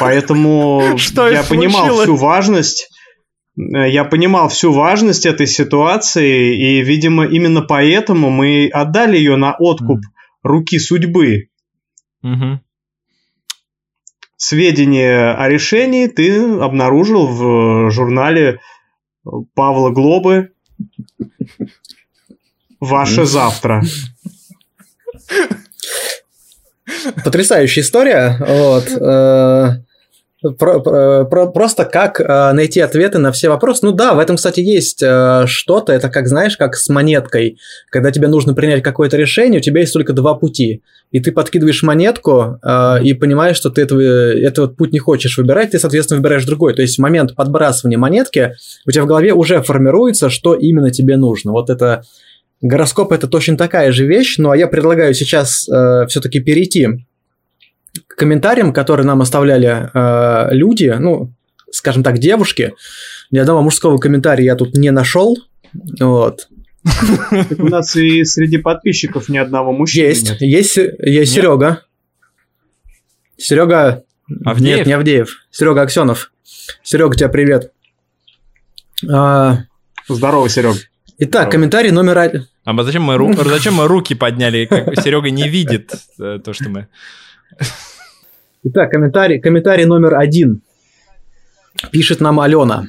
Поэтому 0.00 0.82
Что 0.96 1.28
я 1.28 1.42
понимал 1.42 2.02
всю 2.02 2.16
важность. 2.16 2.88
Я 3.54 4.04
понимал 4.04 4.48
всю 4.48 4.72
важность 4.72 5.26
этой 5.26 5.46
ситуации, 5.46 6.56
и, 6.56 6.82
видимо, 6.82 7.26
именно 7.26 7.60
поэтому 7.60 8.30
мы 8.30 8.70
отдали 8.72 9.18
ее 9.18 9.36
на 9.36 9.54
откуп 9.58 10.00
руки 10.42 10.78
судьбы. 10.78 11.48
Угу. 12.22 12.60
Сведения 14.38 15.34
о 15.34 15.48
решении 15.48 16.06
ты 16.06 16.40
обнаружил 16.60 17.26
в 17.26 17.90
журнале 17.90 18.58
Павла 19.54 19.90
Глобы. 19.90 20.52
Ваше 22.80 23.24
завтра. 23.24 23.82
Потрясающая 27.24 27.82
история. 27.82 28.36
Вот. 28.40 28.88
Про, 30.58 30.80
про, 30.80 31.24
про, 31.24 31.46
просто 31.46 31.84
как 31.84 32.20
э, 32.20 32.52
найти 32.52 32.80
ответы 32.80 33.18
на 33.18 33.30
все 33.30 33.48
вопросы. 33.48 33.86
Ну 33.86 33.92
да, 33.92 34.14
в 34.14 34.18
этом, 34.18 34.36
кстати, 34.36 34.58
есть 34.58 35.00
э, 35.00 35.44
что-то. 35.46 35.92
Это 35.92 36.08
как, 36.08 36.26
знаешь, 36.26 36.56
как 36.56 36.74
с 36.74 36.88
монеткой. 36.88 37.58
Когда 37.90 38.10
тебе 38.10 38.26
нужно 38.26 38.52
принять 38.52 38.82
какое-то 38.82 39.16
решение, 39.16 39.60
у 39.60 39.62
тебя 39.62 39.80
есть 39.80 39.92
только 39.92 40.12
два 40.12 40.34
пути. 40.34 40.82
И 41.12 41.20
ты 41.20 41.30
подкидываешь 41.30 41.84
монетку 41.84 42.58
э, 42.60 43.04
и 43.04 43.14
понимаешь, 43.14 43.56
что 43.56 43.70
ты 43.70 43.82
этого, 43.82 44.00
этот 44.00 44.76
путь 44.76 44.92
не 44.92 44.98
хочешь 44.98 45.38
выбирать, 45.38 45.70
ты, 45.70 45.78
соответственно, 45.78 46.18
выбираешь 46.18 46.44
другой. 46.44 46.74
То 46.74 46.82
есть 46.82 46.96
в 46.96 47.00
момент 47.00 47.36
подбрасывания 47.36 47.98
монетки 47.98 48.54
у 48.84 48.90
тебя 48.90 49.04
в 49.04 49.06
голове 49.06 49.34
уже 49.34 49.62
формируется, 49.62 50.28
что 50.28 50.54
именно 50.54 50.90
тебе 50.90 51.16
нужно. 51.16 51.52
Вот 51.52 51.70
это 51.70 52.02
гороскоп 52.62 53.12
это 53.12 53.28
точно 53.28 53.56
такая 53.56 53.92
же 53.92 54.06
вещь, 54.06 54.36
ну 54.38 54.50
а 54.50 54.56
я 54.56 54.66
предлагаю 54.68 55.14
сейчас 55.14 55.68
э, 55.68 56.06
все-таки 56.08 56.40
перейти 56.40 56.88
комментариям, 58.08 58.72
которые 58.72 59.06
нам 59.06 59.20
оставляли 59.22 59.90
э, 59.92 60.54
люди, 60.54 60.94
ну, 60.98 61.32
скажем 61.70 62.02
так, 62.02 62.18
девушки. 62.18 62.74
Ни 63.30 63.38
одного 63.38 63.62
мужского 63.62 63.98
комментария 63.98 64.44
я 64.44 64.56
тут 64.56 64.74
не 64.74 64.90
нашел. 64.90 65.36
Вот. 66.00 66.48
у 67.58 67.68
нас 67.68 67.94
и 67.96 68.24
среди 68.24 68.58
подписчиков 68.58 69.28
ни 69.28 69.38
одного 69.38 69.72
мужчины 69.72 70.06
Есть, 70.06 70.30
нет. 70.30 70.40
есть, 70.40 70.76
есть 70.76 71.32
Серега. 71.32 71.82
Серега... 73.36 74.04
Авдеев? 74.44 74.78
Нет, 74.78 74.86
не 74.86 74.92
Авдеев. 74.92 75.46
Серега 75.50 75.82
Аксенов. 75.82 76.32
Серега, 76.82 77.14
тебе 77.14 77.28
привет. 77.28 77.72
А... 79.08 79.58
Здорово, 80.08 80.48
Серег. 80.48 80.76
Итак, 81.18 81.28
Здорово. 81.28 81.50
комментарий 81.50 81.90
номер 81.90 82.18
один. 82.18 82.46
А 82.64 82.82
зачем 82.82 83.02
мы, 83.02 83.16
ру... 83.16 83.32
зачем 83.32 83.74
мы 83.74 83.86
руки 83.86 84.14
подняли? 84.14 84.66
Как 84.66 85.00
Серега 85.00 85.30
не 85.30 85.48
видит 85.48 85.92
э, 86.18 86.38
то, 86.44 86.52
что 86.52 86.68
мы... 86.68 86.88
Итак, 88.64 88.90
комментарий, 88.90 89.40
комментарий 89.40 89.84
номер 89.84 90.14
один. 90.14 90.62
Пишет 91.90 92.20
нам 92.20 92.40
Алена. 92.40 92.84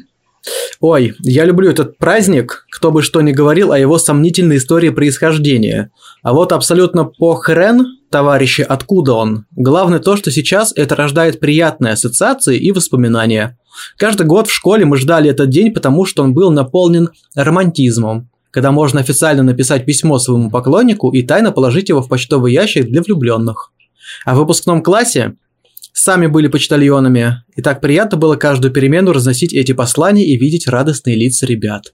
Ой, 0.79 1.13
я 1.19 1.45
люблю 1.45 1.69
этот 1.69 1.97
праздник, 1.97 2.65
кто 2.69 2.91
бы 2.91 3.01
что 3.01 3.21
ни 3.21 3.31
говорил 3.31 3.71
о 3.71 3.79
его 3.79 3.97
сомнительной 3.97 4.57
истории 4.57 4.89
происхождения. 4.89 5.91
А 6.21 6.33
вот 6.33 6.51
абсолютно 6.51 7.05
похрен, 7.05 7.85
товарищи, 8.09 8.61
откуда 8.61 9.13
он. 9.13 9.45
Главное 9.55 9.99
то, 9.99 10.17
что 10.17 10.29
сейчас 10.29 10.73
это 10.75 10.95
рождает 10.95 11.39
приятные 11.39 11.93
ассоциации 11.93 12.57
и 12.57 12.71
воспоминания. 12.71 13.57
Каждый 13.97 14.27
год 14.27 14.47
в 14.47 14.53
школе 14.53 14.85
мы 14.85 14.97
ждали 14.97 15.29
этот 15.29 15.49
день, 15.49 15.73
потому 15.73 16.05
что 16.05 16.21
он 16.21 16.33
был 16.33 16.51
наполнен 16.51 17.09
романтизмом, 17.33 18.29
когда 18.51 18.71
можно 18.71 18.99
официально 18.99 19.41
написать 19.41 19.85
письмо 19.85 20.19
своему 20.19 20.51
поклоннику 20.51 21.11
и 21.11 21.23
тайно 21.23 21.51
положить 21.51 21.89
его 21.89 22.01
в 22.01 22.09
почтовый 22.09 22.51
ящик 22.51 22.87
для 22.87 23.01
влюбленных. 23.01 23.71
А 24.25 24.35
в 24.35 24.37
выпускном 24.37 24.81
классе 24.81 25.35
сами 25.93 26.27
были 26.27 26.47
почтальонами, 26.47 27.43
и 27.55 27.61
так 27.61 27.81
приятно 27.81 28.17
было 28.17 28.35
каждую 28.35 28.73
перемену 28.73 29.13
разносить 29.13 29.53
эти 29.53 29.71
послания 29.71 30.25
и 30.25 30.37
видеть 30.37 30.67
радостные 30.67 31.15
лица 31.15 31.45
ребят. 31.45 31.93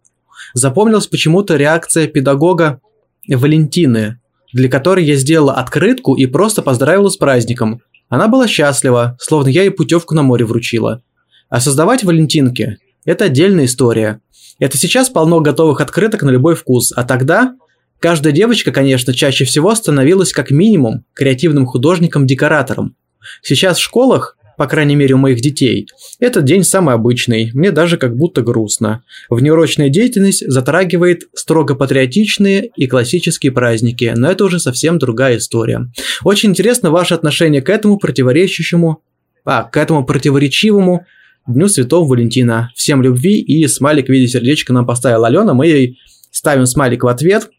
Запомнилась 0.54 1.08
почему-то 1.08 1.56
реакция 1.56 2.08
педагога 2.08 2.82
Валентины, 3.28 4.20
для 4.54 4.70
которой 4.70 5.06
я 5.06 5.16
сделала 5.16 5.54
открытку 5.54 6.16
и 6.16 6.26
просто 6.26 6.62
поздравила 6.62 7.10
с 7.10 7.18
праздником. 7.18 7.82
Она 8.08 8.28
была 8.28 8.48
счастлива, 8.48 9.18
словно 9.20 9.50
я 9.50 9.64
ей 9.64 9.70
путевку 9.70 10.16
на 10.16 10.24
море 10.24 10.46
вручила. 10.46 11.04
А 11.50 11.60
создавать 11.60 12.04
Валентинки– 12.04 12.78
это 13.06 13.26
отдельная 13.26 13.66
история. 13.66 14.22
Это 14.58 14.78
сейчас 14.78 15.10
полно 15.10 15.40
готовых 15.40 15.82
открыток 15.82 16.24
на 16.24 16.32
любой 16.32 16.56
вкус, 16.56 16.92
а 16.96 17.04
тогда 17.04 17.56
каждая 18.00 18.34
девочка, 18.34 18.72
конечно, 18.72 19.14
чаще 19.14 19.46
всего 19.46 19.74
становилась 19.76 20.34
как 20.34 20.52
минимум 20.52 21.06
креативным 21.14 21.66
художником-декоратором. 21.66 22.96
Сейчас 23.42 23.78
в 23.78 23.84
школах 23.84 24.38
по 24.60 24.68
крайней 24.68 24.98
мере 24.98 25.16
у 25.16 25.18
моих 25.18 25.40
детей, 25.40 25.88
этот 26.20 26.44
день 26.44 26.66
самый 26.66 26.94
обычный, 26.94 27.50
мне 27.54 27.72
даже 27.72 27.96
как 27.96 28.18
будто 28.18 28.42
грустно. 28.42 29.06
Внеурочная 29.30 29.88
деятельность 29.88 30.44
затрагивает 30.46 31.30
строго 31.34 31.76
патриотичные 31.76 32.70
и 32.76 32.86
классические 32.86 33.54
праздники, 33.54 34.14
но 34.18 34.30
это 34.30 34.44
уже 34.44 34.60
совсем 34.60 35.00
другая 35.00 35.38
история. 35.38 35.90
Очень 36.26 36.50
интересно 36.50 36.92
ваше 36.92 37.14
отношение 37.14 37.62
к 37.62 37.70
этому 37.70 37.98
противоречащему, 37.98 39.02
а, 39.46 39.64
к 39.64 39.78
этому 39.78 40.06
противоречивому 40.06 41.06
Дню 41.48 41.70
Святого 41.70 42.06
Валентина. 42.06 42.70
Всем 42.76 43.02
любви 43.02 43.40
и 43.40 43.66
смайлик 43.66 44.08
в 44.08 44.10
виде 44.10 44.28
сердечка 44.28 44.74
нам 44.74 44.86
поставила 44.86 45.28
Алена, 45.28 45.54
мы 45.54 45.68
ей 45.68 46.00
ставим 46.32 46.66
смайлик 46.66 47.06
в 47.06 47.08
ответ. 47.08 47.50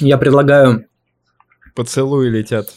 Я 0.00 0.18
предлагаю... 0.18 0.86
Поцелуи 1.74 2.28
летят 2.28 2.68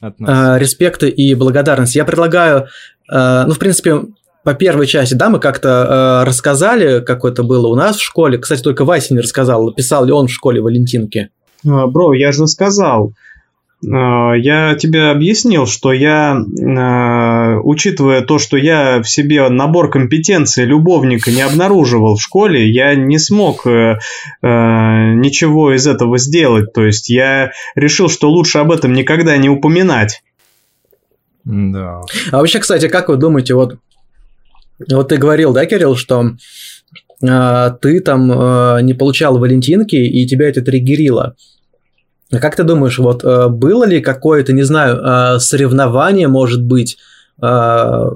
от 0.00 0.18
нас. 0.18 0.56
Э, 0.56 0.58
респекта 0.58 1.06
и 1.06 1.34
благодарность. 1.34 1.94
Я 1.94 2.04
предлагаю, 2.04 2.66
э, 3.10 3.44
ну, 3.46 3.54
в 3.54 3.58
принципе, 3.58 4.02
по 4.42 4.54
первой 4.54 4.86
части, 4.86 5.14
да, 5.14 5.30
мы 5.30 5.38
как-то 5.38 6.22
э, 6.22 6.28
рассказали, 6.28 7.00
как 7.00 7.24
это 7.24 7.42
было 7.44 7.68
у 7.68 7.76
нас 7.76 7.96
в 7.96 8.02
школе. 8.02 8.38
Кстати, 8.38 8.62
только 8.62 8.84
Вася 8.84 9.14
не 9.14 9.20
рассказал, 9.20 9.72
писал 9.72 10.04
ли 10.04 10.12
он 10.12 10.26
в 10.26 10.32
школе 10.32 10.60
Валентинки. 10.60 11.30
А, 11.64 11.86
бро, 11.86 12.12
я 12.12 12.32
же 12.32 12.46
сказал. 12.46 13.14
А, 13.90 14.34
я 14.34 14.74
тебе 14.76 15.10
объяснил, 15.10 15.66
что 15.66 15.92
я, 15.92 16.36
а, 16.36 17.58
учитывая 17.62 18.22
то, 18.22 18.38
что 18.38 18.56
я 18.56 19.02
в 19.02 19.08
себе 19.08 19.48
набор 19.48 19.90
компетенций 19.90 20.64
любовника 20.64 21.30
не 21.30 21.42
обнаруживал 21.42 22.16
в 22.16 22.22
школе, 22.22 22.70
я 22.70 22.94
не 22.94 23.18
смог 23.18 23.66
э, 23.66 23.98
э, 24.42 24.46
ничего 24.46 25.74
из 25.74 25.86
этого 25.86 26.18
сделать. 26.18 26.72
То 26.72 26.84
есть 26.84 27.08
я 27.08 27.50
решил, 27.74 28.08
что 28.08 28.30
лучше 28.30 28.58
об 28.58 28.70
этом 28.70 28.92
никогда 28.92 29.36
не 29.36 29.48
упоминать. 29.48 30.22
Да. 31.44 32.02
А 32.30 32.38
вообще, 32.38 32.60
кстати, 32.60 32.88
как 32.88 33.08
вы 33.08 33.16
думаете, 33.16 33.54
вот, 33.54 33.78
вот 34.88 35.08
ты 35.08 35.16
говорил, 35.16 35.52
да, 35.52 35.66
Кирилл, 35.66 35.96
что 35.96 36.36
э, 37.20 37.70
ты 37.80 38.00
там 38.00 38.30
э, 38.30 38.82
не 38.82 38.94
получал 38.94 39.38
валентинки, 39.38 39.96
и 39.96 40.24
тебя 40.26 40.48
это 40.48 40.62
триггерило. 40.62 41.34
А 42.32 42.38
как 42.38 42.56
ты 42.56 42.64
думаешь, 42.64 42.98
вот 42.98 43.22
э, 43.24 43.48
было 43.48 43.84
ли 43.84 44.00
какое-то, 44.00 44.54
не 44.54 44.62
знаю, 44.62 44.96
э, 44.96 45.38
соревнование, 45.38 46.28
может 46.28 46.62
быть, 46.62 46.96
э, 47.42 48.10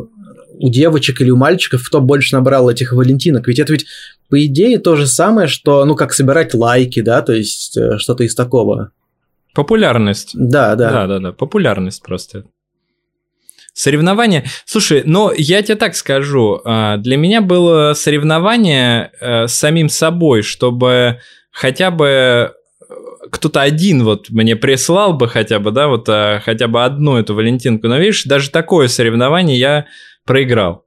у 0.58 0.70
девочек 0.70 1.20
или 1.20 1.28
у 1.28 1.36
мальчиков, 1.36 1.86
кто 1.86 2.00
больше 2.00 2.34
набрал 2.34 2.70
этих 2.70 2.94
валентинок? 2.94 3.46
Ведь 3.46 3.58
это 3.58 3.72
ведь, 3.72 3.84
по 4.30 4.42
идее, 4.42 4.78
то 4.78 4.96
же 4.96 5.06
самое, 5.06 5.48
что, 5.48 5.84
ну, 5.84 5.94
как 5.94 6.14
собирать 6.14 6.54
лайки, 6.54 7.00
да, 7.00 7.20
то 7.20 7.34
есть 7.34 7.78
что-то 7.98 8.24
из 8.24 8.34
такого. 8.34 8.90
Популярность. 9.54 10.30
Да, 10.32 10.74
да. 10.76 10.90
Да, 10.90 11.06
да, 11.06 11.18
да, 11.18 11.32
популярность 11.32 12.02
просто. 12.02 12.44
Соревнование. 13.74 14.44
Слушай, 14.64 15.02
но 15.04 15.30
я 15.36 15.60
тебе 15.60 15.76
так 15.76 15.94
скажу, 15.94 16.62
для 16.64 17.16
меня 17.18 17.42
было 17.42 17.92
соревнование 17.92 19.12
с 19.20 19.52
самим 19.52 19.90
собой, 19.90 20.40
чтобы 20.40 21.18
хотя 21.50 21.90
бы 21.90 22.54
кто-то 23.30 23.62
один 23.62 24.04
вот 24.04 24.30
мне 24.30 24.56
прислал 24.56 25.12
бы 25.12 25.28
хотя 25.28 25.58
бы, 25.58 25.70
да, 25.70 25.88
вот 25.88 26.08
а, 26.08 26.40
хотя 26.44 26.68
бы 26.68 26.84
одну 26.84 27.16
эту 27.16 27.34
Валентинку, 27.34 27.88
но 27.88 27.98
видишь, 27.98 28.24
даже 28.24 28.50
такое 28.50 28.88
соревнование 28.88 29.58
я 29.58 29.86
проиграл. 30.24 30.84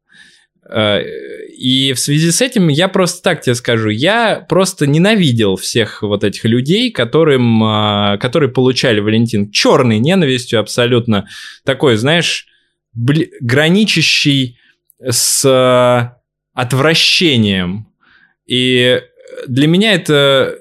А, 0.68 1.00
и 1.00 1.94
в 1.94 2.00
связи 2.00 2.32
с 2.32 2.42
этим 2.42 2.70
я 2.70 2.88
просто 2.88 3.22
так 3.22 3.42
тебе 3.42 3.56
скажу, 3.56 3.90
я 3.90 4.46
просто 4.48 4.88
ненавидел 4.88 5.56
всех 5.56 6.02
вот 6.02 6.24
этих 6.24 6.46
людей, 6.46 6.92
которым, 6.92 7.64
а, 7.64 8.18
которые 8.18 8.52
получали 8.52 9.00
Валентин 9.00 9.52
черной 9.52 10.00
ненавистью 10.00 10.60
абсолютно, 10.60 11.28
такой, 11.66 11.98
знаешь, 11.98 12.48
граничащий 12.94 14.58
с 15.02 16.16
отвращением. 16.54 17.88
И 18.46 19.02
для 19.48 19.68
меня 19.68 19.94
это 19.94 20.60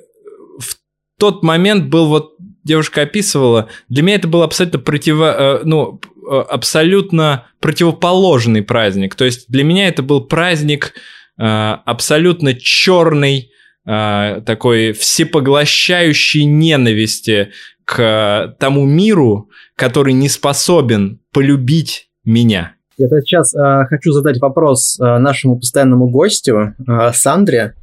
тот 1.19 1.43
момент 1.43 1.87
был 1.87 2.07
вот 2.09 2.35
девушка 2.65 3.03
описывала, 3.03 3.69
для 3.89 4.03
меня 4.03 4.17
это 4.17 4.29
был 4.29 4.43
абсолютно 4.43 4.79
противо, 4.79 5.35
э, 5.37 5.61
ну, 5.65 6.01
э, 6.31 6.39
абсолютно 6.49 7.47
противоположный 7.61 8.63
праздник. 8.63 9.15
То 9.15 9.25
есть 9.25 9.51
для 9.51 9.65
меня 9.65 9.89
это 9.89 10.03
был 10.03 10.25
праздник 10.25 10.95
э, 11.39 11.43
абсолютно 11.45 12.55
черный, 12.55 13.51
такой 13.85 14.93
всепоглощающей 14.93 16.45
ненависти 16.45 17.53
к 17.87 18.55
тому 18.59 18.85
миру, 18.85 19.49
который 19.77 20.13
не 20.13 20.29
способен 20.29 21.21
полюбить 21.33 22.11
меня. 22.23 22.75
Я 22.99 23.09
сейчас 23.21 23.55
э, 23.55 23.87
хочу 23.89 24.11
задать 24.11 24.41
вопрос 24.41 24.99
э, 24.99 25.19
нашему 25.19 25.57
постоянному 25.57 26.11
гостю 26.11 26.75
э, 26.77 27.13
Сандре. 27.15 27.75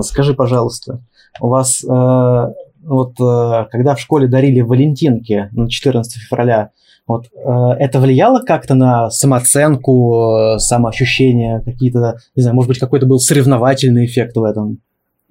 Скажи, 0.00 0.34
пожалуйста, 0.34 1.00
у 1.40 1.48
вас 1.48 1.84
э, 1.84 2.52
вот 2.82 3.12
э, 3.20 3.66
когда 3.70 3.94
в 3.94 4.00
школе 4.00 4.28
дарили 4.28 4.60
валентинки 4.60 5.48
на 5.52 5.68
14 5.68 6.22
февраля, 6.22 6.70
вот 7.06 7.26
э, 7.26 7.48
это 7.78 8.00
влияло 8.00 8.40
как-то 8.40 8.74
на 8.74 9.10
самооценку, 9.10 10.56
э, 10.56 10.58
самоощущение, 10.58 11.62
какие-то, 11.64 12.18
не 12.34 12.42
знаю, 12.42 12.54
может 12.54 12.68
быть, 12.68 12.78
какой-то 12.78 13.06
был 13.06 13.18
соревновательный 13.18 14.06
эффект 14.06 14.36
в 14.36 14.44
этом? 14.44 14.80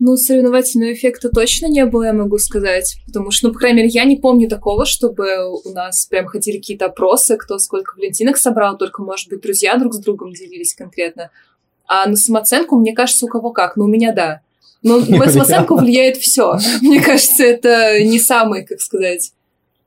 Ну, 0.04 0.18
соревновательного 0.18 0.94
эффекта 0.94 1.30
точно 1.30 1.68
не 1.68 1.86
было, 1.86 2.06
я 2.06 2.14
могу 2.14 2.40
сказать. 2.40 2.98
Потому 3.06 3.30
что, 3.30 3.48
ну, 3.48 3.54
по 3.54 3.60
крайней 3.60 3.84
мере, 3.84 3.90
я 3.90 4.04
не 4.04 4.18
помню 4.18 4.50
такого, 4.50 4.86
чтобы 4.86 5.26
у 5.48 5.70
нас 5.70 6.08
прям 6.08 6.26
ходили 6.26 6.58
какие-то 6.58 6.86
опросы, 6.86 7.38
кто 7.38 7.60
сколько 7.60 7.96
валентинок 7.96 8.38
собрал, 8.38 8.78
только, 8.78 9.04
может 9.04 9.30
быть, 9.30 9.42
друзья 9.42 9.78
друг 9.78 9.94
с 9.94 10.00
другом 10.00 10.34
делились 10.34 10.74
конкретно. 10.74 11.30
А 11.86 12.10
на 12.10 12.16
самооценку, 12.16 12.80
мне 12.80 12.94
кажется, 12.94 13.26
у 13.28 13.30
кого 13.30 13.52
как. 13.52 13.76
Ну, 13.76 13.86
у 13.86 13.88
меня 13.88 14.12
да. 14.12 14.42
Но 14.84 15.00
на 15.00 15.30
самооценку 15.30 15.76
влияет 15.78 16.18
все. 16.18 16.58
Мне 16.82 17.02
кажется, 17.02 17.44
это 17.44 18.04
не 18.04 18.20
самый, 18.20 18.66
как 18.66 18.82
сказать, 18.82 19.32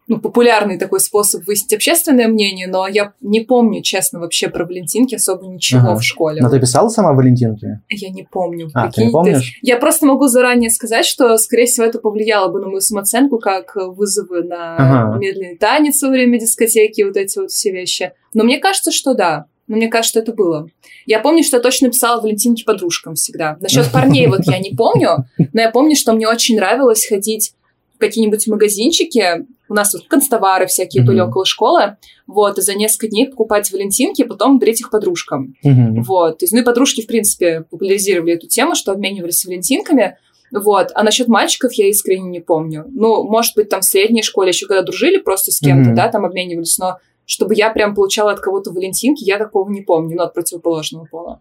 ну, 0.06 0.18
популярный 0.20 0.78
такой 0.78 1.00
способ 1.00 1.46
выяснить 1.46 1.72
общественное 1.72 2.28
мнение, 2.28 2.66
но 2.66 2.86
я 2.86 3.14
не 3.22 3.40
помню, 3.40 3.80
честно, 3.82 4.20
вообще 4.20 4.48
про 4.48 4.66
Валентинки 4.66 5.14
особо 5.14 5.46
ничего 5.46 5.80
ага. 5.80 5.96
в 5.96 6.02
школе. 6.02 6.42
Но 6.42 6.50
ты 6.50 6.60
писала 6.60 6.88
сама 6.88 7.12
Валентинки? 7.12 7.80
Я 7.88 8.10
не 8.10 8.22
помню. 8.22 8.70
А, 8.74 8.90
ты 8.90 9.06
не 9.06 9.10
помнишь? 9.10 9.58
я 9.62 9.78
просто 9.78 10.04
могу 10.04 10.26
заранее 10.26 10.70
сказать, 10.70 11.06
что, 11.06 11.36
скорее 11.38 11.66
всего, 11.66 11.86
это 11.86 11.98
повлияло 11.98 12.52
бы 12.52 12.60
на 12.60 12.66
мою 12.66 12.80
самооценку, 12.80 13.38
как 13.38 13.76
вызовы 13.76 14.42
на 14.42 14.76
ага. 14.76 15.18
медленный 15.18 15.56
танец 15.56 16.02
во 16.02 16.10
время 16.10 16.38
дискотеки, 16.38 17.02
вот 17.02 17.16
эти 17.16 17.38
вот 17.38 17.50
все 17.50 17.72
вещи. 17.72 18.12
Но 18.34 18.44
мне 18.44 18.58
кажется, 18.58 18.92
что 18.92 19.14
да. 19.14 19.46
Но 19.66 19.76
мне 19.76 19.88
кажется, 19.88 20.18
это 20.20 20.32
было. 20.32 20.68
Я 21.06 21.20
помню, 21.20 21.42
что 21.42 21.56
я 21.56 21.62
точно 21.62 21.88
писала 21.88 22.20
Валентинки 22.20 22.64
подружкам 22.64 23.14
всегда. 23.14 23.56
Насчет 23.60 23.90
парней 23.90 24.26
вот 24.26 24.40
я 24.46 24.58
не 24.58 24.70
помню, 24.70 25.26
но 25.38 25.60
я 25.60 25.70
помню, 25.70 25.96
что 25.96 26.12
мне 26.12 26.28
очень 26.28 26.56
нравилось 26.56 27.06
ходить 27.06 27.54
в 27.94 27.98
какие-нибудь 27.98 28.46
магазинчики. 28.48 29.46
У 29.68 29.74
нас 29.74 29.92
тут 29.92 30.06
констовары 30.08 30.66
всякие 30.66 31.02
mm-hmm. 31.02 31.06
были 31.06 31.20
около 31.20 31.46
школы. 31.46 31.96
Вот, 32.26 32.58
и 32.58 32.62
за 32.62 32.74
несколько 32.74 33.08
дней 33.08 33.28
покупать 33.28 33.70
Валентинки, 33.70 34.24
потом 34.24 34.58
дарить 34.58 34.80
их 34.80 34.90
подружкам. 34.90 35.54
Mm-hmm. 35.64 36.02
Вот. 36.02 36.38
То 36.38 36.44
есть, 36.44 36.52
ну 36.52 36.60
и 36.60 36.64
подружки, 36.64 37.02
в 37.02 37.06
принципе, 37.06 37.64
популяризировали 37.70 38.34
эту 38.34 38.46
тему, 38.46 38.74
что 38.74 38.92
обменивались 38.92 39.44
Валентинками. 39.44 40.18
Вот. 40.50 40.90
А 40.94 41.02
насчет 41.02 41.28
мальчиков 41.28 41.72
я 41.74 41.88
искренне 41.88 42.28
не 42.28 42.40
помню. 42.40 42.84
Ну, 42.90 43.24
может 43.24 43.54
быть, 43.56 43.68
там 43.68 43.80
в 43.80 43.84
средней 43.84 44.22
школе 44.22 44.50
еще 44.50 44.66
когда 44.66 44.82
дружили 44.82 45.18
просто 45.18 45.52
с 45.52 45.60
кем-то, 45.60 45.90
mm-hmm. 45.90 45.94
да, 45.94 46.08
там 46.08 46.24
обменивались, 46.24 46.78
но 46.78 46.98
чтобы 47.26 47.54
я 47.54 47.70
прям 47.70 47.94
получала 47.94 48.32
от 48.32 48.40
кого-то 48.40 48.70
валентинки, 48.70 49.24
я 49.24 49.38
такого 49.38 49.70
не 49.70 49.82
помню, 49.82 50.16
но 50.16 50.24
от 50.24 50.34
противоположного 50.34 51.06
пола. 51.06 51.40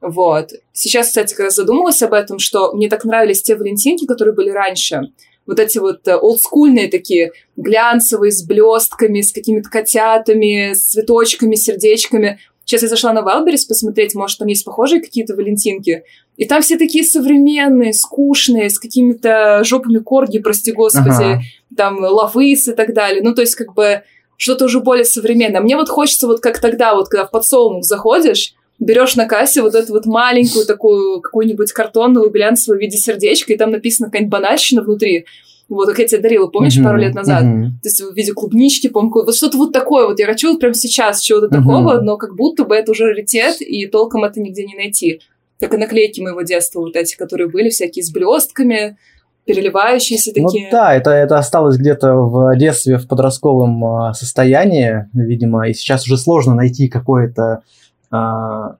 Вот. 0.00 0.50
Сейчас, 0.72 1.08
кстати, 1.08 1.40
раз 1.40 1.54
задумалась 1.54 2.02
об 2.02 2.12
этом, 2.12 2.38
что 2.38 2.72
мне 2.72 2.88
так 2.88 3.04
нравились 3.04 3.42
те 3.42 3.54
валентинки, 3.54 4.04
которые 4.04 4.34
были 4.34 4.50
раньше. 4.50 5.12
Вот 5.46 5.58
эти 5.58 5.78
вот 5.78 6.06
э, 6.06 6.16
олдскульные 6.16 6.88
такие, 6.88 7.32
глянцевые, 7.56 8.30
с 8.30 8.44
блестками, 8.44 9.20
с 9.20 9.32
какими-то 9.32 9.70
котятами, 9.70 10.72
с 10.72 10.90
цветочками, 10.90 11.54
сердечками. 11.54 12.38
Сейчас 12.64 12.82
я 12.82 12.88
зашла 12.88 13.12
на 13.12 13.20
Wildberries 13.20 13.66
посмотреть, 13.68 14.14
может, 14.14 14.38
там 14.38 14.48
есть 14.48 14.64
похожие 14.64 15.00
какие-то 15.00 15.34
валентинки. 15.34 16.04
И 16.36 16.46
там 16.46 16.62
все 16.62 16.78
такие 16.78 17.04
современные, 17.04 17.92
скучные, 17.92 18.70
с 18.70 18.78
какими-то 18.78 19.62
жопами 19.64 19.98
корги, 19.98 20.38
прости 20.38 20.72
господи, 20.72 21.10
ага. 21.10 21.40
там 21.76 21.98
лавыс 21.98 22.68
и 22.68 22.72
так 22.72 22.94
далее. 22.94 23.22
Ну, 23.22 23.34
то 23.34 23.42
есть, 23.42 23.56
как 23.56 23.74
бы 23.74 24.02
что-то 24.42 24.64
уже 24.64 24.80
более 24.80 25.04
современное. 25.04 25.60
Мне 25.60 25.76
вот 25.76 25.88
хочется 25.88 26.26
вот 26.26 26.40
как 26.40 26.60
тогда, 26.60 26.96
вот 26.96 27.08
когда 27.08 27.26
в 27.26 27.30
подсолнух 27.30 27.84
заходишь, 27.84 28.54
берешь 28.80 29.14
на 29.14 29.26
кассе 29.26 29.62
вот 29.62 29.76
эту 29.76 29.92
вот 29.92 30.04
маленькую 30.04 30.66
такую 30.66 31.20
какую-нибудь 31.20 31.70
картонную 31.70 32.28
глянцевую 32.28 32.78
в 32.78 32.82
виде 32.82 32.96
сердечка, 32.96 33.52
и 33.52 33.56
там 33.56 33.70
написано 33.70 34.08
какая-нибудь 34.08 34.32
банальщина 34.32 34.82
внутри. 34.82 35.26
Вот, 35.68 35.88
как 35.88 36.00
я 36.00 36.08
тебе 36.08 36.20
дарила, 36.20 36.48
помнишь, 36.48 36.76
uh-huh, 36.76 36.82
пару 36.82 36.98
лет 36.98 37.14
назад? 37.14 37.44
Uh-huh. 37.44 37.66
То 37.82 37.88
есть 37.88 38.00
в 38.00 38.14
виде 38.16 38.32
клубнички, 38.32 38.88
помню, 38.88 39.12
вот 39.12 39.36
что-то 39.36 39.58
вот 39.58 39.72
такое 39.72 40.06
вот. 40.06 40.18
Я 40.18 40.26
хочу 40.26 40.50
вот 40.50 40.58
прямо 40.58 40.74
сейчас 40.74 41.20
чего-то 41.20 41.46
uh-huh. 41.46 41.58
такого, 41.60 42.00
но 42.00 42.16
как 42.16 42.34
будто 42.34 42.64
бы 42.64 42.74
это 42.74 42.90
уже 42.90 43.04
раритет, 43.04 43.60
и 43.60 43.86
толком 43.86 44.24
это 44.24 44.40
нигде 44.40 44.64
не 44.64 44.74
найти. 44.74 45.20
Как 45.60 45.72
и 45.72 45.76
наклейки 45.76 46.20
моего 46.20 46.42
детства, 46.42 46.80
вот 46.80 46.96
эти, 46.96 47.16
которые 47.16 47.48
были 47.48 47.68
всякие 47.68 48.02
с 48.02 48.10
блестками, 48.10 48.98
переливающиеся 49.44 50.32
ну 50.36 50.46
такие. 50.46 50.66
Ну 50.66 50.70
да, 50.70 50.94
это, 50.94 51.10
это 51.10 51.38
осталось 51.38 51.76
где-то 51.76 52.14
в 52.14 52.56
детстве, 52.56 52.98
в 52.98 53.08
подростковом 53.08 53.84
а, 53.84 54.14
состоянии, 54.14 55.08
видимо, 55.12 55.68
и 55.68 55.74
сейчас 55.74 56.04
уже 56.04 56.16
сложно 56.16 56.54
найти 56.54 56.88
какое-то, 56.88 57.62
а, 58.10 58.76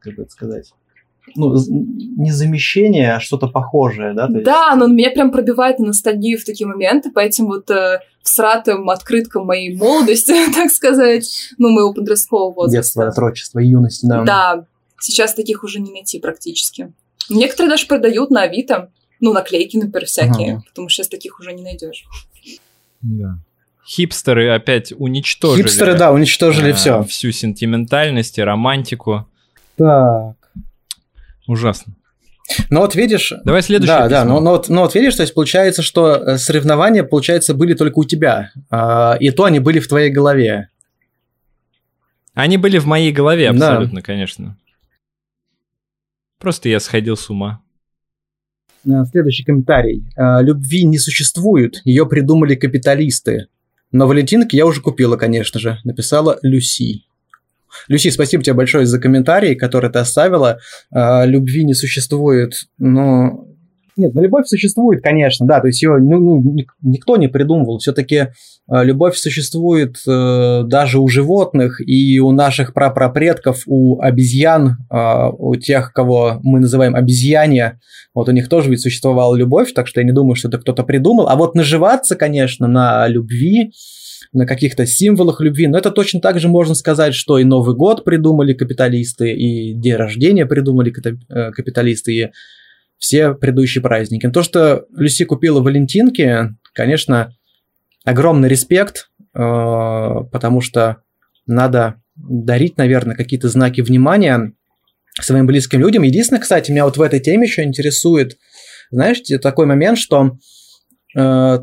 как 0.00 0.18
это 0.18 0.30
сказать, 0.30 0.72
ну, 1.36 1.54
не 1.54 2.32
замещение, 2.32 3.14
а 3.14 3.20
что-то 3.20 3.46
похожее, 3.46 4.14
да? 4.14 4.26
есть... 4.28 4.44
Да, 4.44 4.74
но 4.74 4.86
меня 4.86 5.10
прям 5.10 5.30
пробивает 5.30 5.78
на 5.78 5.88
ностальгию 5.88 6.40
в 6.40 6.44
такие 6.44 6.66
моменты, 6.66 7.10
по 7.10 7.20
этим 7.20 7.46
вот 7.46 7.70
э, 7.70 8.00
всратым 8.22 8.90
открыткам 8.90 9.46
моей 9.46 9.76
молодости, 9.76 10.34
так 10.54 10.70
сказать, 10.70 11.52
ну, 11.58 11.70
моего 11.70 11.92
подросткового 11.92 12.52
возраста. 12.52 12.76
Детство, 12.78 13.08
отрочество, 13.08 13.58
юности, 13.60 14.06
да. 14.06 14.24
Да, 14.24 14.64
сейчас 14.98 15.34
таких 15.34 15.62
уже 15.62 15.80
не 15.80 15.92
найти 15.92 16.18
практически. 16.18 16.92
Некоторые 17.28 17.70
даже 17.70 17.86
продают 17.86 18.30
на 18.30 18.42
Авито, 18.42 18.90
ну, 19.20 19.32
наклейки, 19.32 19.76
например, 19.76 20.06
всякие, 20.06 20.54
ага. 20.54 20.64
потому 20.68 20.88
что 20.88 20.96
сейчас 21.02 21.08
таких 21.08 21.38
уже 21.40 21.52
не 21.52 21.62
найдешь. 21.62 22.04
Да. 23.02 23.38
Хипстеры 23.86 24.50
опять 24.50 24.92
уничтожили. 24.96 25.62
Хипстеры, 25.62 25.96
да, 25.96 26.12
уничтожили 26.12 26.70
а, 26.70 26.74
все. 26.74 27.02
Всю 27.04 27.32
сентиментальность 27.32 28.38
и 28.38 28.42
романтику. 28.42 29.26
Так. 29.76 30.36
Ужасно. 31.46 31.94
Ну 32.68 32.80
вот 32.80 32.94
видишь... 32.94 33.32
Давай 33.44 33.62
следующее 33.62 33.96
Да, 33.96 34.04
письмо. 34.04 34.10
да, 34.10 34.24
но, 34.24 34.40
но, 34.40 34.50
вот, 34.52 34.68
но 34.68 34.82
вот 34.82 34.94
видишь, 34.94 35.14
то 35.14 35.22
есть 35.22 35.34
получается, 35.34 35.82
что 35.82 36.14
э, 36.14 36.38
соревнования, 36.38 37.04
получается, 37.04 37.54
были 37.54 37.74
только 37.74 37.98
у 37.98 38.04
тебя, 38.04 38.52
э, 38.70 39.18
и 39.20 39.30
то 39.30 39.44
они 39.44 39.60
были 39.60 39.78
в 39.78 39.88
твоей 39.88 40.10
голове. 40.10 40.68
Они 42.34 42.56
были 42.56 42.78
в 42.78 42.86
моей 42.86 43.12
голове 43.12 43.50
абсолютно, 43.50 44.00
да. 44.00 44.02
конечно. 44.02 44.56
Просто 46.38 46.68
я 46.68 46.80
сходил 46.80 47.16
с 47.16 47.28
ума. 47.30 47.62
Э, 48.86 49.04
следующий 49.10 49.44
комментарий. 49.44 50.04
Э, 50.16 50.42
Любви 50.42 50.84
не 50.84 50.98
существует, 50.98 51.80
ее 51.84 52.06
придумали 52.06 52.54
капиталисты. 52.54 53.46
Но 53.92 54.06
Валентинки 54.06 54.56
я 54.56 54.66
уже 54.66 54.80
купила, 54.80 55.16
конечно 55.16 55.58
же, 55.58 55.78
написала 55.84 56.38
Люси. 56.42 57.04
Люси, 57.88 58.10
спасибо 58.10 58.42
тебе 58.42 58.54
большое 58.54 58.86
за 58.86 58.98
комментарий, 58.98 59.54
который 59.54 59.90
ты 59.90 59.98
оставила. 59.98 60.58
Э, 60.94 61.26
любви 61.26 61.64
не 61.64 61.74
существует, 61.74 62.68
но 62.78 63.46
нет, 63.96 64.14
ну 64.14 64.22
любовь 64.22 64.46
существует, 64.46 65.02
конечно, 65.02 65.46
да, 65.46 65.60
то 65.60 65.66
есть 65.66 65.82
ее 65.82 65.98
ну, 65.98 66.18
ну, 66.18 66.56
никто 66.82 67.16
не 67.16 67.28
придумывал. 67.28 67.78
Все-таки 67.78 68.16
э, 68.16 68.28
любовь 68.84 69.16
существует 69.16 69.96
э, 70.06 70.62
даже 70.64 71.00
у 71.00 71.08
животных 71.08 71.80
и 71.86 72.18
у 72.20 72.32
наших 72.32 72.74
прапрапредков, 72.74 73.62
у 73.66 74.00
обезьян, 74.00 74.76
э, 74.90 75.30
у 75.38 75.56
тех, 75.56 75.92
кого 75.92 76.40
мы 76.42 76.60
называем 76.60 76.94
обезьяне, 76.94 77.78
вот 78.14 78.28
у 78.28 78.32
них 78.32 78.48
тоже 78.48 78.70
ведь 78.70 78.80
существовала 78.80 79.34
любовь, 79.36 79.72
так 79.72 79.86
что 79.86 80.00
я 80.00 80.06
не 80.06 80.12
думаю, 80.12 80.34
что 80.34 80.48
это 80.48 80.58
кто-то 80.58 80.82
придумал. 80.82 81.28
А 81.28 81.36
вот 81.36 81.54
наживаться, 81.54 82.16
конечно, 82.16 82.66
на 82.66 83.06
любви, 83.06 83.72
на 84.32 84.46
каких-то 84.46 84.86
символах 84.86 85.40
любви. 85.40 85.66
Но 85.66 85.78
это 85.78 85.90
точно 85.90 86.20
так 86.20 86.38
же 86.40 86.48
можно 86.48 86.74
сказать, 86.74 87.14
что 87.14 87.38
и 87.38 87.44
Новый 87.44 87.74
год 87.74 88.04
придумали 88.04 88.52
капиталисты, 88.52 89.32
и 89.32 89.74
день 89.74 89.94
рождения 89.94 90.46
придумали 90.46 90.92
э, 91.28 91.50
капиталисты, 91.52 92.14
и 92.14 92.30
все 93.00 93.32
предыдущие 93.32 93.82
праздники. 93.82 94.28
То, 94.28 94.42
что 94.42 94.84
Люси 94.94 95.24
купила 95.24 95.60
Валентинки, 95.60 96.54
конечно, 96.74 97.34
огромный 98.04 98.48
респект, 98.48 99.10
э, 99.34 99.38
потому 100.30 100.60
что 100.60 100.98
надо 101.46 102.00
дарить, 102.14 102.76
наверное, 102.76 103.16
какие-то 103.16 103.48
знаки 103.48 103.80
внимания 103.80 104.52
своим 105.18 105.46
близким 105.46 105.80
людям. 105.80 106.02
Единственное, 106.02 106.42
кстати, 106.42 106.70
меня 106.70 106.84
вот 106.84 106.98
в 106.98 107.02
этой 107.02 107.20
теме 107.20 107.46
еще 107.46 107.62
интересует, 107.62 108.36
знаешь, 108.90 109.20
такой 109.40 109.64
момент, 109.64 109.96
что 109.98 110.36
э, 111.16 111.58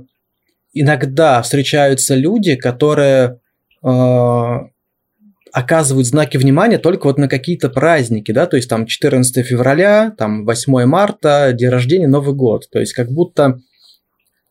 иногда 0.73 1.41
встречаются 1.43 2.15
люди, 2.15 2.55
которые 2.55 3.39
э, 3.83 4.57
оказывают 5.57 6.05
знаки 6.05 6.37
внимания 6.37 6.77
только 6.77 7.07
вот 7.07 7.17
на 7.17 7.27
какие-то 7.27 7.69
праздники, 7.69 8.31
да, 8.31 8.45
то 8.45 8.57
есть 8.57 8.69
там 8.69 8.85
14 8.85 9.43
февраля, 9.43 10.13
там 10.15 10.45
8 10.45 10.85
марта, 10.85 11.51
день 11.51 11.69
рождения, 11.69 12.07
Новый 12.07 12.35
год. 12.35 12.69
То 12.69 12.79
есть 12.79 12.93
как 12.93 13.09
будто 13.09 13.59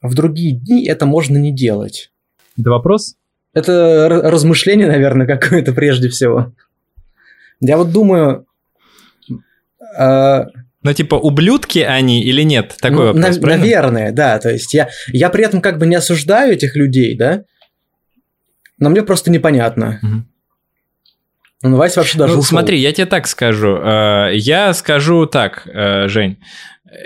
в 0.02 0.14
другие 0.14 0.56
дни 0.56 0.84
это 0.84 1.06
можно 1.06 1.36
не 1.36 1.52
делать. 1.52 2.10
Это 2.58 2.70
вопрос? 2.70 3.14
Это 3.54 4.08
размышление, 4.08 4.88
наверное, 4.88 5.26
какое-то 5.28 5.72
прежде 5.72 6.08
всего. 6.08 6.52
Я 7.60 7.76
вот 7.76 7.92
думаю... 7.92 8.44
Э, 9.96 10.46
ну, 10.82 10.92
типа, 10.92 11.14
ублюдки 11.14 11.78
они 11.78 12.20
или 12.20 12.42
нет? 12.42 12.74
Такой 12.80 12.98
ну, 12.98 13.12
вопрос, 13.12 13.38
на- 13.38 13.46
Наверное, 13.56 14.10
да. 14.10 14.40
То 14.40 14.50
есть 14.50 14.74
я, 14.74 14.88
я 15.12 15.30
при 15.30 15.44
этом 15.44 15.60
как 15.60 15.78
бы 15.78 15.86
не 15.86 15.94
осуждаю 15.94 16.54
этих 16.54 16.74
людей, 16.74 17.16
да, 17.16 17.44
но 18.78 18.90
мне 18.90 19.04
просто 19.04 19.30
непонятно. 19.30 20.00
Угу. 20.02 20.24
Ну, 21.68 21.76
Вася 21.76 22.00
вообще 22.00 22.18
даже 22.18 22.34
Ну, 22.34 22.42
смотри, 22.42 22.78
я 22.78 22.92
тебе 22.92 23.06
так 23.06 23.26
скажу. 23.26 23.76
Э, 23.76 24.30
я 24.34 24.74
скажу 24.74 25.26
так, 25.26 25.66
э, 25.66 26.08
Жень. 26.08 26.36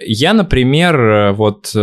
Я, 0.06 0.34
например, 0.34 1.00
э, 1.00 1.32
вот 1.32 1.74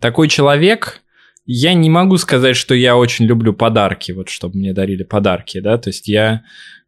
такой 0.00 0.28
человек, 0.28 1.00
я 1.46 1.74
не 1.74 1.90
могу 1.90 2.16
сказать, 2.16 2.56
что 2.56 2.74
я 2.74 2.96
очень 2.96 3.26
люблю 3.26 3.52
подарки, 3.52 4.12
вот 4.12 4.28
чтобы 4.28 4.58
мне 4.58 4.72
дарили 4.72 5.02
подарки, 5.02 5.60
да, 5.60 5.78
то 5.78 5.90
есть 5.90 6.08
я 6.08 6.42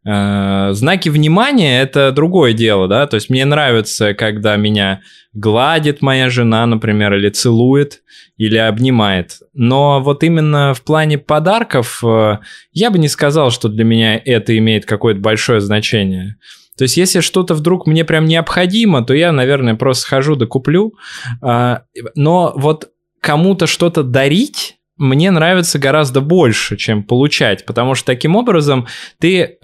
знаки 0.05 1.09
внимания 1.09 1.81
это 1.81 2.11
другое 2.11 2.53
дело, 2.53 2.87
да, 2.87 3.07
то 3.07 3.15
есть 3.15 3.29
мне 3.29 3.45
нравится, 3.45 4.13
когда 4.13 4.55
меня 4.57 5.01
гладит 5.33 6.01
моя 6.01 6.29
жена, 6.29 6.65
например, 6.65 7.13
или 7.13 7.29
целует, 7.29 8.01
или 8.37 8.57
обнимает. 8.57 9.39
Но 9.53 10.01
вот 10.01 10.23
именно 10.23 10.73
в 10.73 10.81
плане 10.81 11.17
подарков 11.17 12.03
э, 12.03 12.39
я 12.71 12.91
бы 12.91 12.99
не 12.99 13.07
сказал, 13.07 13.51
что 13.51 13.69
для 13.69 13.83
меня 13.83 14.21
это 14.23 14.57
имеет 14.57 14.85
какое-то 14.85 15.19
большое 15.19 15.61
значение. 15.61 16.37
То 16.77 16.83
есть, 16.83 16.97
если 16.97 17.19
что-то 17.19 17.53
вдруг 17.53 17.85
мне 17.85 18.03
прям 18.03 18.25
необходимо, 18.25 19.03
то 19.03 19.13
я, 19.13 19.31
наверное, 19.31 19.75
просто 19.75 20.03
схожу 20.03 20.35
да 20.35 20.47
куплю. 20.47 20.95
А, 21.41 21.83
но 22.15 22.51
вот 22.55 22.89
кому-то 23.21 23.67
что-то 23.67 24.03
дарить, 24.03 24.77
мне 24.97 25.31
нравится 25.31 25.79
гораздо 25.79 26.21
больше, 26.21 26.77
чем 26.77 27.03
получать, 27.03 27.65
потому 27.65 27.95
что 27.95 28.07
таким 28.07 28.35
образом 28.35 28.87
ты 29.19 29.41
э, 29.41 29.57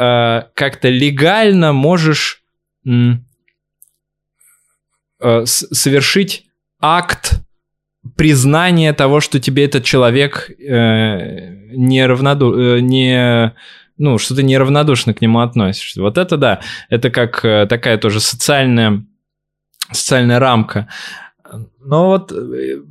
как-то 0.53 0.89
легально 0.89 1.73
можешь 1.73 2.43
э, 2.85 3.13
совершить 5.45 6.45
акт 6.79 7.41
признания 8.15 8.93
того, 8.93 9.19
что 9.19 9.39
тебе 9.39 9.65
этот 9.65 9.83
человек 9.83 10.49
э, 10.49 11.75
не 11.75 12.05
равноду... 12.05 12.57
Э, 12.57 12.79
не 12.79 13.53
ну, 13.97 14.17
что 14.17 14.33
ты 14.33 14.43
неравнодушно 14.43 15.13
к 15.13 15.21
нему 15.21 15.41
относишься. 15.41 16.01
Вот 16.01 16.17
это 16.17 16.37
да, 16.37 16.61
это 16.89 17.09
как 17.09 17.43
э, 17.43 17.65
такая 17.67 17.97
тоже 17.97 18.21
социальная, 18.21 19.05
социальная 19.91 20.39
рамка. 20.39 20.87
Но 21.79 22.07
вот 22.07 22.31
э, 22.31 22.81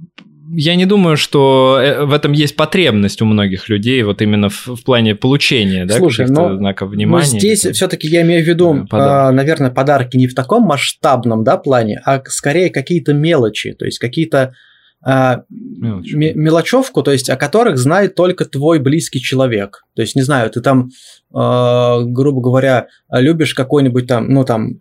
я 0.51 0.75
не 0.75 0.87
думаю, 0.87 1.17
что 1.17 1.79
э, 1.81 2.05
в 2.05 2.13
этом 2.13 2.33
есть 2.33 2.57
потребность 2.57 3.23
у 3.23 3.25
многих 3.25 3.69
людей, 3.69 4.03
вот 4.03 4.23
именно 4.23 4.49
в, 4.49 4.67
в 4.67 4.85
плане 4.85 5.15
получения 5.15 5.85
да, 5.85 5.99
каких-то 5.99 6.33
но, 6.33 6.57
знаков 6.57 6.91
внимания. 6.91 7.27
Но 7.33 7.39
здесь 7.39 7.61
все-таки 7.61 8.09
я 8.09 8.23
имею 8.23 8.45
в 8.45 8.49
виду, 8.49 8.87
подарки. 8.89 9.35
наверное, 9.35 9.71
подарки 9.71 10.17
не 10.17 10.27
в 10.27 10.35
таком 10.35 10.63
масштабном 10.65 11.45
да, 11.45 11.57
плане, 11.57 12.01
а 12.05 12.23
скорее 12.27 12.71
какие-то 12.71 13.13
мелочи, 13.13 13.73
то 13.73 13.85
есть 13.85 13.99
какие-то 13.99 14.55
а, 15.03 15.43
мелочевку, 15.49 17.03
то 17.03 17.13
есть 17.13 17.31
о 17.31 17.37
которых 17.37 17.79
знает 17.79 18.15
только 18.15 18.45
твой 18.45 18.81
близкий 18.81 19.21
человек. 19.21 19.85
То 19.95 20.03
есть, 20.03 20.17
не 20.17 20.23
знаю, 20.23 20.51
ты 20.51 20.61
там, 20.61 20.89
э, 21.33 22.01
грубо 22.05 22.41
говоря, 22.41 22.89
любишь 23.11 23.55
какой-нибудь 23.55 24.09
там, 24.09 24.29
ну 24.29 24.45
там, 24.45 24.81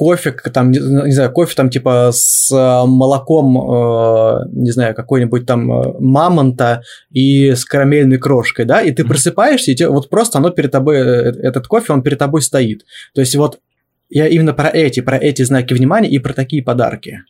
кофе, 0.00 0.32
там, 0.32 0.70
не 0.70 1.12
знаю, 1.12 1.30
кофе 1.30 1.54
там 1.54 1.68
типа 1.68 2.08
с 2.10 2.50
э, 2.50 2.86
молоком, 2.86 3.54
э, 3.58 4.46
не 4.50 4.70
знаю, 4.70 4.94
какой-нибудь 4.94 5.44
там 5.44 5.70
э, 5.70 5.94
мамонта 6.00 6.82
и 7.10 7.50
с 7.50 7.66
карамельной 7.66 8.16
крошкой, 8.16 8.64
да, 8.64 8.80
и 8.80 8.92
ты 8.92 9.04
просыпаешься, 9.04 9.72
и 9.72 9.74
тебе, 9.74 9.90
вот 9.90 10.08
просто 10.08 10.38
оно 10.38 10.48
перед 10.48 10.70
тобой, 10.70 10.96
этот 10.96 11.66
кофе, 11.66 11.92
он 11.92 12.02
перед 12.02 12.18
тобой 12.18 12.40
стоит. 12.40 12.86
То 13.12 13.20
есть 13.20 13.36
вот 13.36 13.60
я 14.08 14.26
именно 14.26 14.54
про 14.54 14.70
эти, 14.70 15.00
про 15.00 15.18
эти 15.18 15.42
знаки 15.42 15.74
внимания 15.74 16.08
и 16.08 16.18
про 16.18 16.32
такие 16.32 16.62
подарки. 16.62 17.20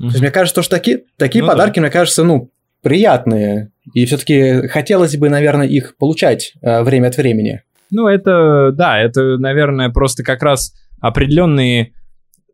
Mm-hmm. 0.00 0.06
То 0.06 0.06
есть 0.06 0.20
мне 0.20 0.30
кажется, 0.30 0.62
что 0.62 0.70
такие, 0.70 1.02
такие 1.18 1.44
ну, 1.44 1.50
подарки, 1.50 1.74
да. 1.74 1.82
мне 1.82 1.90
кажется, 1.90 2.24
ну, 2.24 2.50
приятные. 2.80 3.70
И 3.92 4.06
все-таки 4.06 4.66
хотелось 4.68 5.14
бы, 5.18 5.28
наверное, 5.28 5.66
их 5.66 5.98
получать 5.98 6.54
э, 6.62 6.82
время 6.84 7.08
от 7.08 7.18
времени. 7.18 7.64
Ну, 7.90 8.06
это, 8.06 8.72
да, 8.72 8.98
это, 8.98 9.38
наверное, 9.38 9.90
просто 9.90 10.22
как 10.22 10.42
раз 10.42 10.74
определенный 11.00 11.94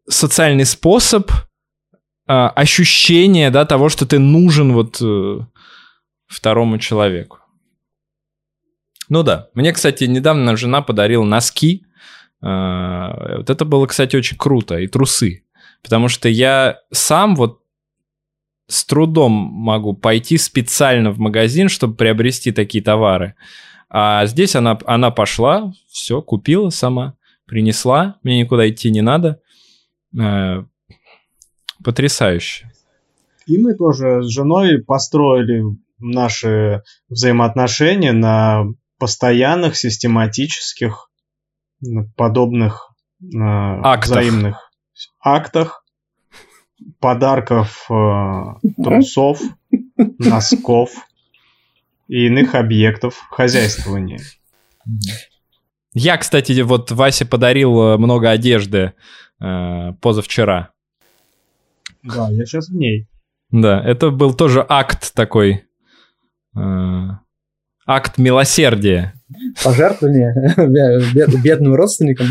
социальный 0.08 0.64
способ 0.64 1.30
э, 1.30 1.36
ощущения, 2.26 3.50
да, 3.50 3.64
того, 3.64 3.88
что 3.88 4.06
ты 4.06 4.18
нужен 4.18 4.72
вот 4.72 4.98
э, 5.02 5.40
второму 6.26 6.78
человеку. 6.78 7.38
Ну 9.08 9.22
да. 9.22 9.48
Мне, 9.54 9.72
кстати, 9.72 10.04
недавно 10.04 10.56
жена 10.56 10.82
подарила 10.82 11.24
носки. 11.24 11.84
Э, 12.42 13.36
вот 13.38 13.50
это 13.50 13.64
было, 13.64 13.86
кстати, 13.86 14.16
очень 14.16 14.36
круто. 14.36 14.78
И 14.78 14.86
трусы. 14.86 15.44
Потому 15.82 16.08
что 16.08 16.28
я 16.28 16.80
сам 16.92 17.36
вот 17.36 17.60
с 18.68 18.84
трудом 18.84 19.32
могу 19.32 19.94
пойти 19.94 20.38
специально 20.38 21.10
в 21.10 21.18
магазин, 21.18 21.68
чтобы 21.68 21.94
приобрести 21.94 22.50
такие 22.50 22.82
товары. 22.82 23.34
А 23.88 24.26
здесь 24.26 24.56
она, 24.56 24.78
она 24.86 25.10
пошла, 25.10 25.72
все, 25.88 26.20
купила 26.20 26.70
сама, 26.70 27.16
принесла, 27.46 28.18
мне 28.22 28.40
никуда 28.40 28.68
идти 28.68 28.90
не 28.90 29.00
надо. 29.00 29.40
Э, 30.18 30.64
потрясающе. 31.84 32.70
И 33.46 33.58
мы 33.58 33.74
тоже 33.74 34.22
с 34.22 34.28
женой 34.28 34.82
построили 34.82 35.62
наши 35.98 36.82
взаимоотношения 37.08 38.12
на 38.12 38.64
постоянных, 38.98 39.76
систематических, 39.76 41.10
подобных 42.16 42.90
э, 43.22 43.26
актах. 43.36 44.10
взаимных 44.10 44.70
актах, 45.22 45.84
подарков 46.98 47.86
э, 47.90 48.42
трусов, 48.82 49.40
носков 49.96 50.90
и 52.08 52.26
иных 52.26 52.54
объектов 52.54 53.26
хозяйствования. 53.30 54.20
Я, 55.92 56.18
кстати, 56.18 56.60
вот 56.60 56.90
Васе 56.90 57.24
подарил 57.24 57.80
э, 57.80 57.96
много 57.96 58.30
одежды 58.30 58.92
э, 59.40 59.92
позавчера. 60.00 60.70
Да, 62.02 62.28
я 62.30 62.44
сейчас 62.44 62.68
в 62.68 62.74
ней. 62.74 63.06
Да, 63.50 63.82
это 63.82 64.10
был 64.10 64.34
тоже 64.34 64.64
акт 64.68 65.14
такой. 65.14 65.64
Э, 66.54 67.08
акт 67.86 68.18
милосердия. 68.18 69.14
Пожертвование 69.64 70.34
бедным 71.42 71.74
родственникам. 71.74 72.26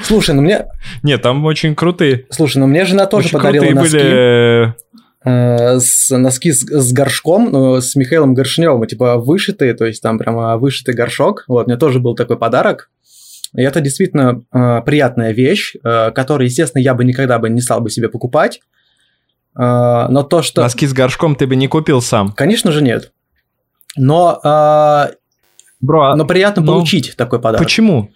Слушай, 0.00 0.34
ну 0.34 0.42
мне... 0.42 0.66
Нет, 1.02 1.22
там 1.22 1.44
очень 1.44 1.74
крутые. 1.74 2.26
Слушай, 2.30 2.58
ну 2.58 2.66
мне 2.66 2.84
жена 2.84 3.06
тоже 3.06 3.26
очень 3.26 3.38
подарила 3.38 3.70
носки. 3.74 3.96
Были... 3.98 4.74
Э, 5.24 5.80
с, 5.80 6.16
носки 6.16 6.52
с, 6.52 6.60
с 6.60 6.92
горшком, 6.92 7.50
ну, 7.50 7.80
с 7.80 7.96
Михаилом 7.96 8.34
Горшневым, 8.34 8.86
типа 8.86 9.16
вышитые, 9.16 9.74
то 9.74 9.84
есть 9.84 10.02
там 10.02 10.18
прямо 10.18 10.56
вышитый 10.58 10.94
горшок. 10.94 11.44
Вот, 11.48 11.66
мне 11.66 11.76
тоже 11.76 11.98
был 11.98 12.14
такой 12.14 12.38
подарок. 12.38 12.90
И 13.56 13.62
это 13.62 13.80
действительно 13.80 14.42
э, 14.52 14.82
приятная 14.82 15.32
вещь, 15.32 15.74
э, 15.82 16.10
которую, 16.12 16.46
естественно, 16.46 16.82
я 16.82 16.94
бы 16.94 17.04
никогда 17.04 17.38
бы 17.38 17.48
не 17.48 17.60
стал 17.60 17.80
бы 17.80 17.90
себе 17.90 18.08
покупать. 18.08 18.60
Э, 19.58 20.06
но 20.08 20.22
то, 20.22 20.42
что... 20.42 20.62
Носки 20.62 20.86
с 20.86 20.92
горшком 20.92 21.34
ты 21.34 21.46
бы 21.46 21.56
не 21.56 21.66
купил 21.66 22.00
сам? 22.00 22.32
Конечно 22.32 22.70
же 22.70 22.82
нет. 22.82 23.12
Но, 23.96 24.40
э, 24.44 25.14
Бро, 25.80 26.02
а 26.10 26.16
но 26.16 26.26
приятно 26.26 26.62
ну, 26.62 26.72
получить 26.72 27.14
такой 27.16 27.40
подарок. 27.40 27.64
Почему? 27.64 28.10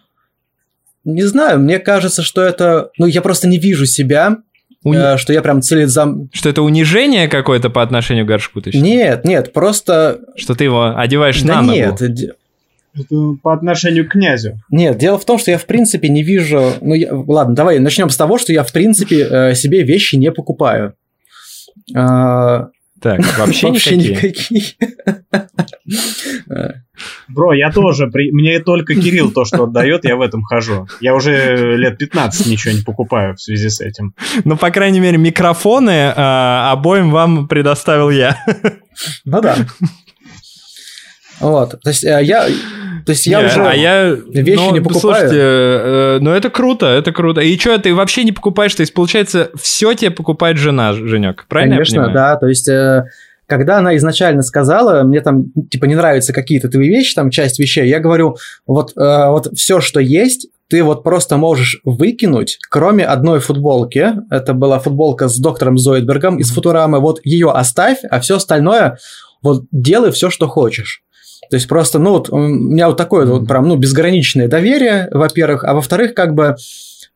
Не 1.04 1.22
знаю, 1.22 1.58
мне 1.58 1.78
кажется, 1.78 2.22
что 2.22 2.42
это... 2.42 2.90
Ну, 2.98 3.06
я 3.06 3.22
просто 3.22 3.48
не 3.48 3.58
вижу 3.58 3.86
себя, 3.86 4.38
Уни... 4.84 4.98
э, 4.98 5.16
что 5.16 5.32
я 5.32 5.42
прям 5.42 5.62
целезам... 5.62 6.28
Что 6.32 6.48
это 6.48 6.62
унижение 6.62 7.28
какое-то 7.28 7.70
по 7.70 7.82
отношению 7.82 8.24
к 8.24 8.28
горшку? 8.28 8.60
Ты 8.60 8.76
нет, 8.78 9.24
нет, 9.24 9.52
просто... 9.52 10.20
Что 10.36 10.54
ты 10.54 10.64
его 10.64 10.96
одеваешь 10.96 11.40
да 11.42 11.56
на 11.56 11.62
ногу? 11.62 11.72
нет, 11.72 12.02
это 12.02 13.34
по 13.42 13.54
отношению 13.54 14.06
к 14.06 14.12
князю. 14.12 14.60
Нет, 14.70 14.98
дело 14.98 15.18
в 15.18 15.24
том, 15.24 15.38
что 15.38 15.50
я 15.50 15.58
в 15.58 15.64
принципе 15.64 16.08
не 16.08 16.22
вижу... 16.22 16.72
Ну, 16.80 16.94
я... 16.94 17.08
ладно, 17.12 17.54
давай 17.54 17.78
начнем 17.78 18.10
с 18.10 18.16
того, 18.16 18.38
что 18.38 18.52
я 18.52 18.64
в 18.64 18.72
принципе 18.72 19.26
э, 19.28 19.54
себе 19.54 19.82
вещи 19.82 20.16
не 20.16 20.30
покупаю. 20.30 20.94
А, 21.94 22.68
так, 23.02 23.20
вообще, 23.38 23.68
вообще 23.68 23.96
никакие? 23.96 24.62
Бро, 27.28 27.52
я 27.52 27.72
тоже, 27.72 28.06
при... 28.06 28.30
мне 28.30 28.60
только 28.60 28.94
Кирилл 28.94 29.32
то, 29.32 29.44
что 29.44 29.64
отдает, 29.64 30.04
я 30.04 30.14
в 30.16 30.20
этом 30.20 30.42
хожу. 30.42 30.86
Я 31.00 31.14
уже 31.14 31.76
лет 31.76 31.98
15 31.98 32.46
ничего 32.46 32.74
не 32.74 32.82
покупаю 32.82 33.34
в 33.34 33.40
связи 33.40 33.68
с 33.70 33.80
этим. 33.80 34.14
Ну, 34.44 34.56
по 34.56 34.70
крайней 34.70 35.00
мере, 35.00 35.18
микрофоны 35.18 35.90
э, 35.90 36.12
обоим 36.70 37.10
вам 37.10 37.48
предоставил 37.48 38.10
я. 38.10 38.36
Ну 39.24 39.40
да. 39.40 39.56
Вот, 41.42 41.80
то 41.82 41.90
есть 41.90 42.04
э, 42.04 42.20
я, 42.22 42.46
то 43.04 43.10
есть 43.10 43.26
я 43.26 43.40
не, 43.40 43.46
уже 43.46 43.66
а 43.66 43.74
я, 43.74 44.10
вещи 44.10 44.56
ну, 44.56 44.72
не 44.72 44.80
покупаю. 44.80 45.00
Слушайте, 45.00 45.38
э, 45.38 46.18
ну 46.20 46.30
это 46.30 46.50
круто, 46.50 46.86
это 46.86 47.12
круто. 47.12 47.40
И 47.40 47.58
что, 47.58 47.78
ты 47.78 47.94
вообще 47.94 48.24
не 48.24 48.32
покупаешь? 48.32 48.74
То 48.74 48.82
есть, 48.82 48.94
получается, 48.94 49.50
все 49.60 49.92
тебе 49.94 50.10
покупает 50.10 50.56
жена, 50.56 50.92
Женек, 50.92 51.46
правильно 51.48 51.76
Конечно, 51.76 52.12
да. 52.12 52.36
То 52.36 52.46
есть, 52.46 52.68
э, 52.68 53.04
когда 53.46 53.78
она 53.78 53.96
изначально 53.96 54.42
сказала, 54.42 55.02
мне 55.02 55.20
там, 55.20 55.46
типа, 55.70 55.86
не 55.86 55.94
нравятся 55.94 56.32
какие-то 56.32 56.68
твои 56.68 56.88
вещи, 56.88 57.14
там, 57.14 57.30
часть 57.30 57.58
вещей, 57.58 57.88
я 57.88 57.98
говорю, 57.98 58.36
вот, 58.66 58.92
э, 58.96 59.28
вот 59.28 59.48
все, 59.56 59.80
что 59.80 60.00
есть, 60.00 60.48
ты 60.70 60.82
вот 60.82 61.02
просто 61.02 61.36
можешь 61.36 61.80
выкинуть, 61.84 62.58
кроме 62.70 63.04
одной 63.04 63.40
футболки. 63.40 64.12
Это 64.30 64.54
была 64.54 64.78
футболка 64.78 65.28
с 65.28 65.36
доктором 65.36 65.76
Зоидбергом 65.76 66.38
из 66.38 66.50
Футурамы. 66.50 66.98
Вот 66.98 67.20
ее 67.24 67.50
оставь, 67.50 67.98
а 68.08 68.20
все 68.20 68.36
остальное 68.36 68.96
вот 69.42 69.64
делай 69.70 70.12
все, 70.12 70.30
что 70.30 70.48
хочешь. 70.48 71.01
То 71.52 71.56
есть 71.56 71.68
просто, 71.68 71.98
ну 71.98 72.12
вот, 72.12 72.30
у 72.30 72.38
меня 72.38 72.86
вот 72.86 72.96
такое 72.96 73.26
вот 73.26 73.46
прям, 73.46 73.68
ну, 73.68 73.76
безграничное 73.76 74.48
доверие, 74.48 75.08
во-первых, 75.10 75.64
а 75.64 75.74
во-вторых, 75.74 76.14
как 76.14 76.32
бы 76.32 76.56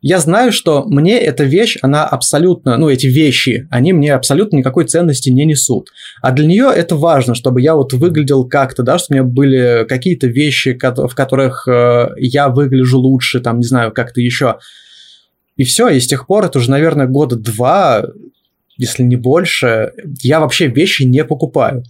я 0.03 0.19
знаю, 0.19 0.53
что 0.53 0.85
мне 0.85 1.19
эта 1.19 1.45
вещь, 1.45 1.79
она 1.81 2.07
абсолютно, 2.07 2.77
ну, 2.77 2.91
эти 2.91 3.07
вещи, 3.07 3.67
они 3.71 3.95
мне 3.95 4.13
абсолютно 4.13 4.59
никакой 4.59 4.85
ценности 4.85 5.31
не 5.31 5.47
несут. 5.47 5.89
А 6.21 6.33
для 6.33 6.47
нее 6.47 6.71
это 6.71 6.97
важно, 6.97 7.35
чтобы 7.35 7.63
я 7.63 7.77
вот 7.77 7.95
выглядел 7.95 8.47
как-то, 8.47 8.83
да, 8.83 8.99
чтобы 8.99 9.21
у 9.21 9.23
меня 9.23 9.33
были 9.33 9.87
какие-то 9.89 10.27
вещи, 10.27 10.79
в 10.79 11.15
которых 11.15 11.67
э, 11.67 12.09
я 12.19 12.51
выгляжу 12.51 12.99
лучше, 12.99 13.41
там, 13.41 13.61
не 13.61 13.67
знаю, 13.67 13.91
как-то 13.91 14.21
еще. 14.21 14.59
И 15.57 15.65
все, 15.65 15.89
и 15.89 15.99
с 15.99 16.07
тех 16.07 16.27
пор, 16.27 16.45
это 16.45 16.59
уже, 16.59 16.71
наверное, 16.71 17.07
года 17.07 17.37
два, 17.37 18.05
если 18.77 19.03
не 19.03 19.17
больше, 19.17 19.93
я 20.23 20.41
вообще 20.41 20.67
вещи 20.67 21.03
не 21.03 21.25
покупаю. 21.25 21.83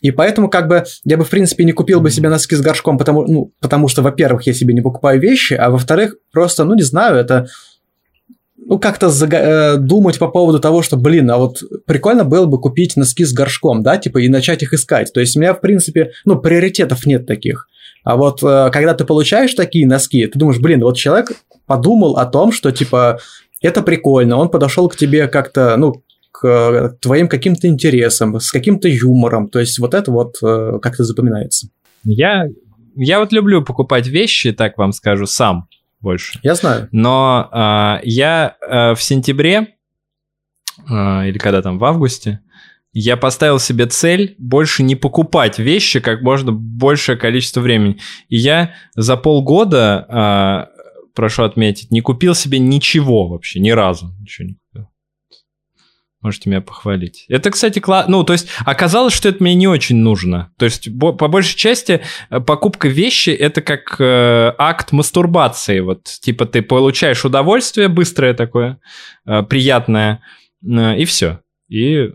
И 0.00 0.10
поэтому 0.10 0.48
как 0.48 0.68
бы 0.68 0.84
я 1.04 1.16
бы 1.16 1.24
в 1.24 1.30
принципе 1.30 1.64
не 1.64 1.72
купил 1.72 2.00
бы 2.00 2.10
себе 2.10 2.28
носки 2.28 2.54
с 2.54 2.60
горшком, 2.60 2.98
потому, 2.98 3.24
ну, 3.26 3.52
потому 3.60 3.88
что, 3.88 4.02
во-первых, 4.02 4.46
я 4.46 4.52
себе 4.52 4.74
не 4.74 4.80
покупаю 4.80 5.20
вещи, 5.20 5.54
а 5.54 5.70
во-вторых, 5.70 6.16
просто, 6.32 6.64
ну 6.64 6.74
не 6.74 6.82
знаю, 6.82 7.16
это 7.16 7.46
ну, 8.64 8.78
как-то 8.78 9.08
зага- 9.08 9.74
э, 9.74 9.76
думать 9.76 10.18
по 10.18 10.28
поводу 10.28 10.60
того, 10.60 10.82
что, 10.82 10.96
блин, 10.96 11.30
а 11.30 11.38
вот 11.38 11.62
прикольно 11.86 12.24
было 12.24 12.46
бы 12.46 12.60
купить 12.60 12.96
носки 12.96 13.24
с 13.24 13.32
горшком, 13.32 13.82
да, 13.82 13.96
типа, 13.96 14.18
и 14.18 14.28
начать 14.28 14.62
их 14.62 14.72
искать. 14.72 15.12
То 15.12 15.20
есть 15.20 15.36
у 15.36 15.40
меня, 15.40 15.54
в 15.54 15.60
принципе, 15.60 16.12
ну, 16.24 16.36
приоритетов 16.36 17.04
нет 17.06 17.26
таких. 17.26 17.68
А 18.04 18.16
вот 18.16 18.42
э, 18.42 18.70
когда 18.72 18.94
ты 18.94 19.04
получаешь 19.04 19.54
такие 19.54 19.86
носки, 19.86 20.26
ты 20.26 20.38
думаешь, 20.38 20.60
блин, 20.60 20.80
вот 20.82 20.96
человек 20.96 21.32
подумал 21.66 22.16
о 22.16 22.26
том, 22.26 22.52
что, 22.52 22.72
типа, 22.72 23.20
это 23.60 23.82
прикольно, 23.82 24.36
он 24.36 24.48
подошел 24.48 24.88
к 24.88 24.96
тебе 24.96 25.28
как-то, 25.28 25.76
ну, 25.76 26.02
к 26.32 26.96
твоим 27.00 27.28
каким-то 27.28 27.68
интересам, 27.68 28.40
с 28.40 28.50
каким-то 28.50 28.88
юмором. 28.88 29.48
То 29.48 29.60
есть 29.60 29.78
вот 29.78 29.94
это 29.94 30.10
вот 30.10 30.36
э, 30.42 30.78
как-то 30.80 31.04
запоминается. 31.04 31.68
Я, 32.04 32.46
я 32.96 33.20
вот 33.20 33.32
люблю 33.32 33.62
покупать 33.62 34.08
вещи, 34.08 34.52
так 34.52 34.76
вам 34.78 34.92
скажу, 34.92 35.26
сам 35.26 35.68
больше. 36.00 36.40
Я 36.42 36.54
знаю. 36.54 36.88
Но 36.90 37.48
э, 37.52 38.00
я 38.04 38.56
э, 38.60 38.94
в 38.94 39.02
сентябре, 39.02 39.76
э, 40.88 41.28
или 41.28 41.38
когда 41.38 41.62
там, 41.62 41.78
в 41.78 41.84
августе, 41.84 42.40
я 42.94 43.16
поставил 43.16 43.58
себе 43.58 43.86
цель 43.86 44.34
больше 44.38 44.82
не 44.82 44.96
покупать 44.96 45.58
вещи 45.58 46.00
как 46.00 46.22
можно 46.22 46.52
большее 46.52 47.16
количество 47.16 47.60
времени. 47.60 47.98
И 48.28 48.36
я 48.36 48.74
за 48.94 49.16
полгода, 49.16 50.68
э, 50.68 50.82
прошу 51.14 51.44
отметить, 51.44 51.90
не 51.90 52.00
купил 52.00 52.34
себе 52.34 52.58
ничего 52.58 53.28
вообще, 53.28 53.60
ни 53.60 53.70
разу. 53.70 54.14
Ничего 54.20 54.48
не. 54.48 54.56
Можете 56.22 56.50
меня 56.50 56.60
похвалить. 56.60 57.24
Это, 57.28 57.50
кстати, 57.50 57.80
классно. 57.80 58.12
Ну, 58.12 58.24
то 58.24 58.32
есть 58.32 58.48
оказалось, 58.64 59.12
что 59.12 59.28
это 59.28 59.42
мне 59.42 59.54
не 59.54 59.66
очень 59.66 59.96
нужно. 59.96 60.52
То 60.56 60.66
есть 60.66 60.88
по 60.98 61.28
большей 61.28 61.56
части 61.56 62.00
э, 62.30 62.40
покупка 62.40 62.86
вещи 62.86 63.30
это 63.30 63.60
как 63.60 63.96
э, 63.98 64.52
акт 64.56 64.92
мастурбации. 64.92 65.80
Вот 65.80 66.04
типа 66.04 66.46
ты 66.46 66.62
получаешь 66.62 67.24
удовольствие 67.24 67.88
быстрое 67.88 68.34
такое, 68.34 68.78
э, 69.26 69.42
приятное, 69.42 70.22
э, 70.64 70.96
и 70.98 71.04
все. 71.06 71.40
И 71.68 72.12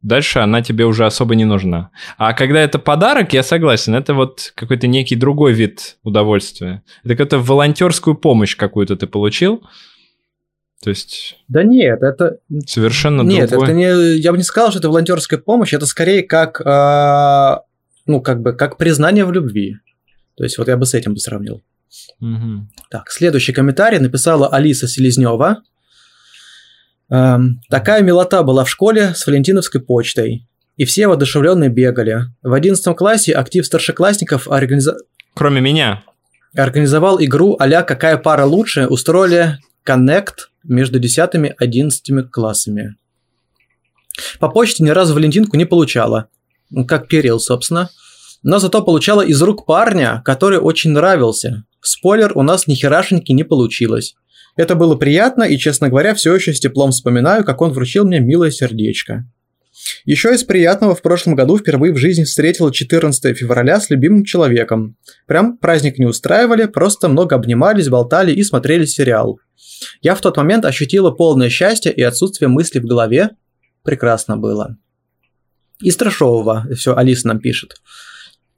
дальше 0.00 0.38
она 0.38 0.62
тебе 0.62 0.86
уже 0.86 1.04
особо 1.04 1.34
не 1.34 1.44
нужна. 1.44 1.90
А 2.16 2.32
когда 2.32 2.60
это 2.60 2.78
подарок, 2.78 3.34
я 3.34 3.42
согласен, 3.42 3.94
это 3.94 4.14
вот 4.14 4.52
какой-то 4.54 4.86
некий 4.86 5.16
другой 5.16 5.52
вид 5.52 5.98
удовольствия. 6.02 6.82
Это 7.04 7.14
какую-то 7.14 7.38
волонтерскую 7.38 8.14
помощь 8.14 8.56
какую-то 8.56 8.96
ты 8.96 9.06
получил. 9.06 9.62
То 10.82 10.90
есть... 10.90 11.36
Да 11.46 11.62
нет, 11.62 12.02
это... 12.02 12.38
Совершенно 12.66 13.22
Нет, 13.22 13.50
другое. 13.50 13.68
это 13.68 13.76
не... 13.76 14.18
Я 14.18 14.32
бы 14.32 14.38
не 14.38 14.42
сказал, 14.42 14.70
что 14.70 14.80
это 14.80 14.88
волонтерская 14.88 15.38
помощь, 15.38 15.72
это 15.72 15.86
скорее 15.86 16.24
как... 16.24 16.60
Э, 16.60 17.62
ну, 18.06 18.20
как 18.20 18.42
бы, 18.42 18.52
как 18.52 18.78
признание 18.78 19.24
в 19.24 19.30
любви. 19.30 19.76
То 20.36 20.42
есть 20.42 20.58
вот 20.58 20.66
я 20.66 20.76
бы 20.76 20.84
с 20.84 20.94
этим 20.94 21.14
бы 21.14 21.20
сравнил. 21.20 21.62
Угу. 22.20 22.66
Так, 22.90 23.10
следующий 23.10 23.52
комментарий 23.52 24.00
написала 24.00 24.48
Алиса 24.48 24.88
Селезнева. 24.88 25.62
Эм, 27.10 27.60
Такая 27.70 28.02
милота 28.02 28.42
была 28.42 28.64
в 28.64 28.70
школе 28.70 29.14
с 29.14 29.24
Валентиновской 29.24 29.80
почтой. 29.80 30.48
И 30.76 30.84
все 30.84 31.06
воодушевленные 31.06 31.70
бегали. 31.70 32.22
В 32.42 32.52
11 32.52 32.96
классе 32.96 33.34
актив 33.34 33.64
старшеклассников 33.64 34.50
организа... 34.50 34.96
Кроме 35.34 35.60
меня. 35.60 36.02
организовал 36.56 37.22
игру 37.22 37.56
а 37.60 37.82
«Какая 37.82 38.16
пара 38.16 38.46
лучше?» 38.46 38.88
устроили 38.88 39.58
коннект 39.84 40.48
между 40.64 40.98
10 40.98 41.34
и 41.34 41.54
11 41.58 42.30
классами. 42.30 42.96
По 44.38 44.48
почте 44.48 44.84
ни 44.84 44.90
разу 44.90 45.14
Валентинку 45.14 45.56
не 45.56 45.64
получала. 45.64 46.28
Как 46.86 47.08
Кирилл, 47.08 47.40
собственно. 47.40 47.90
Но 48.42 48.58
зато 48.58 48.82
получала 48.82 49.22
из 49.22 49.40
рук 49.40 49.66
парня, 49.66 50.22
который 50.24 50.58
очень 50.58 50.90
нравился. 50.90 51.64
Спойлер, 51.80 52.32
у 52.36 52.42
нас 52.42 52.66
ни 52.66 52.74
херашеньки 52.74 53.32
не 53.32 53.44
получилось. 53.44 54.14
Это 54.56 54.74
было 54.74 54.96
приятно, 54.96 55.44
и, 55.44 55.56
честно 55.58 55.88
говоря, 55.88 56.14
все 56.14 56.34
еще 56.34 56.52
с 56.52 56.60
теплом 56.60 56.90
вспоминаю, 56.90 57.44
как 57.44 57.60
он 57.60 57.72
вручил 57.72 58.04
мне 58.04 58.20
милое 58.20 58.50
сердечко. 58.50 59.26
Еще 60.04 60.34
из 60.34 60.44
приятного 60.44 60.94
в 60.94 61.02
прошлом 61.02 61.34
году 61.34 61.58
впервые 61.58 61.92
в 61.92 61.96
жизни 61.96 62.24
встретила 62.24 62.72
14 62.72 63.36
февраля 63.36 63.80
с 63.80 63.90
любимым 63.90 64.24
человеком. 64.24 64.96
Прям 65.26 65.56
праздник 65.58 65.98
не 65.98 66.06
устраивали, 66.06 66.66
просто 66.66 67.08
много 67.08 67.36
обнимались, 67.36 67.88
болтали 67.88 68.32
и 68.32 68.42
смотрели 68.42 68.84
сериал. 68.84 69.38
Я 70.00 70.14
в 70.14 70.20
тот 70.20 70.36
момент 70.36 70.64
ощутила 70.64 71.10
полное 71.10 71.48
счастье 71.48 71.92
и 71.92 72.02
отсутствие 72.02 72.48
мыслей 72.48 72.80
в 72.80 72.86
голове. 72.86 73.30
Прекрасно 73.82 74.36
было. 74.36 74.76
Из 75.80 75.96
трэшового, 75.96 76.66
все 76.76 76.96
Алиса 76.96 77.28
нам 77.28 77.40
пишет. 77.40 77.74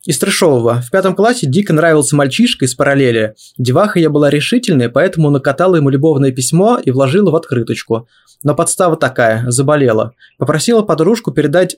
Из 0.06 0.18
трэшового. 0.18 0.82
В 0.82 0.90
пятом 0.90 1.14
классе 1.14 1.46
дико 1.46 1.72
нравился 1.72 2.14
мальчишка 2.14 2.66
из 2.66 2.74
параллели. 2.74 3.34
Деваха 3.56 3.98
я 3.98 4.10
была 4.10 4.28
решительной, 4.28 4.90
поэтому 4.90 5.30
накатала 5.30 5.76
ему 5.76 5.88
любовное 5.88 6.30
письмо 6.30 6.78
и 6.78 6.90
вложила 6.90 7.30
в 7.30 7.36
открыточку. 7.36 8.06
Но 8.42 8.54
подстава 8.54 8.98
такая, 8.98 9.50
заболела. 9.50 10.12
Попросила 10.36 10.82
подружку 10.82 11.30
передать 11.32 11.76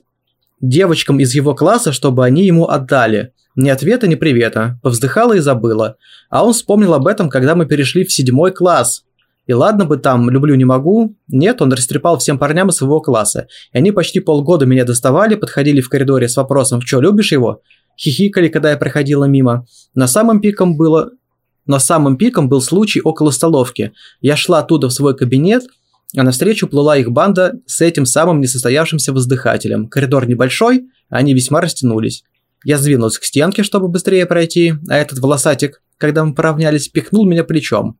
девочкам 0.59 1.21
из 1.21 1.33
его 1.33 1.55
класса, 1.55 1.93
чтобы 1.93 2.25
они 2.25 2.45
ему 2.45 2.67
отдали. 2.67 3.31
Ни 3.55 3.69
ответа, 3.69 4.07
ни 4.07 4.15
привета. 4.15 4.77
Повздыхала 4.83 5.31
и 5.37 5.39
забыла. 5.39 5.95
А 6.29 6.45
он 6.45 6.51
вспомнил 6.51 6.95
об 6.95 7.07
этом, 7.07 7.29
когда 7.29 7.55
мы 7.55 7.65
перешли 7.65 8.03
в 8.03 8.11
седьмой 8.11 8.51
класс. 8.51 9.03
И 9.45 9.53
ладно 9.53 9.85
бы 9.85 9.95
там 9.95 10.29
«люблю, 10.29 10.55
не 10.55 10.65
могу». 10.65 11.15
Нет, 11.29 11.61
он 11.61 11.71
растрепал 11.71 12.17
всем 12.17 12.37
парням 12.37 12.67
из 12.67 12.75
своего 12.75 12.99
класса. 12.99 13.47
И 13.71 13.77
они 13.77 13.93
почти 13.93 14.19
полгода 14.19 14.65
меня 14.65 14.83
доставали, 14.83 15.35
подходили 15.35 15.79
в 15.79 15.87
коридоре 15.87 16.27
с 16.27 16.35
вопросом 16.35 16.81
«В 16.81 16.83
чё, 16.83 16.99
любишь 16.99 17.31
его?» 17.31 17.61
Хихикали, 17.97 18.47
когда 18.47 18.71
я 18.71 18.77
проходила 18.77 19.25
мимо. 19.25 19.65
На 19.95 20.07
самом 20.07 20.39
пиком 20.41 20.77
было... 20.77 21.11
Но 21.65 21.79
самым 21.79 22.17
пиком 22.17 22.47
был 22.47 22.61
случай 22.61 23.01
около 23.01 23.31
столовки. 23.31 23.91
Я 24.21 24.37
шла 24.37 24.59
оттуда 24.59 24.87
в 24.87 24.93
свой 24.93 25.17
кабинет, 25.17 25.63
а 26.15 26.23
навстречу 26.23 26.67
плыла 26.67 26.95
их 26.95 27.11
банда 27.11 27.59
с 27.65 27.81
этим 27.81 28.05
самым 28.05 28.39
несостоявшимся 28.39 29.11
воздыхателем. 29.11 29.89
Коридор 29.89 30.27
небольшой, 30.27 30.85
они 31.09 31.33
весьма 31.33 31.59
растянулись. 31.59 32.23
Я 32.63 32.77
сдвинулась 32.77 33.19
к 33.19 33.23
стенке, 33.25 33.63
чтобы 33.63 33.89
быстрее 33.89 34.25
пройти, 34.25 34.75
а 34.87 34.95
этот 34.95 35.19
волосатик, 35.19 35.81
когда 35.97 36.23
мы 36.23 36.33
поравнялись, 36.33 36.87
пихнул 36.87 37.27
меня 37.27 37.43
плечом. 37.43 37.99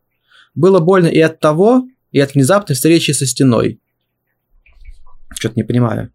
Было 0.56 0.80
больно 0.80 1.08
и 1.08 1.20
от 1.20 1.40
того, 1.40 1.84
и 2.12 2.20
от 2.20 2.34
внезапной 2.34 2.76
встречи 2.76 3.12
со 3.12 3.26
стеной. 3.26 3.82
Что-то 5.36 5.56
не 5.58 5.64
понимаю. 5.64 6.12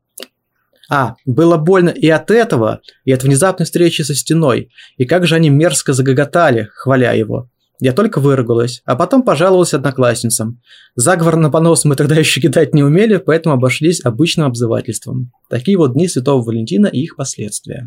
А, 0.95 1.17
было 1.25 1.57
больно 1.57 1.89
и 1.89 2.07
от 2.11 2.31
этого, 2.31 2.83
и 3.07 3.13
от 3.13 3.23
внезапной 3.23 3.65
встречи 3.65 4.03
со 4.03 4.15
стеной. 4.15 4.69
И 4.99 5.07
как 5.07 5.27
же 5.27 5.37
они 5.37 5.49
мерзко 5.49 5.95
загоготали, 5.95 6.69
хваля 6.75 7.15
его. 7.15 7.49
Я 7.81 7.95
только 7.95 8.21
выругалась, 8.21 8.83
а 8.85 8.95
потом 8.95 9.23
пожаловалась 9.23 9.73
одноклассницам. 9.73 10.61
Заговор 10.95 11.37
на 11.37 11.51
понос 11.51 11.87
мы 11.87 11.97
тогда 11.97 12.15
еще 12.19 12.43
кидать 12.43 12.75
не 12.75 12.83
умели, 12.83 13.17
поэтому 13.17 13.55
обошлись 13.55 14.05
обычным 14.05 14.47
обзывательством. 14.47 15.33
Такие 15.49 15.79
вот 15.79 15.95
дни 15.95 16.09
Святого 16.09 16.43
Валентина 16.45 16.89
и 16.89 17.01
их 17.01 17.17
последствия. 17.17 17.87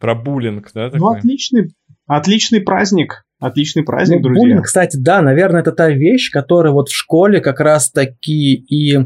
Про 0.00 0.14
буллинг, 0.14 0.70
да? 0.72 0.86
Ну, 0.86 0.90
такой? 0.90 1.18
отличный, 1.18 1.74
отличный 2.06 2.60
праздник. 2.62 3.24
Отличный 3.40 3.82
праздник, 3.82 4.16
Ну, 4.16 4.22
друзья. 4.22 4.40
буллинг, 4.42 4.64
кстати, 4.64 4.96
да, 4.96 5.20
наверное, 5.20 5.60
это 5.60 5.72
та 5.72 5.90
вещь, 5.90 6.30
которая 6.30 6.72
вот 6.72 6.88
в 6.88 6.96
школе 6.96 7.42
как 7.42 7.60
раз 7.60 7.90
таки 7.90 8.54
и 8.54 8.98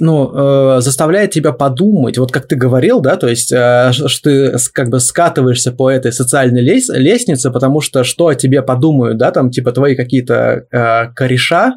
ну, 0.00 0.76
э, 0.76 0.80
заставляет 0.80 1.30
тебя 1.30 1.52
подумать, 1.52 2.18
вот 2.18 2.32
как 2.32 2.48
ты 2.48 2.56
говорил, 2.56 3.00
да, 3.00 3.16
то 3.16 3.28
есть, 3.28 3.52
э, 3.52 3.92
что 3.92 4.08
ты 4.22 4.56
как 4.72 4.88
бы 4.88 5.00
скатываешься 5.00 5.72
по 5.72 5.90
этой 5.90 6.12
социальной 6.12 6.60
лес- 6.60 6.88
лестнице, 6.88 7.50
потому 7.50 7.80
что 7.80 8.04
что 8.04 8.28
о 8.28 8.34
тебе 8.34 8.62
подумают, 8.62 9.18
да, 9.18 9.30
там, 9.30 9.50
типа, 9.50 9.72
твои 9.72 9.94
какие-то 9.94 10.66
э, 10.70 11.12
кореша, 11.14 11.76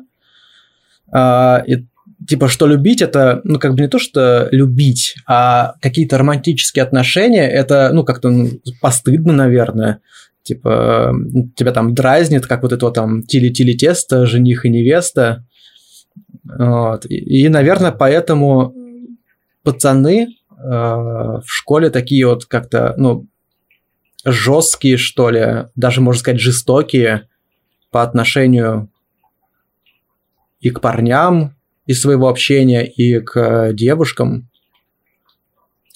а, 1.12 1.64
и, 1.68 1.86
типа, 2.28 2.47
что 2.47 2.68
любить, 2.68 3.02
это, 3.02 3.41
ну, 3.43 3.60
как 3.60 3.76
бы 3.76 3.82
не 3.82 3.88
то, 3.88 3.99
что 3.99 4.47
любить, 4.52 5.16
а 5.28 5.74
какие-то 5.82 6.18
романтические 6.18 6.84
отношения, 6.84 7.47
это, 7.49 7.91
ну, 7.93 8.04
как-то 8.04 8.30
ну, 8.30 8.49
постыдно, 8.82 9.34
наверное, 9.34 9.99
типа, 10.43 11.14
э, 11.14 11.41
тебя 11.56 11.72
там 11.72 11.93
дразнит, 11.93 12.47
как 12.47 12.64
вот 12.64 12.72
это 12.72 12.86
вот 12.86 12.95
там 12.95 13.24
тили-тили 13.24 13.74
тесто, 13.74 14.26
жених 14.26 14.66
и 14.66 14.70
невеста, 14.70 15.45
вот. 16.43 17.05
И, 17.05 17.43
и, 17.43 17.49
наверное, 17.49 17.91
поэтому 17.91 18.73
пацаны 19.63 20.27
э, 20.27 20.55
в 20.57 21.43
школе 21.45 21.89
такие 21.89 22.27
вот 22.27 22.45
как-то, 22.45 22.93
ну, 22.97 23.27
жесткие, 24.25 24.97
что 24.97 25.29
ли, 25.29 25.65
даже, 25.75 26.01
можно 26.01 26.19
сказать, 26.19 26.39
жестокие 26.39 27.27
по 27.89 28.03
отношению 28.03 28.89
и 30.59 30.69
к 30.69 30.79
парням 30.79 31.55
из 31.85 32.01
своего 32.01 32.29
общения, 32.29 32.85
и 32.85 33.19
к 33.19 33.37
э, 33.37 33.73
девушкам. 33.73 34.47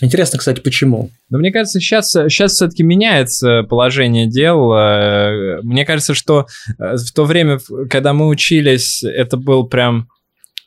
Интересно, 0.02 0.40
кстати, 0.40 0.60
почему? 0.60 1.10
Но 1.30 1.38
мне 1.38 1.52
кажется, 1.52 1.80
сейчас, 1.80 2.12
сейчас 2.12 2.54
все-таки 2.54 2.84
меняется 2.84 3.64
положение 3.64 4.28
дел. 4.28 4.74
Э, 4.74 5.62
Мне 5.62 5.86
кажется, 5.86 6.14
что 6.14 6.48
э, 6.78 6.98
в 6.98 7.14
то 7.14 7.24
время, 7.24 7.60
когда 7.90 8.14
мы 8.14 8.28
учились, 8.28 9.04
это 9.04 9.38
был 9.38 9.68
прям 9.68 10.10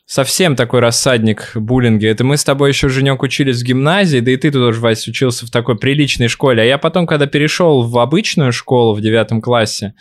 совсем 0.09 0.55
такой 0.55 0.79
рассадник 0.79 1.51
буллинга. 1.53 2.07
Это 2.07 2.23
мы 2.23 2.35
с 2.35 2.43
тобой 2.43 2.71
еще, 2.71 2.89
Женек, 2.89 3.21
учились 3.21 3.61
в 3.61 3.63
гимназии, 3.63 4.19
да 4.21 4.31
и 4.31 4.37
ты 4.37 4.51
тоже, 4.51 4.79
Вась, 4.79 5.07
учился 5.07 5.45
в 5.45 5.51
такой 5.51 5.77
приличной 5.77 6.27
школе. 6.27 6.63
А 6.63 6.65
я 6.65 6.79
потом, 6.79 7.05
когда 7.05 7.27
перешел 7.27 7.83
в 7.83 7.99
обычную 7.99 8.51
школу 8.51 8.95
в 8.95 9.01
девятом 9.01 9.39
классе, 9.39 9.93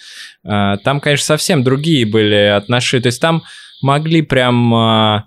э, 0.44 0.76
там, 0.82 1.00
конечно, 1.00 1.26
совсем 1.26 1.62
другие 1.62 2.06
были 2.06 2.34
отношения. 2.34 3.02
То 3.02 3.08
есть 3.08 3.20
там 3.20 3.42
могли 3.82 4.22
прям, 4.22 4.74
э, 4.74 5.22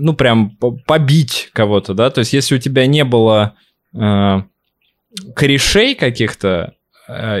ну, 0.00 0.14
прям 0.14 0.56
по- 0.56 0.72
побить 0.72 1.48
кого-то, 1.52 1.94
да? 1.94 2.10
То 2.10 2.18
есть 2.18 2.32
если 2.32 2.56
у 2.56 2.58
тебя 2.58 2.86
не 2.86 3.04
было 3.04 3.54
э, 3.94 4.42
корешей 5.36 5.94
каких-то 5.94 6.74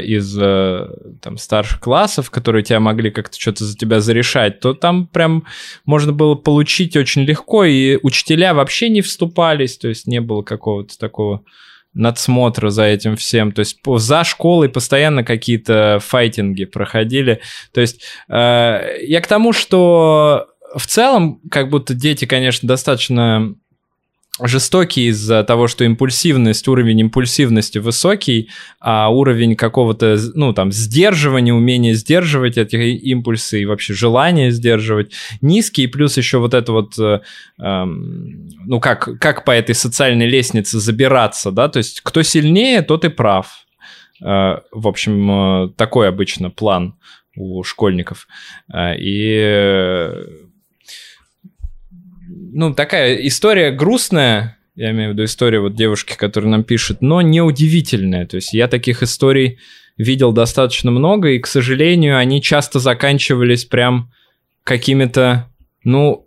из 0.02 0.36
э, 0.40 0.88
там 1.22 1.36
старших 1.36 1.80
классов, 1.80 2.30
которые 2.30 2.62
тебя 2.62 2.80
могли 2.80 3.10
как-то 3.10 3.40
что-то 3.40 3.64
за 3.64 3.76
тебя 3.76 4.00
зарешать, 4.00 4.60
то 4.60 4.74
там 4.74 5.06
прям 5.06 5.44
можно 5.84 6.12
было 6.12 6.34
получить 6.34 6.96
очень 6.96 7.22
легко, 7.22 7.64
и 7.64 7.98
учителя 8.02 8.54
вообще 8.54 8.88
не 8.88 9.02
вступались, 9.02 9.78
то 9.78 9.88
есть 9.88 10.06
не 10.06 10.20
было 10.20 10.42
какого-то 10.42 10.98
такого 10.98 11.44
надсмотра 11.92 12.70
за 12.70 12.84
этим 12.84 13.16
всем. 13.16 13.52
То 13.52 13.60
есть 13.60 13.78
за 13.84 14.24
школой 14.24 14.68
постоянно 14.68 15.24
какие-то 15.24 15.98
файтинги 16.00 16.64
проходили. 16.64 17.40
То 17.72 17.80
есть 17.80 18.02
э, 18.28 18.98
я 19.02 19.20
к 19.20 19.26
тому, 19.26 19.52
что 19.52 20.46
в 20.74 20.86
целом, 20.86 21.40
как 21.50 21.68
будто 21.68 21.94
дети, 21.94 22.26
конечно, 22.26 22.68
достаточно 22.68 23.54
жестокие 24.42 25.08
из-за 25.08 25.44
того, 25.44 25.68
что 25.68 25.84
импульсивность, 25.84 26.66
уровень 26.68 27.00
импульсивности 27.00 27.78
высокий, 27.78 28.50
а 28.80 29.08
уровень 29.10 29.56
какого-то, 29.56 30.18
ну, 30.34 30.52
там, 30.52 30.72
сдерживания, 30.72 31.54
умения 31.54 31.94
сдерживать 31.94 32.58
эти 32.58 32.76
импульсы 32.76 33.62
и 33.62 33.66
вообще 33.66 33.94
желание 33.94 34.50
сдерживать 34.50 35.12
низкий, 35.40 35.86
плюс 35.86 36.16
еще 36.16 36.38
вот 36.38 36.54
это 36.54 36.72
вот, 36.72 36.98
э, 36.98 37.20
эм, 37.58 38.48
ну, 38.66 38.80
как, 38.80 39.18
как 39.20 39.44
по 39.44 39.50
этой 39.50 39.74
социальной 39.74 40.26
лестнице 40.26 40.78
забираться, 40.78 41.50
да, 41.50 41.68
то 41.68 41.78
есть 41.78 42.00
кто 42.02 42.22
сильнее, 42.22 42.82
тот 42.82 43.04
и 43.04 43.08
прав. 43.08 43.66
Э, 44.22 44.58
в 44.72 44.88
общем, 44.88 45.30
э, 45.30 45.68
такой 45.76 46.08
обычно 46.08 46.50
план 46.50 46.94
у 47.36 47.62
школьников. 47.62 48.26
Э, 48.72 48.96
И 48.98 49.34
э, 49.42 50.26
ну, 52.52 52.74
такая 52.74 53.14
история 53.26 53.70
грустная, 53.70 54.58
я 54.74 54.90
имею 54.92 55.10
в 55.10 55.12
виду 55.12 55.24
история 55.24 55.60
вот 55.60 55.74
девушки, 55.74 56.16
которая 56.16 56.50
нам 56.50 56.64
пишет, 56.64 57.02
но 57.02 57.20
неудивительная. 57.20 58.26
То 58.26 58.36
есть 58.36 58.54
я 58.54 58.66
таких 58.66 59.02
историй 59.02 59.58
видел 59.98 60.32
достаточно 60.32 60.90
много, 60.90 61.28
и, 61.28 61.38
к 61.38 61.46
сожалению, 61.46 62.16
они 62.16 62.40
часто 62.40 62.78
заканчивались 62.78 63.66
прям 63.66 64.10
какими-то, 64.64 65.48
ну, 65.84 66.26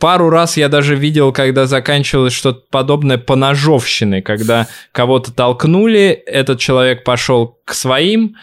пару 0.00 0.30
раз 0.30 0.56
я 0.56 0.68
даже 0.68 0.96
видел, 0.96 1.32
когда 1.32 1.66
заканчивалось 1.66 2.32
что-то 2.32 2.64
подобное 2.70 3.18
по 3.18 3.36
ножовщиной, 3.36 4.22
когда 4.22 4.66
кого-то 4.90 5.32
толкнули, 5.32 6.08
этот 6.10 6.58
человек 6.58 7.04
пошел 7.04 7.60
к 7.64 7.74
своим, 7.74 8.34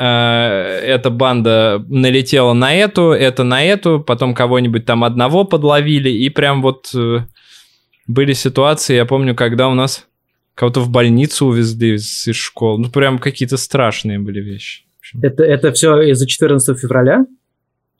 эта 0.00 1.10
банда 1.10 1.84
налетела 1.88 2.52
на 2.52 2.74
эту, 2.74 3.10
это 3.10 3.42
на 3.42 3.64
эту, 3.64 4.00
потом 4.00 4.34
кого-нибудь 4.34 4.84
там 4.84 5.02
одного 5.02 5.44
подловили, 5.44 6.08
и 6.08 6.28
прям 6.28 6.62
вот 6.62 6.90
э, 6.94 7.20
были 8.06 8.32
ситуации, 8.32 8.94
я 8.94 9.06
помню, 9.06 9.34
когда 9.34 9.68
у 9.68 9.74
нас 9.74 10.06
кого-то 10.54 10.80
в 10.80 10.90
больницу 10.90 11.46
увезли 11.46 11.94
из, 11.94 12.28
из 12.28 12.36
школы, 12.36 12.80
ну 12.80 12.90
прям 12.90 13.18
какие-то 13.18 13.56
страшные 13.56 14.20
были 14.20 14.40
вещи. 14.40 14.84
Это, 15.20 15.42
это 15.42 15.72
все 15.72 16.00
из-за 16.02 16.26
14 16.26 16.78
февраля? 16.78 17.26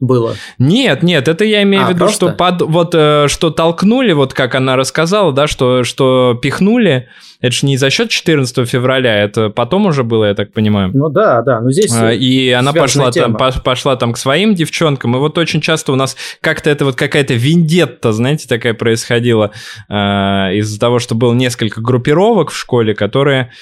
Было. 0.00 0.34
Нет, 0.58 1.02
нет, 1.02 1.26
это 1.26 1.44
я 1.44 1.62
имею 1.62 1.84
а, 1.84 1.86
в 1.86 1.88
виду, 1.90 1.98
просто? 2.00 2.26
что 2.26 2.34
под 2.34 2.62
вот 2.62 2.94
э, 2.94 3.26
что 3.28 3.50
толкнули, 3.50 4.12
вот 4.12 4.32
как 4.32 4.54
она 4.54 4.76
рассказала, 4.76 5.32
да, 5.32 5.46
что 5.46 5.84
что 5.84 6.38
пихнули. 6.40 7.08
Это 7.40 7.52
же 7.52 7.66
не 7.66 7.76
за 7.76 7.88
счет 7.90 8.10
14 8.10 8.68
февраля, 8.68 9.22
это 9.22 9.48
потом 9.48 9.86
уже 9.86 10.02
было, 10.02 10.24
я 10.24 10.34
так 10.34 10.52
понимаю. 10.52 10.90
Ну 10.92 11.08
да, 11.08 11.42
да, 11.42 11.60
но 11.60 11.70
здесь. 11.70 11.94
А, 11.94 12.12
и 12.12 12.50
она 12.50 12.72
пошла 12.72 13.12
тема. 13.12 13.38
там, 13.38 13.62
пошла 13.62 13.96
там 13.96 14.12
к 14.12 14.18
своим 14.18 14.54
девчонкам, 14.54 15.16
и 15.16 15.18
вот 15.18 15.38
очень 15.38 15.60
часто 15.60 15.92
у 15.92 15.96
нас 15.96 16.16
как-то 16.40 16.68
это 16.70 16.84
вот 16.84 16.96
какая-то 16.96 17.34
виндетта, 17.34 18.12
знаете, 18.12 18.48
такая 18.48 18.74
происходила 18.74 19.52
э, 19.88 19.94
из-за 19.94 20.80
того, 20.80 20.98
что 20.98 21.14
было 21.14 21.32
несколько 21.32 21.80
группировок 21.80 22.50
в 22.50 22.56
школе, 22.56 22.94
которые 22.94 23.52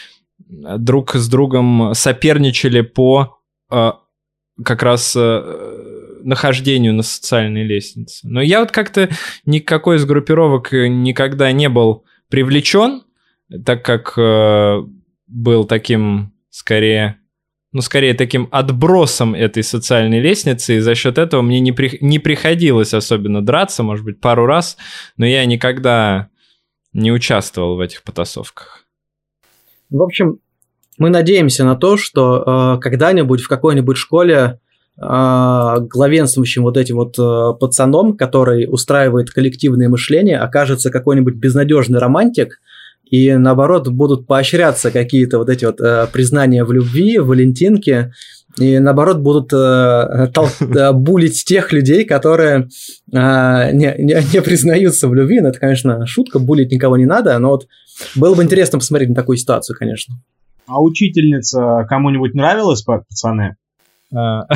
друг 0.48 1.14
с 1.14 1.28
другом 1.28 1.92
соперничали 1.94 2.80
по 2.80 3.38
э, 3.70 3.92
как 4.64 4.82
раз 4.82 5.14
э, 5.16 6.16
нахождению 6.22 6.94
на 6.94 7.02
социальной 7.02 7.64
лестнице. 7.64 8.26
Но 8.26 8.40
я 8.40 8.60
вот 8.60 8.72
как-то 8.72 9.08
никакой 9.44 9.96
из 9.96 10.04
группировок 10.04 10.72
никогда 10.72 11.52
не 11.52 11.68
был 11.68 12.04
привлечен, 12.28 13.02
так 13.64 13.84
как 13.84 14.14
э, 14.16 14.82
был 15.26 15.64
таким, 15.64 16.32
скорее, 16.50 17.18
ну, 17.72 17.80
скорее 17.80 18.14
таким 18.14 18.48
отбросом 18.50 19.34
этой 19.34 19.62
социальной 19.62 20.20
лестницы, 20.20 20.76
и 20.76 20.80
за 20.80 20.94
счет 20.94 21.18
этого 21.18 21.42
мне 21.42 21.60
не, 21.60 21.72
при, 21.72 21.98
не 22.00 22.18
приходилось 22.18 22.94
особенно 22.94 23.44
драться, 23.44 23.82
может 23.82 24.04
быть, 24.04 24.20
пару 24.20 24.46
раз, 24.46 24.76
но 25.16 25.26
я 25.26 25.44
никогда 25.44 26.28
не 26.92 27.12
участвовал 27.12 27.76
в 27.76 27.80
этих 27.80 28.02
потасовках. 28.02 28.84
В 29.90 30.02
общем, 30.02 30.40
мы 30.98 31.10
надеемся 31.10 31.64
на 31.64 31.76
то, 31.76 31.96
что 31.96 32.76
э, 32.76 32.80
когда-нибудь 32.80 33.40
в 33.40 33.48
какой-нибудь 33.48 33.96
школе 33.96 34.60
э, 35.00 35.76
главенствующим 35.80 36.62
вот 36.62 36.76
этим 36.76 36.96
вот 36.96 37.18
э, 37.18 37.58
пацаном, 37.58 38.16
который 38.16 38.66
устраивает 38.68 39.30
коллективное 39.30 39.88
мышление, 39.88 40.38
окажется 40.38 40.90
какой-нибудь 40.90 41.34
безнадежный 41.34 41.98
романтик, 41.98 42.60
и 43.10 43.34
наоборот 43.34 43.88
будут 43.88 44.26
поощряться 44.26 44.90
какие-то 44.90 45.38
вот 45.38 45.48
эти 45.48 45.64
вот 45.64 45.80
э, 45.80 46.06
признания 46.12 46.64
в 46.64 46.72
любви, 46.72 47.18
валентинки, 47.18 48.12
и 48.58 48.78
наоборот 48.78 49.18
будут 49.18 49.52
э, 49.52 50.28
тол- 50.32 50.48
э, 50.60 50.92
булить 50.92 51.44
тех 51.44 51.72
людей, 51.72 52.04
которые 52.04 52.68
э, 53.12 53.70
не, 53.72 53.94
не, 53.98 54.32
не 54.32 54.42
признаются 54.42 55.08
в 55.08 55.14
любви. 55.14 55.40
Ну, 55.40 55.48
это, 55.48 55.58
конечно, 55.58 56.06
шутка, 56.06 56.38
булить 56.38 56.72
никого 56.72 56.96
не 56.96 57.06
надо, 57.06 57.38
но 57.38 57.50
вот 57.50 57.66
было 58.14 58.34
бы 58.34 58.42
интересно 58.42 58.78
посмотреть 58.78 59.10
на 59.10 59.14
такую 59.14 59.36
ситуацию, 59.36 59.76
конечно. 59.78 60.16
А 60.66 60.80
учительница 60.80 61.86
кому-нибудь 61.88 62.34
нравилась, 62.34 62.82
пацаны? 62.82 63.56
А, 64.14 64.46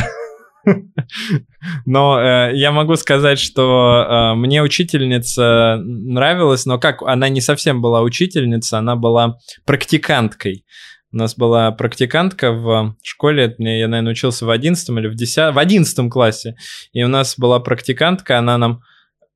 но 1.87 2.21
э, 2.21 2.51
я 2.55 2.73
могу 2.73 2.97
сказать, 2.97 3.39
что 3.39 4.07
э, 4.09 4.35
мне 4.35 4.63
учительница 4.63 5.81
нравилась, 5.83 6.67
но 6.67 6.79
как, 6.79 7.03
она 7.03 7.29
не 7.29 7.41
совсем 7.41 7.81
была 7.81 8.03
учительница, 8.03 8.79
она 8.79 8.97
была 8.97 9.39
практиканткой. 9.65 10.65
У 11.13 11.17
нас 11.17 11.35
была 11.35 11.73
практикантка 11.73 12.53
в 12.53 12.95
школе, 13.03 13.55
я, 13.59 13.89
наверное, 13.89 14.13
учился 14.13 14.47
в 14.47 14.51
11 14.51 14.89
или 14.91 15.09
в 15.09 15.17
10, 15.17 15.55
в 15.55 15.59
11 15.59 16.11
классе, 16.11 16.57
и 16.93 17.03
у 17.03 17.09
нас 17.09 17.37
была 17.37 17.59
практикантка, 17.59 18.39
она 18.39 18.59
нам 18.59 18.83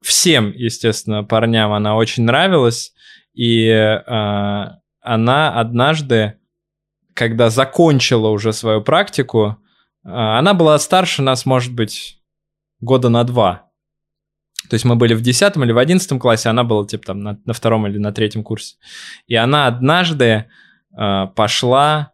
всем, 0.01 0.53
естественно, 0.53 1.25
парням 1.25 1.73
она 1.73 1.97
очень 1.97 2.25
нравилась, 2.25 2.93
и 3.35 3.67
э, 3.67 4.67
она 5.01 5.61
однажды, 5.61 6.35
когда 7.15 7.49
закончила 7.49 8.29
уже 8.29 8.53
свою 8.53 8.83
практику, 8.83 9.57
а, 10.05 10.39
она 10.39 10.53
была 10.53 10.79
старше 10.79 11.23
нас, 11.23 11.47
может 11.47 11.73
быть, 11.73 12.21
года 12.81 13.09
на 13.09 13.25
два. 13.25 13.71
То 14.69 14.75
есть 14.75 14.85
мы 14.85 14.97
были 14.97 15.15
в 15.15 15.21
10 15.21 15.57
или 15.57 15.73
в 15.73 15.79
11 15.79 16.19
классе, 16.19 16.49
она 16.49 16.65
была 16.65 16.87
типа 16.87 17.07
там 17.07 17.21
на, 17.21 17.41
на 17.45 17.53
втором 17.53 17.87
или 17.87 17.99
на 17.99 18.13
третьем 18.13 18.43
курсе. 18.43 18.77
И 19.27 19.35
она 19.35 19.67
однажды 19.67 20.47
э, 20.97 21.27
пошла 21.35 22.13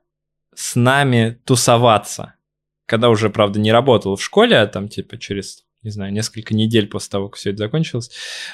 с 0.54 0.74
нами 0.74 1.40
тусоваться. 1.44 2.34
Когда 2.86 3.08
уже, 3.08 3.30
правда, 3.30 3.60
не 3.60 3.70
работала 3.70 4.16
в 4.16 4.22
школе, 4.22 4.58
а 4.58 4.66
там 4.66 4.88
типа 4.88 5.16
через, 5.16 5.64
не 5.82 5.90
знаю, 5.90 6.12
несколько 6.12 6.54
недель 6.54 6.88
после 6.88 7.10
того, 7.10 7.28
как 7.28 7.36
все 7.36 7.50
это 7.50 7.58
закончилось. 7.58 8.10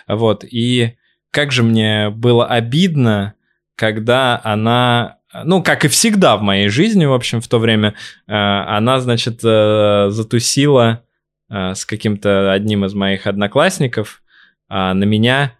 Вот. 0.07 0.44
И 0.44 0.99
как 1.30 1.53
же 1.53 1.62
мне 1.62 2.11
было 2.11 2.47
обидно, 2.47 3.34
когда 3.76 4.40
она 4.44 5.16
ну, 5.45 5.62
как 5.62 5.84
и 5.84 5.89
всегда 5.89 6.37
в 6.37 6.43
моей 6.43 6.68
жизни, 6.68 7.05
в 7.05 7.12
общем, 7.12 7.41
в 7.41 7.49
то 7.49 7.59
время, 7.59 7.95
э, 8.26 8.32
она, 8.32 9.01
значит, 9.01 9.41
э, 9.45 10.09
затусила 10.11 11.03
э, 11.51 11.74
с 11.74 11.84
каким-то 11.84 12.53
одним 12.53 12.84
из 12.84 12.95
моих 12.95 13.26
одноклассников, 13.26 14.22
а 14.68 14.95
на 14.95 15.05
меня 15.05 15.53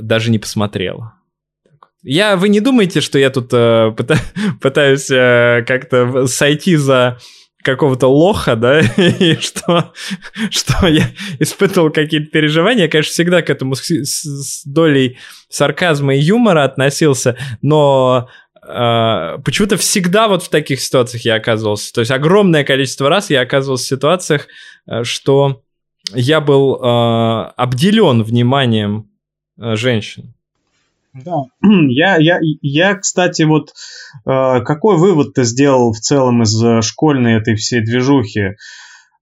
даже 0.00 0.30
не 0.30 0.38
посмотрела. 0.38 1.12
Я, 2.02 2.36
вы 2.36 2.48
не 2.48 2.60
думаете, 2.60 3.02
что 3.02 3.18
я 3.18 3.28
тут 3.28 3.50
пытаюсь 4.60 5.06
как-то 5.06 6.26
сойти 6.26 6.76
за 6.76 7.18
какого-то 7.62 8.08
лоха, 8.08 8.56
да, 8.56 8.80
и 8.96 9.36
что, 9.40 9.92
что 10.50 10.86
я 10.86 11.10
испытывал 11.38 11.90
какие-то 11.90 12.30
переживания. 12.30 12.84
Я, 12.84 12.90
конечно, 12.90 13.12
всегда 13.12 13.42
к 13.42 13.50
этому 13.50 13.74
с, 13.74 13.90
с 13.90 14.64
долей 14.64 15.18
сарказма 15.48 16.14
и 16.14 16.20
юмора 16.20 16.64
относился, 16.64 17.36
но 17.62 18.28
э, 18.62 19.38
почему-то 19.44 19.76
всегда 19.76 20.28
вот 20.28 20.42
в 20.42 20.48
таких 20.48 20.80
ситуациях 20.80 21.24
я 21.24 21.34
оказывался. 21.34 21.92
То 21.92 22.00
есть 22.00 22.10
огромное 22.10 22.64
количество 22.64 23.08
раз 23.08 23.30
я 23.30 23.40
оказывался 23.40 23.84
в 23.84 23.88
ситуациях, 23.88 24.46
э, 24.86 25.04
что 25.04 25.62
я 26.14 26.40
был 26.40 26.76
э, 26.76 27.52
обделен 27.56 28.22
вниманием 28.22 29.10
э, 29.58 29.76
женщин. 29.76 30.34
Да, 31.12 31.42
я, 31.62 32.16
я, 32.16 32.38
я, 32.62 32.94
кстати, 32.94 33.42
вот 33.42 33.70
э, 34.26 34.60
какой 34.62 34.96
вывод 34.96 35.34
ты 35.34 35.44
сделал 35.44 35.92
в 35.92 35.98
целом 35.98 36.42
из 36.42 36.62
э, 36.62 36.82
школьной 36.82 37.34
этой 37.34 37.56
всей 37.56 37.80
движухи? 37.80 38.54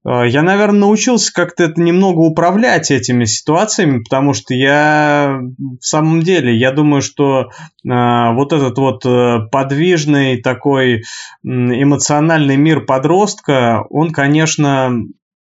Э, 0.07 0.28
я, 0.28 0.43
наверное, 0.43 0.81
научился 0.81 1.32
как-то 1.32 1.65
это 1.65 1.81
немного 1.81 2.19
управлять 2.20 2.90
этими 2.90 3.24
ситуациями, 3.24 4.02
потому 4.02 4.35
что 4.35 4.55
я 4.55 5.40
в 5.81 5.85
самом 5.85 6.23
деле, 6.23 6.55
я 6.55 6.73
думаю, 6.73 7.01
что 7.01 7.43
э, 7.43 7.47
вот 7.85 8.52
этот 8.52 8.77
вот 8.77 9.51
подвижный 9.51 10.43
такой 10.43 11.02
эмоциональный 11.43 12.56
мир 12.56 12.85
подростка, 12.85 13.85
он, 13.89 14.12
конечно, 14.12 14.93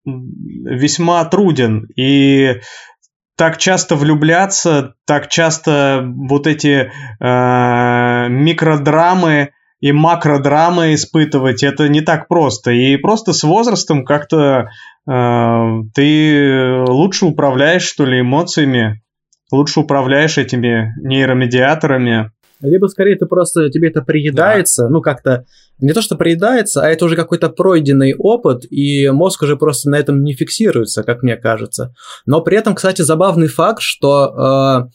весьма 0.07 1.25
труден. 1.25 1.87
И 1.97 2.61
так 3.41 3.57
часто 3.57 3.97
влюбляться, 3.97 4.97
так 5.07 5.29
часто 5.29 6.05
вот 6.05 6.47
эти 6.47 6.91
э, 7.21 8.29
микродрамы 8.29 9.53
и 9.81 9.93
макродрамы 9.93 10.93
испытывать, 10.93 11.63
это 11.63 11.89
не 11.89 12.03
так 12.03 12.29
просто. 12.29 12.73
И 12.73 12.99
просто 12.99 13.33
с 13.33 13.43
возрастом 13.43 14.05
как-то 14.05 14.69
э, 15.11 15.83
ты 15.95 16.85
лучше 16.87 17.25
управляешь, 17.25 17.85
что 17.85 18.05
ли, 18.05 18.21
эмоциями, 18.21 19.01
лучше 19.51 19.81
управляешь 19.81 20.37
этими 20.37 20.93
нейромедиаторами. 21.03 22.33
Либо 22.61 22.87
скорее 22.87 23.17
ты 23.17 23.27
просто, 23.27 23.71
тебе 23.71 23.89
это 23.89 24.03
приедается, 24.03 24.85
да. 24.85 24.89
ну 24.89 25.01
как-то, 25.01 25.45
не 25.79 25.93
то 25.93 26.03
что 26.03 26.17
приедается, 26.17 26.83
а 26.83 26.89
это 26.89 27.05
уже 27.05 27.17
какой-то 27.17 27.49
пройденный 27.49 28.15
опыт, 28.15 28.65
и 28.71 29.09
мозг 29.11 29.43
уже 29.43 29.57
просто 29.57 29.91
на 29.91 29.97
этом 29.97 30.23
не 30.23 30.35
фиксируется, 30.35 31.03
как 31.03 31.23
мне 31.23 31.37
кажется. 31.37 31.95
Но 32.27 32.41
при 32.43 32.59
этом, 32.59 32.75
кстати, 32.75 33.03
забавный 33.03 33.49
факт, 33.49 33.81
что 33.81 34.89
э, 34.89 34.91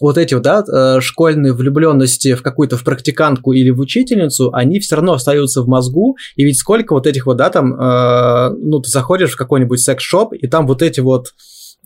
вот 0.00 0.18
эти 0.18 0.38
да, 0.38 0.64
э, 0.66 1.00
школьные 1.00 1.52
влюбленности 1.52 2.34
в 2.34 2.42
какую-то 2.42 2.76
в 2.76 2.84
практикантку 2.84 3.52
или 3.52 3.70
в 3.70 3.78
учительницу, 3.80 4.50
они 4.52 4.80
все 4.80 4.96
равно 4.96 5.14
остаются 5.14 5.62
в 5.62 5.68
мозгу, 5.68 6.16
и 6.36 6.44
ведь 6.44 6.58
сколько 6.58 6.94
вот 6.94 7.06
этих 7.06 7.26
вот, 7.26 7.36
да, 7.36 7.50
там, 7.50 7.74
э, 7.74 8.50
ну, 8.58 8.80
ты 8.80 8.90
заходишь 8.90 9.32
в 9.32 9.36
какой-нибудь 9.36 9.80
секс-шоп, 9.80 10.32
и 10.32 10.46
там 10.48 10.66
вот 10.66 10.82
эти 10.82 11.00
вот 11.00 11.28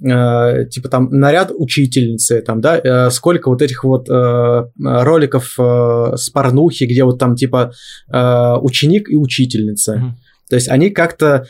э, 0.03 0.65
типа 0.71 0.89
там 0.89 1.11
наряд 1.11 1.51
учительницы, 1.55 2.41
там, 2.43 2.61
да, 2.61 2.79
э, 2.79 3.11
сколько 3.11 3.49
вот 3.49 3.63
этих 3.63 3.85
вот 3.85 4.09
э, 4.09 4.65
роликов 4.79 5.55
э, 5.59 6.17
с 6.17 6.31
порнухи, 6.31 6.85
где 6.85 7.05
вот 7.05 7.19
там 7.19 7.37
типа 7.37 7.73
э, 8.13 8.55
ученик 8.61 9.11
и 9.11 9.17
учительница. 9.17 9.95
Mm-hmm. 9.95 10.11
То 10.51 10.57
есть 10.57 10.69
они 10.69 10.91
как-то 10.91 11.47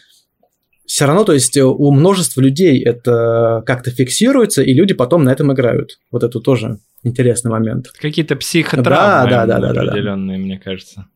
все 0.86 1.04
равно, 1.04 1.24
то 1.24 1.34
есть 1.34 1.56
у 1.56 1.90
множества 1.90 2.40
людей 2.40 2.82
это 2.82 3.62
как-то 3.66 3.90
фиксируется, 3.90 4.62
и 4.62 4.72
люди 4.72 4.94
потом 4.94 5.22
на 5.22 5.30
этом 5.30 5.52
играют. 5.52 5.98
Вот 6.10 6.22
это 6.22 6.40
тоже 6.40 6.78
интересный 7.02 7.50
момент. 7.50 7.88
Какие-то 8.00 8.36
психотравмы 8.36 9.30
да, 9.30 9.46
да, 9.46 9.58
да, 9.60 9.72
да, 9.72 9.82
определенные, 9.82 10.38
да, 10.38 10.40
да. 10.40 10.46
мне 10.46 10.58
кажется. 10.58 11.06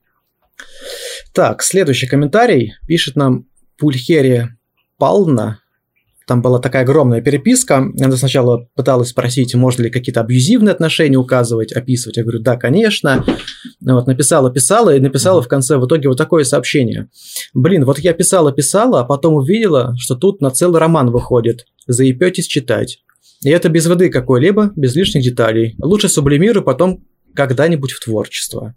Так, 1.32 1.62
следующий 1.62 2.06
комментарий 2.06 2.74
пишет 2.86 3.16
нам 3.16 3.46
Пульхерия 3.78 4.59
Пална. 4.98 5.61
Там 6.27 6.43
была 6.43 6.59
такая 6.59 6.82
огромная 6.82 7.20
переписка. 7.20 7.77
Она 7.77 8.16
сначала 8.16 8.69
пыталась 8.74 9.09
спросить, 9.09 9.55
можно 9.55 9.82
ли 9.82 9.90
какие-то 9.90 10.20
абьюзивные 10.20 10.73
отношения 10.73 11.16
указывать, 11.16 11.73
описывать. 11.73 12.16
Я 12.16 12.23
говорю, 12.23 12.40
да, 12.40 12.57
конечно. 12.57 13.24
Вот, 13.81 14.07
написала, 14.07 14.51
писала 14.51 14.94
и 14.94 15.01
написала 15.01 15.43
в 15.43 15.49
конце 15.49 15.77
в 15.77 15.86
итоге 15.86 16.09
вот 16.09 16.19
такое 16.19 16.44
сообщение. 16.44 17.09
Блин, 17.55 17.85
вот 17.85 17.99
я 17.99 18.12
писала, 18.12 18.53
писала, 18.53 19.01
а 19.01 19.05
потом 19.05 19.35
увидела, 19.35 19.94
что 19.99 20.15
тут 20.15 20.40
на 20.40 20.51
целый 20.51 20.81
роман 20.81 21.11
выходит. 21.11 21.66
Заебетесь 21.86 22.47
читать. 22.47 22.99
И 23.43 23.51
это 23.51 23.69
без 23.69 23.86
воды 23.86 24.09
какой-либо, 24.09 24.73
без 24.77 24.94
лишних 24.94 25.24
деталей. 25.24 25.74
Лучше 25.82 26.09
сублимирую 26.09 26.65
потом 26.65 27.05
когда-нибудь 27.35 27.93
в 27.93 28.05
творчество. 28.05 28.74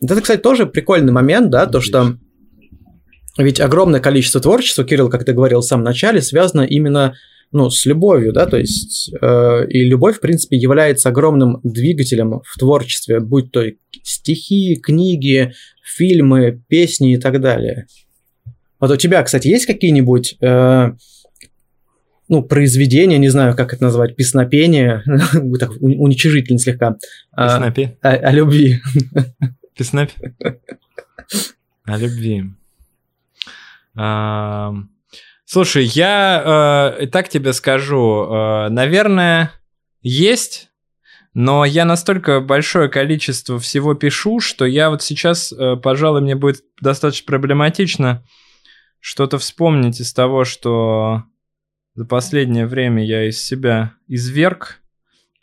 Это, 0.00 0.20
кстати, 0.20 0.40
тоже 0.40 0.66
прикольный 0.66 1.12
момент, 1.12 1.50
да, 1.50 1.66
то, 1.66 1.80
что 1.80 2.16
ведь 3.38 3.60
огромное 3.60 4.00
количество 4.00 4.40
творчества, 4.40 4.84
Кирилл, 4.84 5.08
как 5.08 5.24
ты 5.24 5.32
говорил 5.32 5.60
в 5.60 5.64
самом 5.64 5.84
начале, 5.84 6.20
связано 6.20 6.62
именно 6.62 7.14
ну, 7.50 7.70
с 7.70 7.86
любовью, 7.86 8.32
да, 8.32 8.46
то 8.46 8.58
есть 8.58 9.10
э, 9.20 9.66
и 9.68 9.84
любовь, 9.84 10.16
в 10.16 10.20
принципе, 10.20 10.56
является 10.56 11.08
огромным 11.08 11.60
двигателем 11.62 12.42
в 12.44 12.58
творчестве, 12.58 13.20
будь 13.20 13.50
то 13.52 13.64
стихи, 14.02 14.76
книги, 14.76 15.52
фильмы, 15.82 16.62
песни 16.68 17.14
и 17.14 17.16
так 17.16 17.40
далее. 17.40 17.86
Вот 18.80 18.90
у 18.90 18.96
тебя, 18.96 19.22
кстати, 19.22 19.48
есть 19.48 19.66
какие-нибудь 19.66 20.36
э, 20.40 20.92
ну, 22.28 22.42
произведения, 22.42 23.18
не 23.18 23.30
знаю, 23.30 23.56
как 23.56 23.72
это 23.72 23.82
назвать, 23.82 24.14
песнопения, 24.14 25.02
так 25.58 25.70
уничижительно 25.80 26.58
слегка. 26.58 26.96
А, 27.32 27.58
Песнопи? 27.58 27.96
О, 28.02 28.10
о 28.10 28.32
любви. 28.32 28.80
Песнопи? 29.76 30.12
О 31.84 31.96
любви. 31.96 32.44
Слушай, 35.50 35.86
я 35.86 36.98
э, 37.00 37.06
так 37.06 37.30
тебе 37.30 37.54
скажу, 37.54 38.26
э, 38.30 38.68
наверное, 38.68 39.50
есть, 40.02 40.68
но 41.32 41.64
я 41.64 41.86
настолько 41.86 42.40
большое 42.40 42.90
количество 42.90 43.58
всего 43.58 43.94
пишу, 43.94 44.40
что 44.40 44.66
я 44.66 44.90
вот 44.90 45.02
сейчас, 45.02 45.50
э, 45.50 45.76
пожалуй, 45.76 46.20
мне 46.20 46.36
будет 46.36 46.64
достаточно 46.82 47.24
проблематично 47.24 48.22
что-то 49.00 49.38
вспомнить 49.38 50.00
из 50.00 50.12
того, 50.12 50.44
что 50.44 51.22
за 51.94 52.04
последнее 52.04 52.66
время 52.66 53.02
я 53.02 53.26
из 53.26 53.42
себя 53.42 53.94
изверг, 54.06 54.82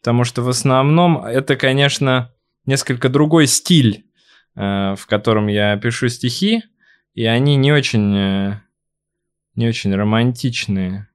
потому 0.01 0.23
что 0.23 0.43
в 0.43 0.49
основном 0.49 1.25
это, 1.25 1.55
конечно, 1.55 2.31
несколько 2.67 3.09
другой 3.09 3.47
стиль, 3.47 4.05
в 4.53 4.99
котором 5.07 5.47
я 5.47 5.75
пишу 5.77 6.09
стихи, 6.09 6.61
и 7.15 7.25
они 7.25 7.55
не 7.55 7.71
очень, 7.71 8.15
э, 8.15 8.61
не 9.55 9.67
очень 9.67 9.95
романтичные. 9.95 11.07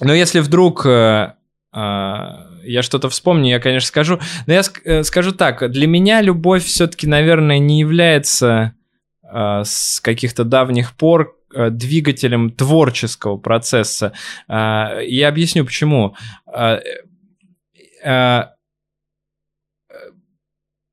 Но 0.00 0.12
если 0.12 0.40
вдруг 0.40 0.86
э, 0.86 1.34
а, 1.70 2.46
я 2.62 2.82
что-то 2.82 3.10
вспомню, 3.10 3.50
я, 3.50 3.60
конечно, 3.60 3.86
скажу. 3.86 4.18
Но 4.46 4.54
я 4.54 4.62
э, 4.84 5.02
скажу 5.04 5.32
так, 5.32 5.70
для 5.70 5.86
меня 5.86 6.22
любовь 6.22 6.64
все-таки, 6.64 7.06
наверное, 7.06 7.58
не 7.58 7.78
является 7.78 8.74
а, 9.22 9.62
с 9.62 10.00
каких-то 10.00 10.44
давних 10.44 10.96
пор 10.96 11.36
двигателем 11.70 12.50
творческого 12.50 13.36
процесса. 13.36 14.12
А, 14.48 14.98
я 15.00 15.28
объясню, 15.28 15.64
почему. 15.64 16.16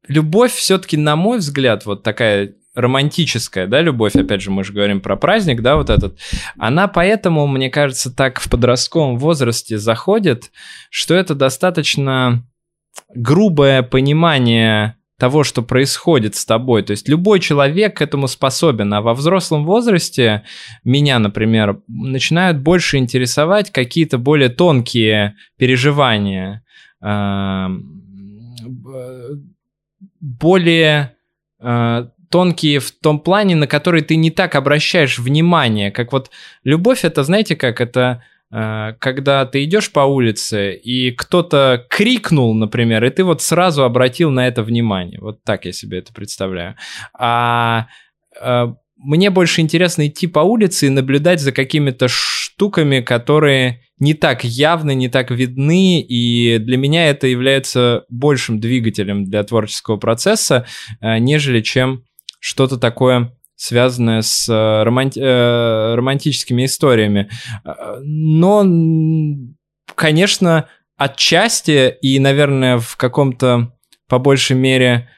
Любовь 0.07 0.53
все-таки, 0.53 0.97
на 0.97 1.15
мой 1.15 1.39
взгляд, 1.39 1.85
вот 1.85 2.03
такая 2.03 2.55
романтическая, 2.73 3.67
да, 3.67 3.81
любовь, 3.81 4.15
опять 4.15 4.41
же, 4.41 4.51
мы 4.51 4.63
же 4.63 4.73
говорим 4.73 5.01
про 5.01 5.15
праздник, 5.15 5.61
да, 5.61 5.75
вот 5.75 5.89
этот, 5.89 6.17
она 6.57 6.87
поэтому, 6.87 7.45
мне 7.47 7.69
кажется, 7.69 8.15
так 8.15 8.39
в 8.39 8.49
подростковом 8.49 9.17
возрасте 9.17 9.77
заходит, 9.77 10.51
что 10.89 11.13
это 11.15 11.35
достаточно 11.35 12.43
грубое 13.13 13.83
понимание 13.83 14.95
того, 15.17 15.43
что 15.43 15.61
происходит 15.61 16.33
с 16.35 16.45
тобой. 16.47 16.81
То 16.81 16.91
есть 16.91 17.07
любой 17.07 17.39
человек 17.39 17.97
к 17.97 18.01
этому 18.01 18.27
способен, 18.27 18.91
а 18.91 19.01
во 19.01 19.13
взрослом 19.13 19.65
возрасте 19.65 20.41
меня, 20.83 21.19
например, 21.19 21.79
начинают 21.87 22.57
больше 22.57 22.97
интересовать 22.97 23.69
какие-то 23.71 24.17
более 24.17 24.49
тонкие 24.49 25.35
переживания, 25.57 26.63
более 30.19 31.15
тонкие 32.31 32.79
в 32.79 32.91
том 32.91 33.19
плане, 33.19 33.55
на 33.55 33.67
который 33.67 34.01
ты 34.01 34.15
не 34.15 34.31
так 34.31 34.55
обращаешь 34.55 35.19
внимание. 35.19 35.91
Как 35.91 36.11
вот 36.13 36.31
любовь, 36.63 37.03
это 37.03 37.23
знаете 37.23 37.55
как, 37.55 37.81
это 37.81 38.23
э, 38.51 38.93
когда 38.99 39.45
ты 39.45 39.63
идешь 39.63 39.91
по 39.91 40.01
улице, 40.01 40.73
и 40.73 41.11
кто-то 41.11 41.85
крикнул, 41.89 42.53
например, 42.55 43.03
и 43.03 43.09
ты 43.09 43.23
вот 43.23 43.41
сразу 43.41 43.83
обратил 43.83 44.31
на 44.31 44.47
это 44.47 44.63
внимание. 44.63 45.19
Вот 45.19 45.43
так 45.43 45.65
я 45.65 45.73
себе 45.73 45.99
это 45.99 46.13
представляю. 46.13 46.75
А 47.13 47.87
э, 48.41 48.73
мне 48.95 49.29
больше 49.29 49.61
интересно 49.61 50.07
идти 50.07 50.27
по 50.27 50.39
улице 50.39 50.87
и 50.87 50.89
наблюдать 50.89 51.41
за 51.41 51.51
какими-то 51.51 52.07
штуками, 52.07 53.01
которые 53.01 53.81
не 53.99 54.13
так 54.13 54.43
явны, 54.43 54.95
не 54.95 55.09
так 55.09 55.31
видны, 55.31 56.01
и 56.01 56.57
для 56.59 56.77
меня 56.77 57.09
это 57.09 57.27
является 57.27 58.05
большим 58.09 58.59
двигателем 58.59 59.25
для 59.25 59.43
творческого 59.43 59.97
процесса, 59.97 60.65
э, 61.01 61.17
нежели 61.19 61.61
чем 61.61 62.03
что-то 62.41 62.77
такое 62.77 63.31
связанное 63.55 64.23
с 64.23 64.49
э, 64.49 64.83
романти 64.83 65.19
э, 65.19 65.95
романтическими 65.95 66.65
историями. 66.65 67.29
Но, 68.03 68.65
конечно, 69.93 70.67
отчасти 70.97 71.95
и, 72.01 72.17
наверное, 72.17 72.79
в 72.79 72.97
каком-то 72.97 73.71
по 74.07 74.17
большей 74.17 74.57
мере 74.57 75.09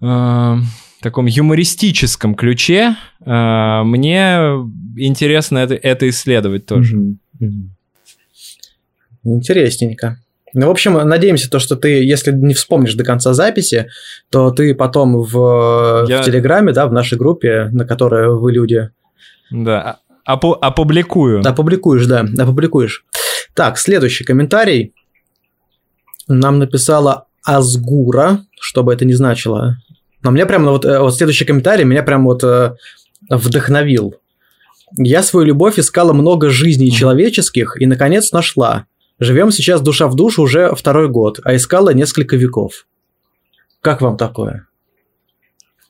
э, 0.00 0.56
таком 1.04 1.26
юмористическом 1.26 2.34
ключе 2.34 2.96
э, 3.20 3.82
мне 3.84 4.36
интересно 4.96 5.58
это, 5.58 5.74
это 5.74 6.08
исследовать 6.08 6.64
тоже. 6.64 7.16
Интересненько. 9.22 10.18
Ну, 10.54 10.68
в 10.68 10.70
общем, 10.70 10.94
надеемся, 10.94 11.50
то, 11.50 11.58
что 11.58 11.74
ты, 11.74 12.04
если 12.04 12.30
не 12.30 12.54
вспомнишь 12.54 12.94
до 12.94 13.02
конца 13.02 13.34
записи, 13.34 13.88
то 14.30 14.50
ты 14.52 14.74
потом 14.74 15.20
в, 15.20 16.06
Я... 16.08 16.22
в 16.22 16.24
Телеграме, 16.24 16.72
да, 16.72 16.86
в 16.86 16.92
нашей 16.92 17.18
группе, 17.18 17.68
на 17.72 17.84
которой 17.84 18.32
вы 18.32 18.52
люди... 18.52 18.90
Да, 19.50 19.98
опу- 20.28 20.56
опубликую. 20.60 21.42
Опубликуешь, 21.44 22.06
да, 22.06 22.24
опубликуешь. 22.38 23.04
Так, 23.54 23.78
следующий 23.78 24.24
комментарий. 24.24 24.94
Нам 26.28 26.60
написала 26.60 27.26
Азгура, 27.44 28.44
что 28.60 28.84
бы 28.84 28.92
это 28.92 29.04
ни 29.04 29.12
значило. 29.12 29.76
Но 30.22 30.30
мне 30.30 30.46
прям, 30.46 30.64
вот, 30.64 30.84
э, 30.84 31.00
вот 31.00 31.14
следующий 31.16 31.44
комментарий 31.44 31.84
меня 31.84 32.02
прям 32.02 32.24
вот 32.24 32.44
э, 32.44 32.76
вдохновил. 33.28 34.14
Я 34.96 35.22
свою 35.24 35.46
любовь 35.46 35.78
искала 35.78 36.12
много 36.12 36.48
жизней 36.50 36.92
человеческих 36.92 37.80
и, 37.80 37.86
наконец, 37.86 38.30
нашла. 38.30 38.86
Живем 39.20 39.50
сейчас 39.50 39.80
душа 39.80 40.08
в 40.08 40.14
душу 40.14 40.42
уже 40.42 40.74
второй 40.74 41.08
год, 41.08 41.40
а 41.44 41.54
искала 41.54 41.90
несколько 41.90 42.36
веков. 42.36 42.86
Как 43.80 44.00
вам 44.00 44.16
такое? 44.16 44.66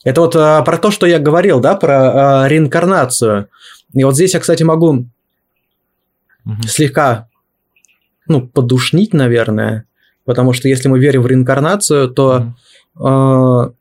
Это 0.05 0.21
вот 0.21 0.37
а, 0.37 0.63
про 0.63 0.77
то, 0.77 0.91
что 0.91 1.07
я 1.07 1.19
говорил, 1.19 1.61
да, 1.61 1.75
про 1.75 2.43
а, 2.43 2.49
реинкарнацию. 2.49 3.49
И 3.95 4.05
вот 4.05 4.15
здесь 4.15 4.35
я, 4.35 4.41
кстати, 4.41 4.63
могу 4.63 5.07
угу. 6.45 6.63
слегка, 6.67 7.29
ну, 8.29 8.47
подушнить, 8.47 9.15
наверное, 9.15 9.87
потому 10.25 10.53
что 10.53 10.69
если 10.69 10.89
мы 10.89 10.99
верим 10.99 11.23
в 11.23 11.27
реинкарнацию, 11.27 12.11
то 12.11 12.53
угу. 12.95 13.07
а, 13.07 13.73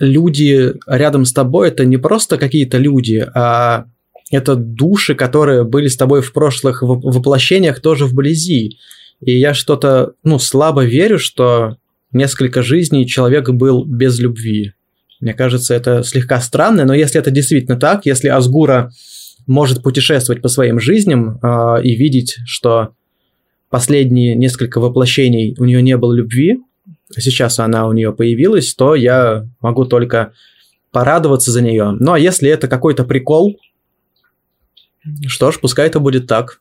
люди 0.00 0.74
рядом 0.86 1.24
с 1.24 1.32
тобой 1.32 1.68
это 1.68 1.84
не 1.84 1.96
просто 1.96 2.36
какие-то 2.36 2.78
люди, 2.78 3.24
а 3.34 3.86
это 4.32 4.56
души, 4.56 5.14
которые 5.14 5.62
были 5.62 5.88
с 5.88 5.96
тобой 5.96 6.22
в 6.22 6.32
прошлых 6.32 6.82
воплощениях 6.82 7.80
тоже 7.80 8.06
вблизи. 8.06 8.78
И 9.20 9.38
я 9.38 9.54
что-то, 9.54 10.14
ну, 10.24 10.38
слабо 10.38 10.84
верю, 10.84 11.18
что 11.18 11.76
несколько 12.12 12.62
жизней 12.62 13.06
человек 13.06 13.50
был 13.50 13.84
без 13.84 14.18
любви. 14.18 14.72
Мне 15.20 15.34
кажется, 15.34 15.74
это 15.74 16.02
слегка 16.02 16.40
странно, 16.40 16.84
но 16.84 16.94
если 16.94 17.20
это 17.20 17.30
действительно 17.30 17.78
так, 17.78 18.06
если 18.06 18.28
Азгура 18.28 18.90
может 19.46 19.82
путешествовать 19.82 20.42
по 20.42 20.48
своим 20.48 20.80
жизням 20.80 21.38
э, 21.42 21.82
и 21.84 21.94
видеть, 21.94 22.38
что 22.46 22.94
последние 23.70 24.34
несколько 24.34 24.80
воплощений 24.80 25.54
у 25.58 25.64
нее 25.64 25.82
не 25.82 25.96
было 25.96 26.14
любви, 26.14 26.58
а 27.14 27.20
сейчас 27.20 27.58
она 27.58 27.86
у 27.86 27.92
нее 27.92 28.12
появилась, 28.12 28.74
то 28.74 28.94
я 28.94 29.46
могу 29.60 29.84
только 29.84 30.32
порадоваться 30.90 31.52
за 31.52 31.62
нее. 31.62 31.96
Ну 31.98 32.12
а 32.12 32.18
если 32.18 32.48
это 32.48 32.66
какой-то 32.66 33.04
прикол, 33.04 33.56
что 35.26 35.50
ж, 35.50 35.60
пускай 35.60 35.86
это 35.86 36.00
будет 36.00 36.26
так. 36.26 36.60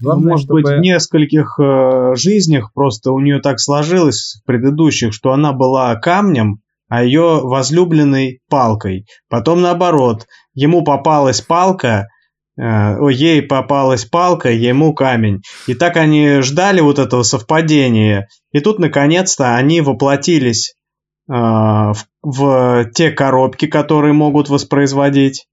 Главное, 0.00 0.30
может 0.30 0.46
чтобы... 0.46 0.62
быть, 0.62 0.72
в 0.72 0.80
нескольких 0.80 1.58
э, 1.58 2.14
жизнях 2.16 2.72
просто 2.72 3.12
у 3.12 3.20
нее 3.20 3.40
так 3.40 3.60
сложилось 3.60 4.40
в 4.40 4.46
предыдущих, 4.46 5.12
что 5.12 5.32
она 5.32 5.52
была 5.52 5.94
камнем, 5.96 6.60
а 6.88 7.04
ее 7.04 7.40
возлюбленной 7.42 8.40
палкой. 8.48 9.06
Потом 9.28 9.60
наоборот, 9.60 10.26
ему 10.54 10.82
попалась 10.82 11.42
палка, 11.42 12.08
э, 12.58 12.96
ей 13.12 13.42
попалась 13.42 14.06
палка, 14.06 14.50
ему 14.50 14.94
камень. 14.94 15.42
И 15.66 15.74
так 15.74 15.96
они 15.96 16.40
ждали 16.40 16.80
вот 16.80 16.98
этого 16.98 17.22
совпадения. 17.22 18.28
И 18.52 18.60
тут, 18.60 18.78
наконец-то, 18.78 19.54
они 19.54 19.82
воплотились 19.82 20.74
э, 21.28 21.32
в, 21.34 21.96
в 22.22 22.90
те 22.94 23.10
коробки, 23.10 23.66
которые 23.66 24.14
могут 24.14 24.48
воспроизводить. 24.48 25.46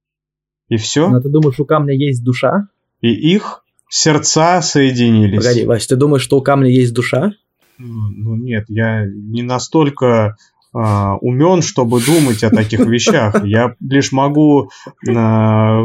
И 0.69 0.77
все. 0.77 1.09
Но 1.09 1.21
ты 1.21 1.29
думаешь, 1.29 1.59
у 1.59 1.65
камня 1.65 1.93
есть 1.93 2.23
душа? 2.23 2.67
И 3.01 3.09
их 3.09 3.63
сердца 3.89 4.61
соединились. 4.61 5.43
Погоди, 5.43 5.65
Вась, 5.65 5.87
ты 5.87 5.95
думаешь, 5.95 6.23
что 6.23 6.37
у 6.37 6.41
камня 6.41 6.69
есть 6.69 6.93
душа? 6.93 7.31
Ну 7.77 8.35
нет, 8.35 8.65
я 8.69 9.05
не 9.05 9.43
настолько 9.43 10.35
а, 10.73 11.15
умен, 11.17 11.61
чтобы 11.61 12.01
думать 12.01 12.43
о 12.43 12.49
таких 12.49 12.79
вещах. 12.85 13.45
Я 13.45 13.75
лишь 13.79 14.11
могу 14.11 14.69
а, 15.07 15.79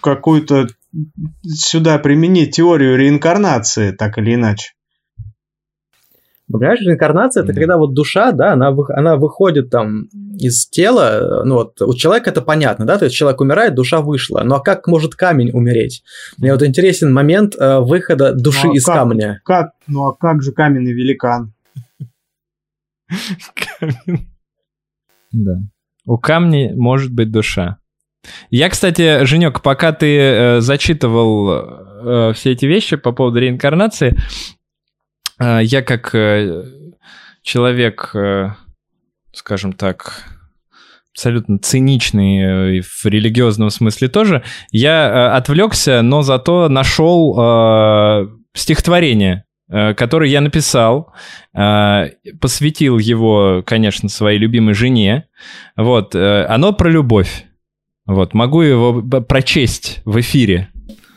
какую-то 0.00 0.68
сюда 1.42 1.98
применить 1.98 2.54
теорию 2.56 2.96
реинкарнации, 2.96 3.90
так 3.90 4.18
или 4.18 4.34
иначе. 4.34 4.72
Ну, 6.54 6.60
понимаешь, 6.60 6.82
реинкарнация 6.82 7.42
это 7.42 7.52
когда 7.52 7.76
вот 7.76 7.94
душа, 7.94 8.30
да, 8.30 8.52
она, 8.52 8.72
она 8.90 9.16
выходит 9.16 9.70
там 9.70 10.04
из 10.38 10.68
тела, 10.68 11.42
ну 11.44 11.56
вот 11.56 11.82
у 11.82 11.92
человека 11.94 12.30
это 12.30 12.42
понятно, 12.42 12.86
да, 12.86 12.96
то 12.96 13.06
есть 13.06 13.16
человек 13.16 13.40
умирает, 13.40 13.74
душа 13.74 14.00
вышла, 14.00 14.42
ну 14.44 14.54
а 14.54 14.60
как 14.60 14.86
может 14.86 15.16
камень 15.16 15.50
умереть? 15.50 16.04
Мне 16.38 16.52
вот 16.52 16.62
интересен 16.62 17.12
момент 17.12 17.56
э, 17.58 17.80
выхода 17.80 18.34
души 18.34 18.68
ну, 18.68 18.72
а 18.72 18.76
из 18.76 18.84
как, 18.84 18.94
камня. 18.94 19.40
Как, 19.44 19.72
ну 19.88 20.06
а 20.06 20.14
как 20.14 20.44
же 20.44 20.52
каменный 20.52 20.92
великан? 20.92 21.52
Да. 25.32 25.58
У 26.06 26.18
камня 26.18 26.72
может 26.76 27.12
быть 27.12 27.32
душа. 27.32 27.78
Я, 28.50 28.68
кстати, 28.68 29.24
Женек, 29.24 29.60
пока 29.60 29.90
ты 29.90 30.16
э, 30.16 30.60
зачитывал 30.60 31.50
э, 31.50 32.32
все 32.34 32.52
эти 32.52 32.66
вещи 32.66 32.94
по 32.94 33.10
поводу 33.10 33.40
реинкарнации, 33.40 34.12
э, 34.12 34.16
я 35.40 35.82
как 35.82 36.14
э, 36.14 36.64
человек, 37.42 38.10
э, 38.14 38.50
скажем 39.32 39.72
так, 39.72 40.24
абсолютно 41.12 41.58
циничный 41.58 42.78
э, 42.78 42.82
в 42.82 43.04
религиозном 43.04 43.70
смысле 43.70 44.08
тоже, 44.08 44.44
я 44.70 45.34
отвлекся, 45.36 46.02
но 46.02 46.22
зато 46.22 46.68
нашел 46.68 48.30
стихотворение 48.54 49.44
который 49.66 50.30
я 50.30 50.42
написал, 50.42 51.14
посвятил 51.52 52.98
его, 52.98 53.62
конечно, 53.66 54.10
своей 54.10 54.38
любимой 54.38 54.74
жене. 54.74 55.26
Вот, 55.74 56.14
оно 56.14 56.74
про 56.74 56.90
любовь. 56.90 57.46
Вот, 58.06 58.34
могу 58.34 58.60
его 58.60 59.02
прочесть 59.22 60.02
в 60.04 60.20
эфире. 60.20 60.68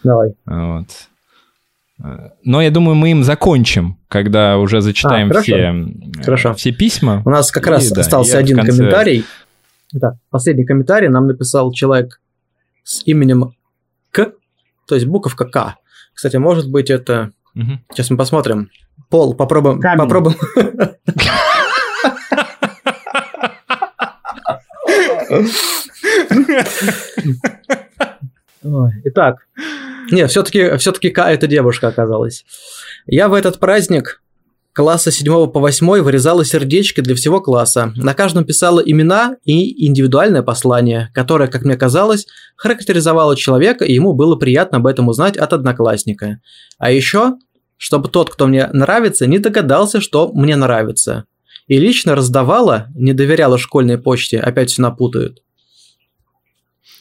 Давай. 0.02 0.34
Вот. 0.45 0.88
Но 2.44 2.61
я 2.61 2.72
думаю, 2.72 2.95
мы 2.95 3.11
им 3.11 3.23
закончим, 3.23 3.97
когда 4.08 4.58
уже 4.58 4.82
зачитаем 4.82 5.32
а, 5.32 5.42
все, 5.42 6.24
хорошо. 6.24 6.54
все 6.54 6.72
письма. 6.72 7.22
У 7.26 7.30
нас 7.30 7.52
как 7.52 7.68
раз 7.68 7.92
и, 7.92 8.00
остался 8.00 8.34
да, 8.34 8.40
один 8.40 8.58
конце... 8.58 8.72
комментарий. 8.72 9.26
Да, 9.94 10.18
последний 10.30 10.66
комментарий 10.66 11.10
нам 11.10 11.28
написал 11.28 11.72
человек 11.72 12.20
с 12.84 13.04
именем 13.06 13.54
К, 14.12 14.32
то 14.88 14.96
есть 14.96 15.08
буковка 15.08 15.46
К. 15.46 15.76
Кстати, 16.14 16.38
может 16.38 16.70
быть, 16.70 16.90
это 16.90 17.32
Угу. 17.58 17.80
Сейчас 17.92 18.10
мы 18.12 18.18
посмотрим. 18.18 18.70
Пол, 19.10 19.34
попробуем. 19.34 19.82
Камень. 19.82 19.98
Попробуем. 19.98 20.36
Итак, 29.06 29.48
не, 30.12 30.28
все-таки 30.28 30.78
все-таки 30.78 31.10
К 31.10 31.30
это 31.30 31.48
девушка 31.48 31.88
оказалась. 31.88 32.46
Я 33.08 33.28
в 33.30 33.34
этот 33.34 33.60
праздник 33.60 34.22
класса 34.74 35.12
7 35.12 35.48
по 35.48 35.60
8 35.60 36.02
вырезала 36.02 36.46
сердечки 36.46 37.02
для 37.02 37.16
всего 37.16 37.42
класса. 37.42 37.94
На 37.96 38.14
каждом 38.14 38.46
писала 38.46 38.80
имена 38.80 39.38
и 39.44 39.88
индивидуальное 39.88 40.44
послание, 40.44 41.10
которое, 41.14 41.48
как 41.48 41.64
мне 41.64 41.76
казалось, 41.76 42.28
характеризовало 42.56 43.36
человека, 43.36 43.86
и 43.86 43.94
ему 43.94 44.14
было 44.14 44.36
приятно 44.36 44.78
об 44.78 44.86
этом 44.86 45.08
узнать 45.08 45.36
от 45.38 45.54
одноклассника. 45.54 46.40
А 46.78 46.92
еще 46.92 47.38
чтобы 47.78 48.10
тот, 48.10 48.30
кто 48.32 48.48
мне 48.48 48.68
нравится, 48.74 49.28
не 49.28 49.40
догадался, 49.40 50.02
что 50.02 50.32
мне 50.34 50.56
нравится. 50.56 51.26
И 51.68 51.78
лично 51.78 52.16
раздавала, 52.16 52.88
не 52.96 53.14
доверяла 53.14 53.58
школьной 53.58 53.98
почте, 53.98 54.40
опять 54.40 54.72
все 54.72 54.82
напутают. 54.82 55.44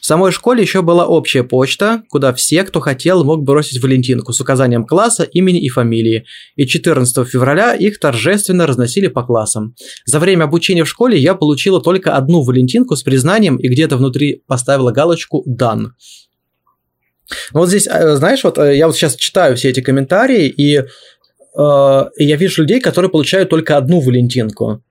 В 0.07 0.09
самой 0.09 0.31
школе 0.31 0.63
еще 0.63 0.83
была 0.83 1.05
общая 1.05 1.43
почта, 1.43 2.05
куда 2.11 2.33
все, 2.33 2.63
кто 2.63 2.79
хотел, 2.79 3.25
мог 3.25 3.43
бросить 3.43 3.83
Валентинку 3.83 4.33
с 4.33 4.41
указанием 4.41 4.87
класса, 4.87 5.25
имени 5.25 5.59
и 5.59 5.69
фамилии, 5.69 6.27
и 6.55 6.65
14 6.65 7.27
февраля 7.27 7.75
их 7.75 7.99
торжественно 7.99 8.69
разносили 8.69 9.09
по 9.09 9.25
классам. 9.25 9.75
За 10.05 10.21
время 10.21 10.45
обучения 10.45 10.85
в 10.85 10.89
школе 10.89 11.19
я 11.19 11.35
получила 11.35 11.83
только 11.83 12.15
одну 12.15 12.43
Валентинку 12.43 12.95
с 12.95 13.03
признанием 13.03 13.57
и 13.57 13.67
где-то 13.67 13.97
внутри 13.97 14.45
поставила 14.47 14.93
галочку 14.93 15.43
«Дан». 15.45 15.95
Ну 17.53 17.59
вот 17.59 17.69
здесь, 17.69 17.89
э, 17.89 18.15
знаешь, 18.15 18.45
вот 18.45 18.59
э, 18.59 18.77
я 18.77 18.87
вот 18.87 18.95
сейчас 18.95 19.17
читаю 19.17 19.57
все 19.57 19.71
эти 19.71 19.81
комментарии, 19.81 20.47
и 20.47 20.77
э, 20.77 20.85
я 21.57 22.37
вижу 22.37 22.63
людей, 22.63 22.81
которые 22.81 23.11
получают 23.11 23.51
только 23.51 23.77
одну 23.77 23.99
Валентинку. 23.99 24.85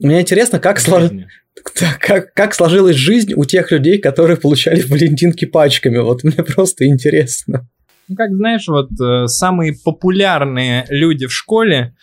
Мне 0.00 0.20
интересно, 0.20 0.58
как, 0.60 0.78
слож... 0.80 1.10
как, 2.00 2.32
как 2.34 2.54
сложилась 2.54 2.96
жизнь 2.96 3.34
у 3.34 3.44
тех 3.44 3.70
людей, 3.70 3.98
которые 3.98 4.36
получали 4.36 4.82
Валентинки 4.82 5.44
пачками. 5.44 5.98
Вот 5.98 6.24
мне 6.24 6.42
просто 6.44 6.86
интересно. 6.86 7.68
Ну, 8.08 8.16
как 8.16 8.30
знаешь, 8.30 8.66
вот 8.68 8.88
э, 9.00 9.26
самые 9.26 9.74
популярные 9.84 10.86
люди 10.88 11.26
в 11.26 11.32
школе, 11.32 11.94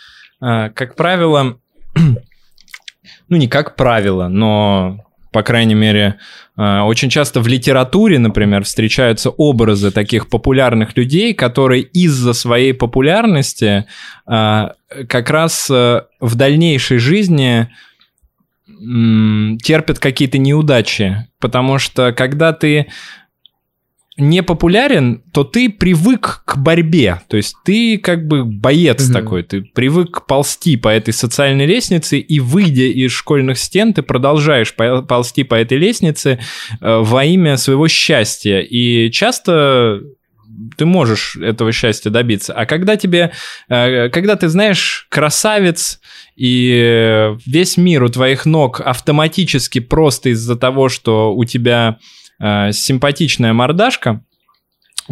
э, 0.42 0.70
как 0.70 0.96
правило, 0.96 1.60
ну 3.30 3.38
не 3.38 3.48
как 3.48 3.76
правило, 3.76 4.28
но 4.28 5.05
по 5.36 5.44
крайней 5.44 5.76
мере, 5.76 6.16
э, 6.56 6.80
очень 6.80 7.10
часто 7.10 7.42
в 7.42 7.48
литературе, 7.48 8.20
например, 8.20 8.64
встречаются 8.64 9.32
образы 9.32 9.92
таких 9.92 10.30
популярных 10.30 10.96
людей, 10.96 11.34
которые 11.34 11.82
из-за 11.82 12.32
своей 12.32 12.74
популярности 12.74 13.84
э, 14.26 14.68
как 15.10 15.30
раз 15.30 15.70
э, 15.70 16.04
в 16.22 16.36
дальнейшей 16.36 17.00
жизни 17.00 17.68
терпят 18.66 20.00
какие-то 20.00 20.38
неудачи. 20.38 21.28
Потому 21.42 21.80
что 21.80 22.14
когда 22.14 22.54
ты 22.54 22.88
не 24.18 24.44
популярен, 24.44 25.24
то 25.34 25.44
ты 25.44 25.70
привык 25.70 26.44
к 26.46 26.58
борьбе. 26.58 27.22
То 27.28 27.36
есть 27.36 27.56
ты 27.66 27.98
как 27.98 28.28
бы 28.28 28.46
боец 28.46 29.10
mm-hmm. 29.10 29.14
такой, 29.14 29.44
ты 29.44 29.62
привык 29.62 30.26
ползти 30.26 30.78
по 30.78 30.88
этой 30.88 31.14
социальной 31.14 31.66
лестнице, 31.66 32.20
и 32.20 32.40
выйдя 32.40 32.86
из 32.86 33.12
школьных 33.12 33.58
стен, 33.58 33.94
ты 33.94 34.04
продолжаешь 34.04 34.74
ползти 34.74 35.44
по 35.44 35.56
этой 35.56 35.78
лестнице 35.78 36.40
э, 36.80 36.98
во 37.02 37.26
имя 37.26 37.58
своего 37.58 37.90
счастья. 37.90 38.60
И 38.60 39.12
часто 39.12 40.02
ты 40.78 40.86
можешь 40.86 41.36
этого 41.36 41.74
счастья 41.74 42.10
добиться. 42.10 42.54
А 42.54 42.66
когда 42.66 42.96
тебе, 42.96 43.34
э, 43.68 44.08
когда 44.10 44.38
ты 44.38 44.48
знаешь, 44.48 45.08
красавец, 45.10 46.00
и 46.38 47.34
весь 47.46 47.76
мир 47.76 48.04
у 48.04 48.10
твоих 48.10 48.46
ног 48.46 48.80
автоматически 48.80 49.80
просто 49.80 50.30
из-за 50.30 50.56
того, 50.56 50.88
что 50.88 51.34
у 51.34 51.44
тебя 51.44 51.98
э, 52.40 52.72
симпатичная 52.72 53.54
мордашка, 53.54 54.22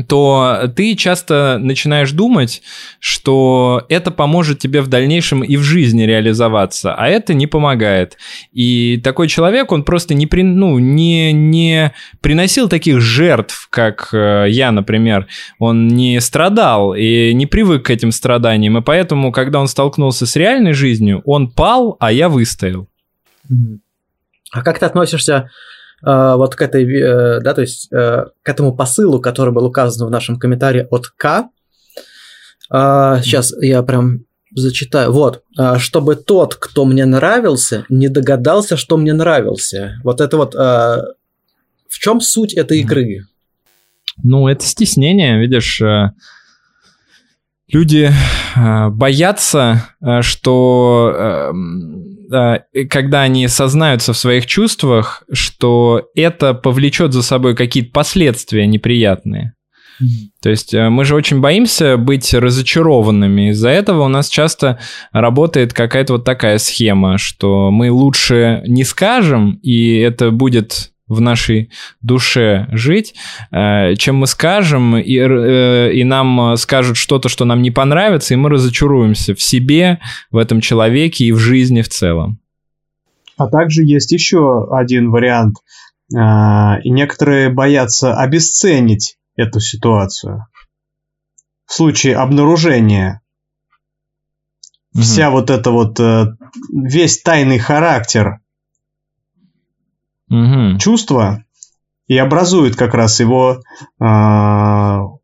то 0.07 0.71
ты 0.75 0.95
часто 0.95 1.59
начинаешь 1.59 2.11
думать, 2.11 2.63
что 2.99 3.85
это 3.89 4.09
поможет 4.09 4.57
тебе 4.57 4.81
в 4.81 4.87
дальнейшем 4.87 5.43
и 5.43 5.55
в 5.55 5.61
жизни 5.61 6.03
реализоваться, 6.03 6.95
а 6.95 7.07
это 7.07 7.33
не 7.35 7.45
помогает. 7.45 8.17
И 8.51 8.99
такой 9.03 9.27
человек, 9.27 9.71
он 9.71 9.83
просто 9.83 10.15
не, 10.15 10.25
при, 10.25 10.41
ну, 10.41 10.79
не, 10.79 11.31
не 11.31 11.93
приносил 12.21 12.69
таких 12.69 13.01
жертв, 13.01 13.67
как 13.69 14.09
э, 14.13 14.47
я, 14.49 14.71
например. 14.71 15.27
Он 15.59 15.87
не 15.87 16.19
страдал 16.21 16.95
и 16.95 17.31
не 17.33 17.45
привык 17.45 17.85
к 17.85 17.89
этим 17.91 18.11
страданиям, 18.11 18.77
и 18.77 18.81
поэтому, 18.81 19.31
когда 19.31 19.59
он 19.59 19.67
столкнулся 19.67 20.25
с 20.25 20.35
реальной 20.35 20.73
жизнью, 20.73 21.21
он 21.25 21.51
пал, 21.51 21.97
а 21.99 22.11
я 22.11 22.29
выстоял. 22.29 22.87
А 24.51 24.61
как 24.61 24.79
ты 24.79 24.85
относишься 24.85 25.51
вот 26.05 26.55
к 26.55 26.61
этой, 26.61 26.83
э, 26.85 27.39
да, 27.41 27.53
то 27.53 27.61
есть 27.61 27.91
э, 27.91 28.25
к 28.41 28.49
этому 28.49 28.75
посылу, 28.75 29.21
который 29.21 29.53
был 29.53 29.65
указан 29.65 30.07
в 30.07 30.11
нашем 30.11 30.37
комментарии 30.37 30.87
от 30.89 31.07
К. 31.07 31.49
Сейчас 32.69 33.53
я 33.61 33.83
прям 33.83 34.25
зачитаю. 34.55 35.11
Вот, 35.11 35.43
а, 35.57 35.79
чтобы 35.79 36.15
тот, 36.15 36.55
кто 36.55 36.85
мне 36.85 37.05
нравился, 37.05 37.85
не 37.89 38.07
догадался, 38.07 38.77
что 38.77 38.97
мне 38.97 39.13
нравился. 39.13 39.99
Вот 40.03 40.21
это 40.21 40.37
вот 40.37 40.55
а, 40.55 41.03
в 41.87 41.99
чем 41.99 42.21
суть 42.21 42.53
этой 42.53 42.79
игры? 42.79 43.25
Ну, 44.23 44.47
это 44.47 44.63
стеснение, 44.65 45.39
видишь, 45.39 45.81
э, 45.81 46.11
люди 47.67 48.11
э, 48.11 48.13
боятся, 48.55 49.89
э, 50.01 50.21
что 50.21 51.53
когда 52.89 53.21
они 53.21 53.47
сознаются 53.47 54.13
в 54.13 54.17
своих 54.17 54.47
чувствах, 54.47 55.23
что 55.31 56.09
это 56.15 56.55
повлечет 56.55 57.13
за 57.13 57.21
собой 57.21 57.55
какие-то 57.55 57.91
последствия 57.91 58.65
неприятные. 58.65 59.53
То 60.41 60.49
есть 60.49 60.73
мы 60.73 61.05
же 61.05 61.13
очень 61.13 61.41
боимся 61.41 61.97
быть 61.97 62.33
разочарованными. 62.33 63.51
Из-за 63.51 63.69
этого 63.69 64.05
у 64.05 64.07
нас 64.07 64.29
часто 64.29 64.79
работает 65.11 65.73
какая-то 65.73 66.13
вот 66.13 66.25
такая 66.25 66.57
схема, 66.57 67.19
что 67.19 67.69
мы 67.69 67.91
лучше 67.91 68.63
не 68.65 68.83
скажем, 68.83 69.59
и 69.61 69.97
это 69.97 70.31
будет 70.31 70.92
в 71.13 71.21
нашей 71.21 71.69
душе 72.01 72.67
жить, 72.71 73.15
э, 73.51 73.95
чем 73.95 74.17
мы 74.17 74.27
скажем, 74.27 74.97
и, 74.97 75.17
э, 75.17 75.93
и 75.93 76.03
нам 76.03 76.57
скажут 76.57 76.97
что-то, 76.97 77.29
что 77.29 77.45
нам 77.45 77.61
не 77.61 77.71
понравится, 77.71 78.33
и 78.33 78.37
мы 78.37 78.49
разочаруемся 78.49 79.35
в 79.35 79.41
себе, 79.41 79.99
в 80.31 80.37
этом 80.37 80.61
человеке 80.61 81.25
и 81.25 81.31
в 81.31 81.39
жизни 81.39 81.81
в 81.81 81.89
целом. 81.89 82.39
А 83.37 83.47
также 83.47 83.83
есть 83.83 84.11
еще 84.11 84.67
один 84.71 85.09
вариант. 85.11 85.57
Э, 86.13 86.81
и 86.83 86.89
некоторые 86.89 87.49
боятся 87.49 88.15
обесценить 88.15 89.17
эту 89.35 89.59
ситуацию. 89.59 90.45
В 91.65 91.73
случае 91.73 92.17
обнаружения 92.17 93.21
вся 94.93 95.31
вот 95.31 95.49
эта 95.49 95.71
вот 95.71 95.99
весь 96.71 97.23
тайный 97.23 97.57
характер 97.57 98.42
угу. 100.33 100.77
чувства 100.79 101.43
и 102.07 102.17
образует 102.17 102.75
как 102.75 102.93
раз 102.93 103.19
его 103.19 103.61
э, 103.99 104.05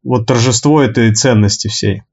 вот 0.03 0.25
торжество 0.25 0.81
этой 0.81 1.13
ценности 1.13 1.67
всей. 1.67 2.03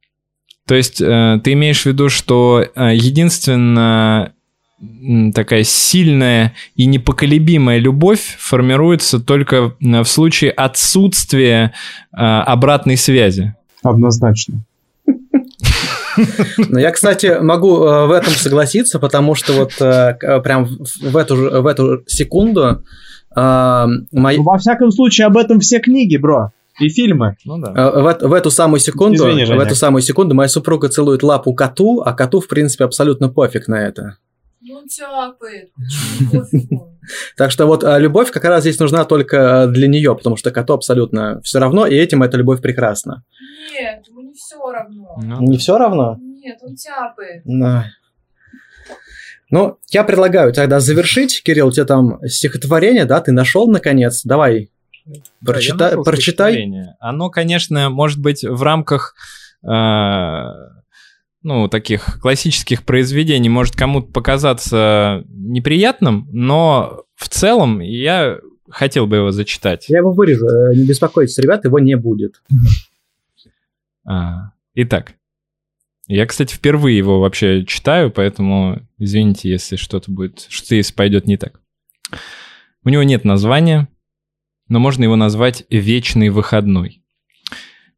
То 0.67 0.75
есть 0.75 1.01
э, 1.01 1.41
ты 1.45 1.53
имеешь 1.53 1.83
в 1.83 1.87
виду, 1.87 2.09
что 2.09 2.65
э, 2.75 2.95
единственная 2.95 4.33
такая 5.35 5.65
сильная 5.65 6.53
и 6.75 6.85
непоколебимая 6.85 7.79
любовь 7.79 8.37
формируется 8.39 9.19
только 9.19 9.75
в 9.81 10.05
случае 10.05 10.51
отсутствия 10.51 11.73
э, 12.13 12.17
обратной 12.17 12.99
связи. 12.99 13.55
Однозначно. 13.83 14.61
Но 16.69 16.79
я, 16.79 16.91
кстати, 16.91 17.39
могу 17.41 17.85
э, 17.85 18.07
в 18.07 18.11
этом 18.11 18.33
согласиться, 18.33 18.99
потому 18.99 19.35
что 19.35 19.53
вот 19.53 19.73
э, 19.81 20.41
прям 20.43 20.67
в 21.03 21.17
эту, 21.17 21.37
в 21.63 21.67
эту 21.67 22.03
секунду... 22.07 22.83
Э, 23.37 23.87
Мой... 24.13 24.37
Ну, 24.37 24.43
во 24.43 24.59
всяком 24.59 24.91
случае, 24.91 25.27
об 25.27 25.37
этом 25.37 25.61
все 25.61 25.79
книги, 25.79 26.17
бро. 26.17 26.53
И 26.79 26.89
фильмы. 26.89 27.37
Ну 27.45 27.59
да. 27.59 27.91
В, 27.91 28.29
в 28.29 28.33
эту 28.33 28.51
самую 28.51 28.81
секунду, 28.81 29.17
Извини, 29.17 29.45
в 29.45 29.59
эту 29.61 29.75
самую 29.75 30.03
секунду 30.03 30.35
моя 30.35 30.49
супруга 30.49 30.89
целует 30.89 31.23
лапу 31.23 31.55
коту, 31.55 32.03
а 32.05 32.13
коту, 32.13 32.41
в 32.41 32.49
принципе, 32.49 32.85
абсолютно 32.85 33.29
пофиг 33.29 33.67
на 33.67 33.87
это. 33.87 34.19
Ну, 34.61 34.83
тяпает. 34.87 35.71
Так 37.37 37.51
что 37.51 37.67
вот 37.67 37.85
любовь 37.85 38.31
как 38.31 38.45
раз 38.45 38.63
здесь 38.63 38.79
нужна 38.79 39.05
только 39.05 39.67
для 39.69 39.89
нее, 39.89 40.15
потому 40.15 40.37
что 40.37 40.51
коту 40.51 40.75
абсолютно 40.75 41.41
все 41.43 41.59
равно, 41.59 41.87
и 41.87 41.95
этим 41.95 42.23
эта 42.23 42.37
любовь 42.37 42.61
прекрасна. 42.61 43.25
Нет, 43.73 44.05
все 44.37 44.71
равно. 44.71 45.17
Ну, 45.23 45.41
не 45.41 45.59
все 45.59 45.79
равно? 45.79 46.17
Нет, 46.21 46.59
он 46.63 46.75
тяпает. 46.75 47.43
Да. 47.45 47.87
Ну, 49.51 49.79
я 49.91 50.05
предлагаю 50.05 50.53
тогда 50.53 50.81
завершить. 50.81 51.43
Кирилл, 51.45 51.69
у 51.69 51.73
тебя 51.73 51.85
там 51.85 52.21
стихотворение, 52.27 53.05
да, 53.05 53.21
ты 53.21 53.33
нашел 53.33 53.69
наконец? 53.69 54.23
Давай, 54.25 54.71
да, 55.07 55.13
прочитай. 55.45 56.03
прочитай. 56.03 56.69
Оно, 56.99 57.31
конечно, 57.31 57.91
может 57.91 58.21
быть 58.21 58.45
в 58.45 58.63
рамках 58.63 59.15
э, 59.63 59.69
ну, 61.47 61.69
таких 61.69 62.19
классических 62.21 62.83
произведений 62.83 63.49
может 63.49 63.77
кому-то 63.77 64.11
показаться 64.11 65.23
неприятным, 65.29 66.29
но 66.33 67.05
в 67.15 67.29
целом 67.29 67.79
я 67.79 68.41
хотел 68.69 69.07
бы 69.07 69.19
его 69.19 69.31
зачитать. 69.31 69.89
Я 69.89 69.99
его 69.99 70.11
вырежу, 70.11 70.45
э, 70.45 70.75
не 70.75 70.85
беспокойтесь, 70.85 71.39
ребят, 71.39 71.65
его 71.65 71.79
не 71.79 71.97
будет. 71.97 72.43
А, 74.05 74.51
итак, 74.75 75.15
я, 76.09 76.27
кстати, 76.27 76.53
впервые 76.53 76.99
его 76.99 77.21
вообще 77.21 77.65
читаю, 77.65 78.11
поэтому 78.11 78.83
извините, 78.99 79.49
если 79.49 79.77
что-то 79.77 80.11
будет, 80.11 80.47
что 80.49 80.75
если 80.75 80.95
пойдет 80.95 81.29
не 81.29 81.37
так. 81.37 81.61
У 82.83 82.89
него 82.89 83.05
нет 83.05 83.25
названия, 83.25 83.87
но 84.67 84.81
можно 84.81 85.05
его 85.05 85.15
назвать 85.15 85.65
«Вечный 85.71 86.31
выходной». 86.31 87.05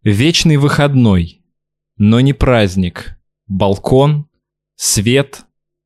Вечный 0.02 0.58
выходной, 0.58 1.40
но 1.96 2.20
не 2.20 2.34
праздник. 2.34 3.17
Балкон, 3.48 4.28
свет, 4.76 5.44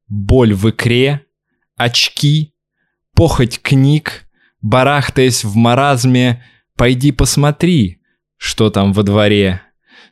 боль 0.09 0.53
в 0.55 0.69
икре, 0.71 1.27
очки, 1.77 2.55
похоть 3.15 3.61
книг, 3.61 4.29
барахтаясь 4.61 5.45
в 5.45 5.57
маразме, 5.57 6.45
пойди 6.77 7.13
посмотри, 7.13 8.01
что 8.37 8.71
там 8.71 8.93
во 8.93 9.03
дворе 9.03 9.63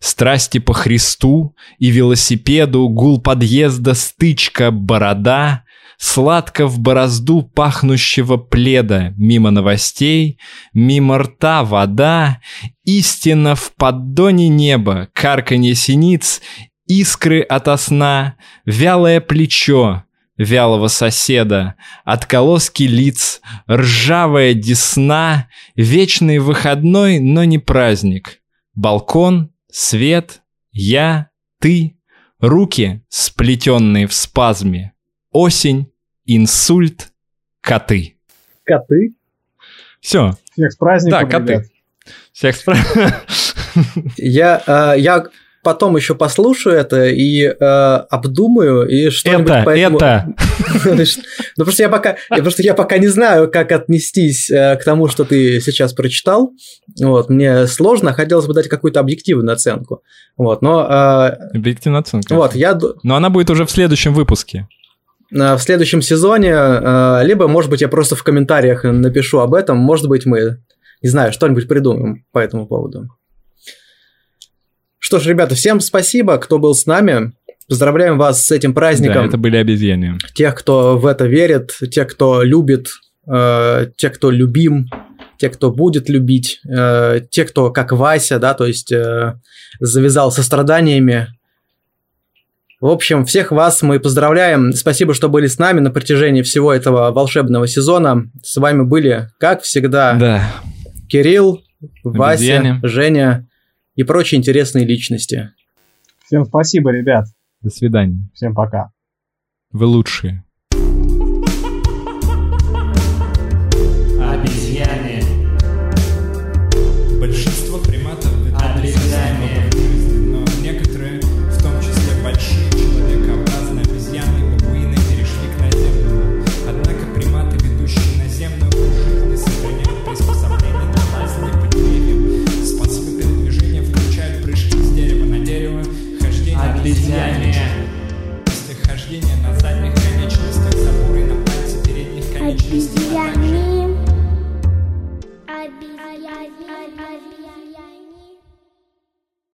страсти 0.01 0.59
по 0.59 0.73
Христу 0.73 1.55
и 1.79 1.91
велосипеду, 1.91 2.89
гул 2.89 3.21
подъезда, 3.21 3.95
стычка, 3.95 4.71
борода, 4.71 5.65
сладко 5.99 6.67
в 6.67 6.81
борозду 6.81 7.43
пахнущего 7.43 8.39
пледа, 8.39 9.13
мимо 9.17 9.51
новостей, 9.51 10.39
мимо 10.73 11.19
рта 11.19 11.63
вода, 11.63 12.41
истина 12.85 13.55
в 13.55 13.73
поддоне 13.77 14.49
неба, 14.49 15.09
карканье 15.13 15.75
синиц, 15.75 16.41
искры 16.91 17.41
ото 17.43 17.77
сна, 17.77 18.35
вялое 18.67 19.21
плечо, 19.21 20.03
вялого 20.37 20.89
соседа, 20.89 21.77
отколоски 22.05 22.83
лиц, 22.83 23.41
ржавая 23.71 24.55
десна, 24.55 25.49
вечный 25.77 26.39
выходной, 26.39 27.21
но 27.21 27.45
не 27.45 27.59
праздник. 27.59 28.41
Балкон, 28.75 29.53
Свет, 29.71 30.43
я, 30.73 31.31
ты, 31.61 31.97
руки, 32.41 33.05
сплетенные 33.09 34.09
в 34.09 34.13
спазме, 34.13 34.93
осень, 35.31 35.93
инсульт, 36.25 37.13
коты. 37.61 38.17
Коты? 38.65 39.15
Все. 40.01 40.37
Всех 40.53 40.73
с 40.73 40.77
праздником, 40.77 41.21
Да, 41.21 41.39
коты. 41.39 41.53
Ребят. 41.53 41.67
Всех 42.33 42.57
с 42.57 42.63
праздником. 42.63 43.13
Я, 44.17 44.63
э, 44.67 44.95
я 44.99 45.27
потом 45.63 45.97
еще 45.97 46.15
послушаю 46.15 46.77
это 46.77 47.07
и 47.07 47.45
э, 47.45 47.55
обдумаю 47.55 48.89
и 48.89 49.11
что-нибудь 49.11 49.51
это, 49.51 49.63
поэтому... 49.65 49.97
Это, 49.99 50.35
Ну, 51.57 51.65
просто 51.65 51.83
я 51.83 51.89
пока, 51.89 52.17
просто 52.29 52.63
я 52.63 52.75
пока 52.75 52.99
не 52.99 53.09
знаю, 53.09 53.51
как 53.51 53.73
отнестись 53.73 54.51
э, 54.51 54.77
к 54.77 54.85
тому, 54.85 55.09
что 55.09 55.25
ты 55.25 55.61
сейчас 55.61 55.93
прочитал. 55.93 56.53
Вот, 57.01 57.29
мне 57.29 57.67
сложно, 57.67 58.13
хотелось 58.13 58.47
бы 58.47 58.55
дать 58.55 58.69
какую-то 58.69 59.01
объективную 59.01 59.53
оценку. 59.53 60.03
Вот, 60.37 60.63
но... 60.63 60.87
Э, 60.89 61.57
объективную 61.57 62.01
оценку. 62.01 62.35
Вот, 62.35 62.55
я... 62.55 62.79
Но 63.03 63.17
она 63.17 63.31
будет 63.31 63.51
уже 63.51 63.67
в 63.67 63.71
следующем 63.71 64.15
выпуске. 64.15 64.69
Э, 65.33 65.55
в 65.57 65.61
следующем 65.61 66.03
сезоне, 66.03 66.53
либо, 67.25 67.49
может 67.49 67.71
быть, 67.71 67.83
я 67.83 67.89
просто 67.89 68.17
в 68.17 68.23
комментариях 68.23 68.85
напишу 68.85 69.41
об 69.41 69.55
этом, 69.55 69.77
может 69.77 70.09
быть, 70.09 70.25
мы, 70.25 70.63
не 71.03 71.09
знаю, 71.09 71.33
что-нибудь 71.33 71.69
придумаем 71.69 72.25
по 72.33 72.39
этому 72.39 72.67
поводу. 72.67 73.09
Что 75.01 75.19
ж, 75.19 75.27
ребята, 75.27 75.55
всем 75.55 75.81
спасибо, 75.81 76.37
кто 76.37 76.59
был 76.59 76.75
с 76.75 76.87
нами. 76.87 77.33
Поздравляем 77.69 78.19
вас 78.19 78.45
с 78.45 78.51
этим 78.51 78.75
праздником. 78.75 79.23
Да, 79.23 79.29
это 79.29 79.39
были 79.39 79.57
обезьяны. 79.57 80.19
Тех, 80.35 80.55
кто 80.55 80.99
в 80.99 81.07
это 81.07 81.27
верит, 81.27 81.73
тех, 81.91 82.07
кто 82.09 82.43
любит, 82.43 82.89
э, 83.27 83.87
те, 83.97 84.11
кто 84.11 84.31
любим, 84.31 84.89
те, 85.39 85.49
кто 85.49 85.71
будет 85.71 86.11
любить, 86.11 86.61
э, 86.69 87.23
те, 87.31 87.45
кто 87.45 87.71
как 87.71 87.93
Вася, 87.93 88.39
да, 88.39 88.53
то 88.55 88.67
есть 88.67 88.93
э, 88.93 89.35
завязал 89.81 90.33
со 90.33 90.43
страданиями. 90.43 91.29
В 92.79 92.87
общем, 92.87 93.25
всех 93.25 93.53
вас 93.53 93.81
мы 93.83 94.01
поздравляем. 94.01 94.73
Спасибо, 94.75 95.15
что 95.15 95.29
были 95.29 95.47
с 95.47 95.59
нами 95.59 95.81
на 95.81 95.91
протяжении 95.91 96.43
всего 96.43 96.73
этого 96.73 97.11
волшебного 97.11 97.67
сезона. 97.67 98.31
С 98.43 98.57
вами 98.59 98.83
были, 98.83 99.29
как 99.39 99.63
всегда, 99.63 100.15
да. 100.15 100.53
Кирилл, 101.09 101.63
Вася, 102.05 102.59
Обезьяне. 102.59 102.81
Женя 102.83 103.47
и 103.95 104.05
прочие 104.05 104.39
интересные 104.39 104.85
личности. 104.85 105.51
Всем 106.25 106.45
спасибо, 106.45 106.91
ребят. 106.91 107.27
До 107.61 107.71
свидания. 107.71 108.29
Всем 108.35 108.55
пока. 108.55 108.93
Вы 109.73 109.87
лучшие. 109.87 110.45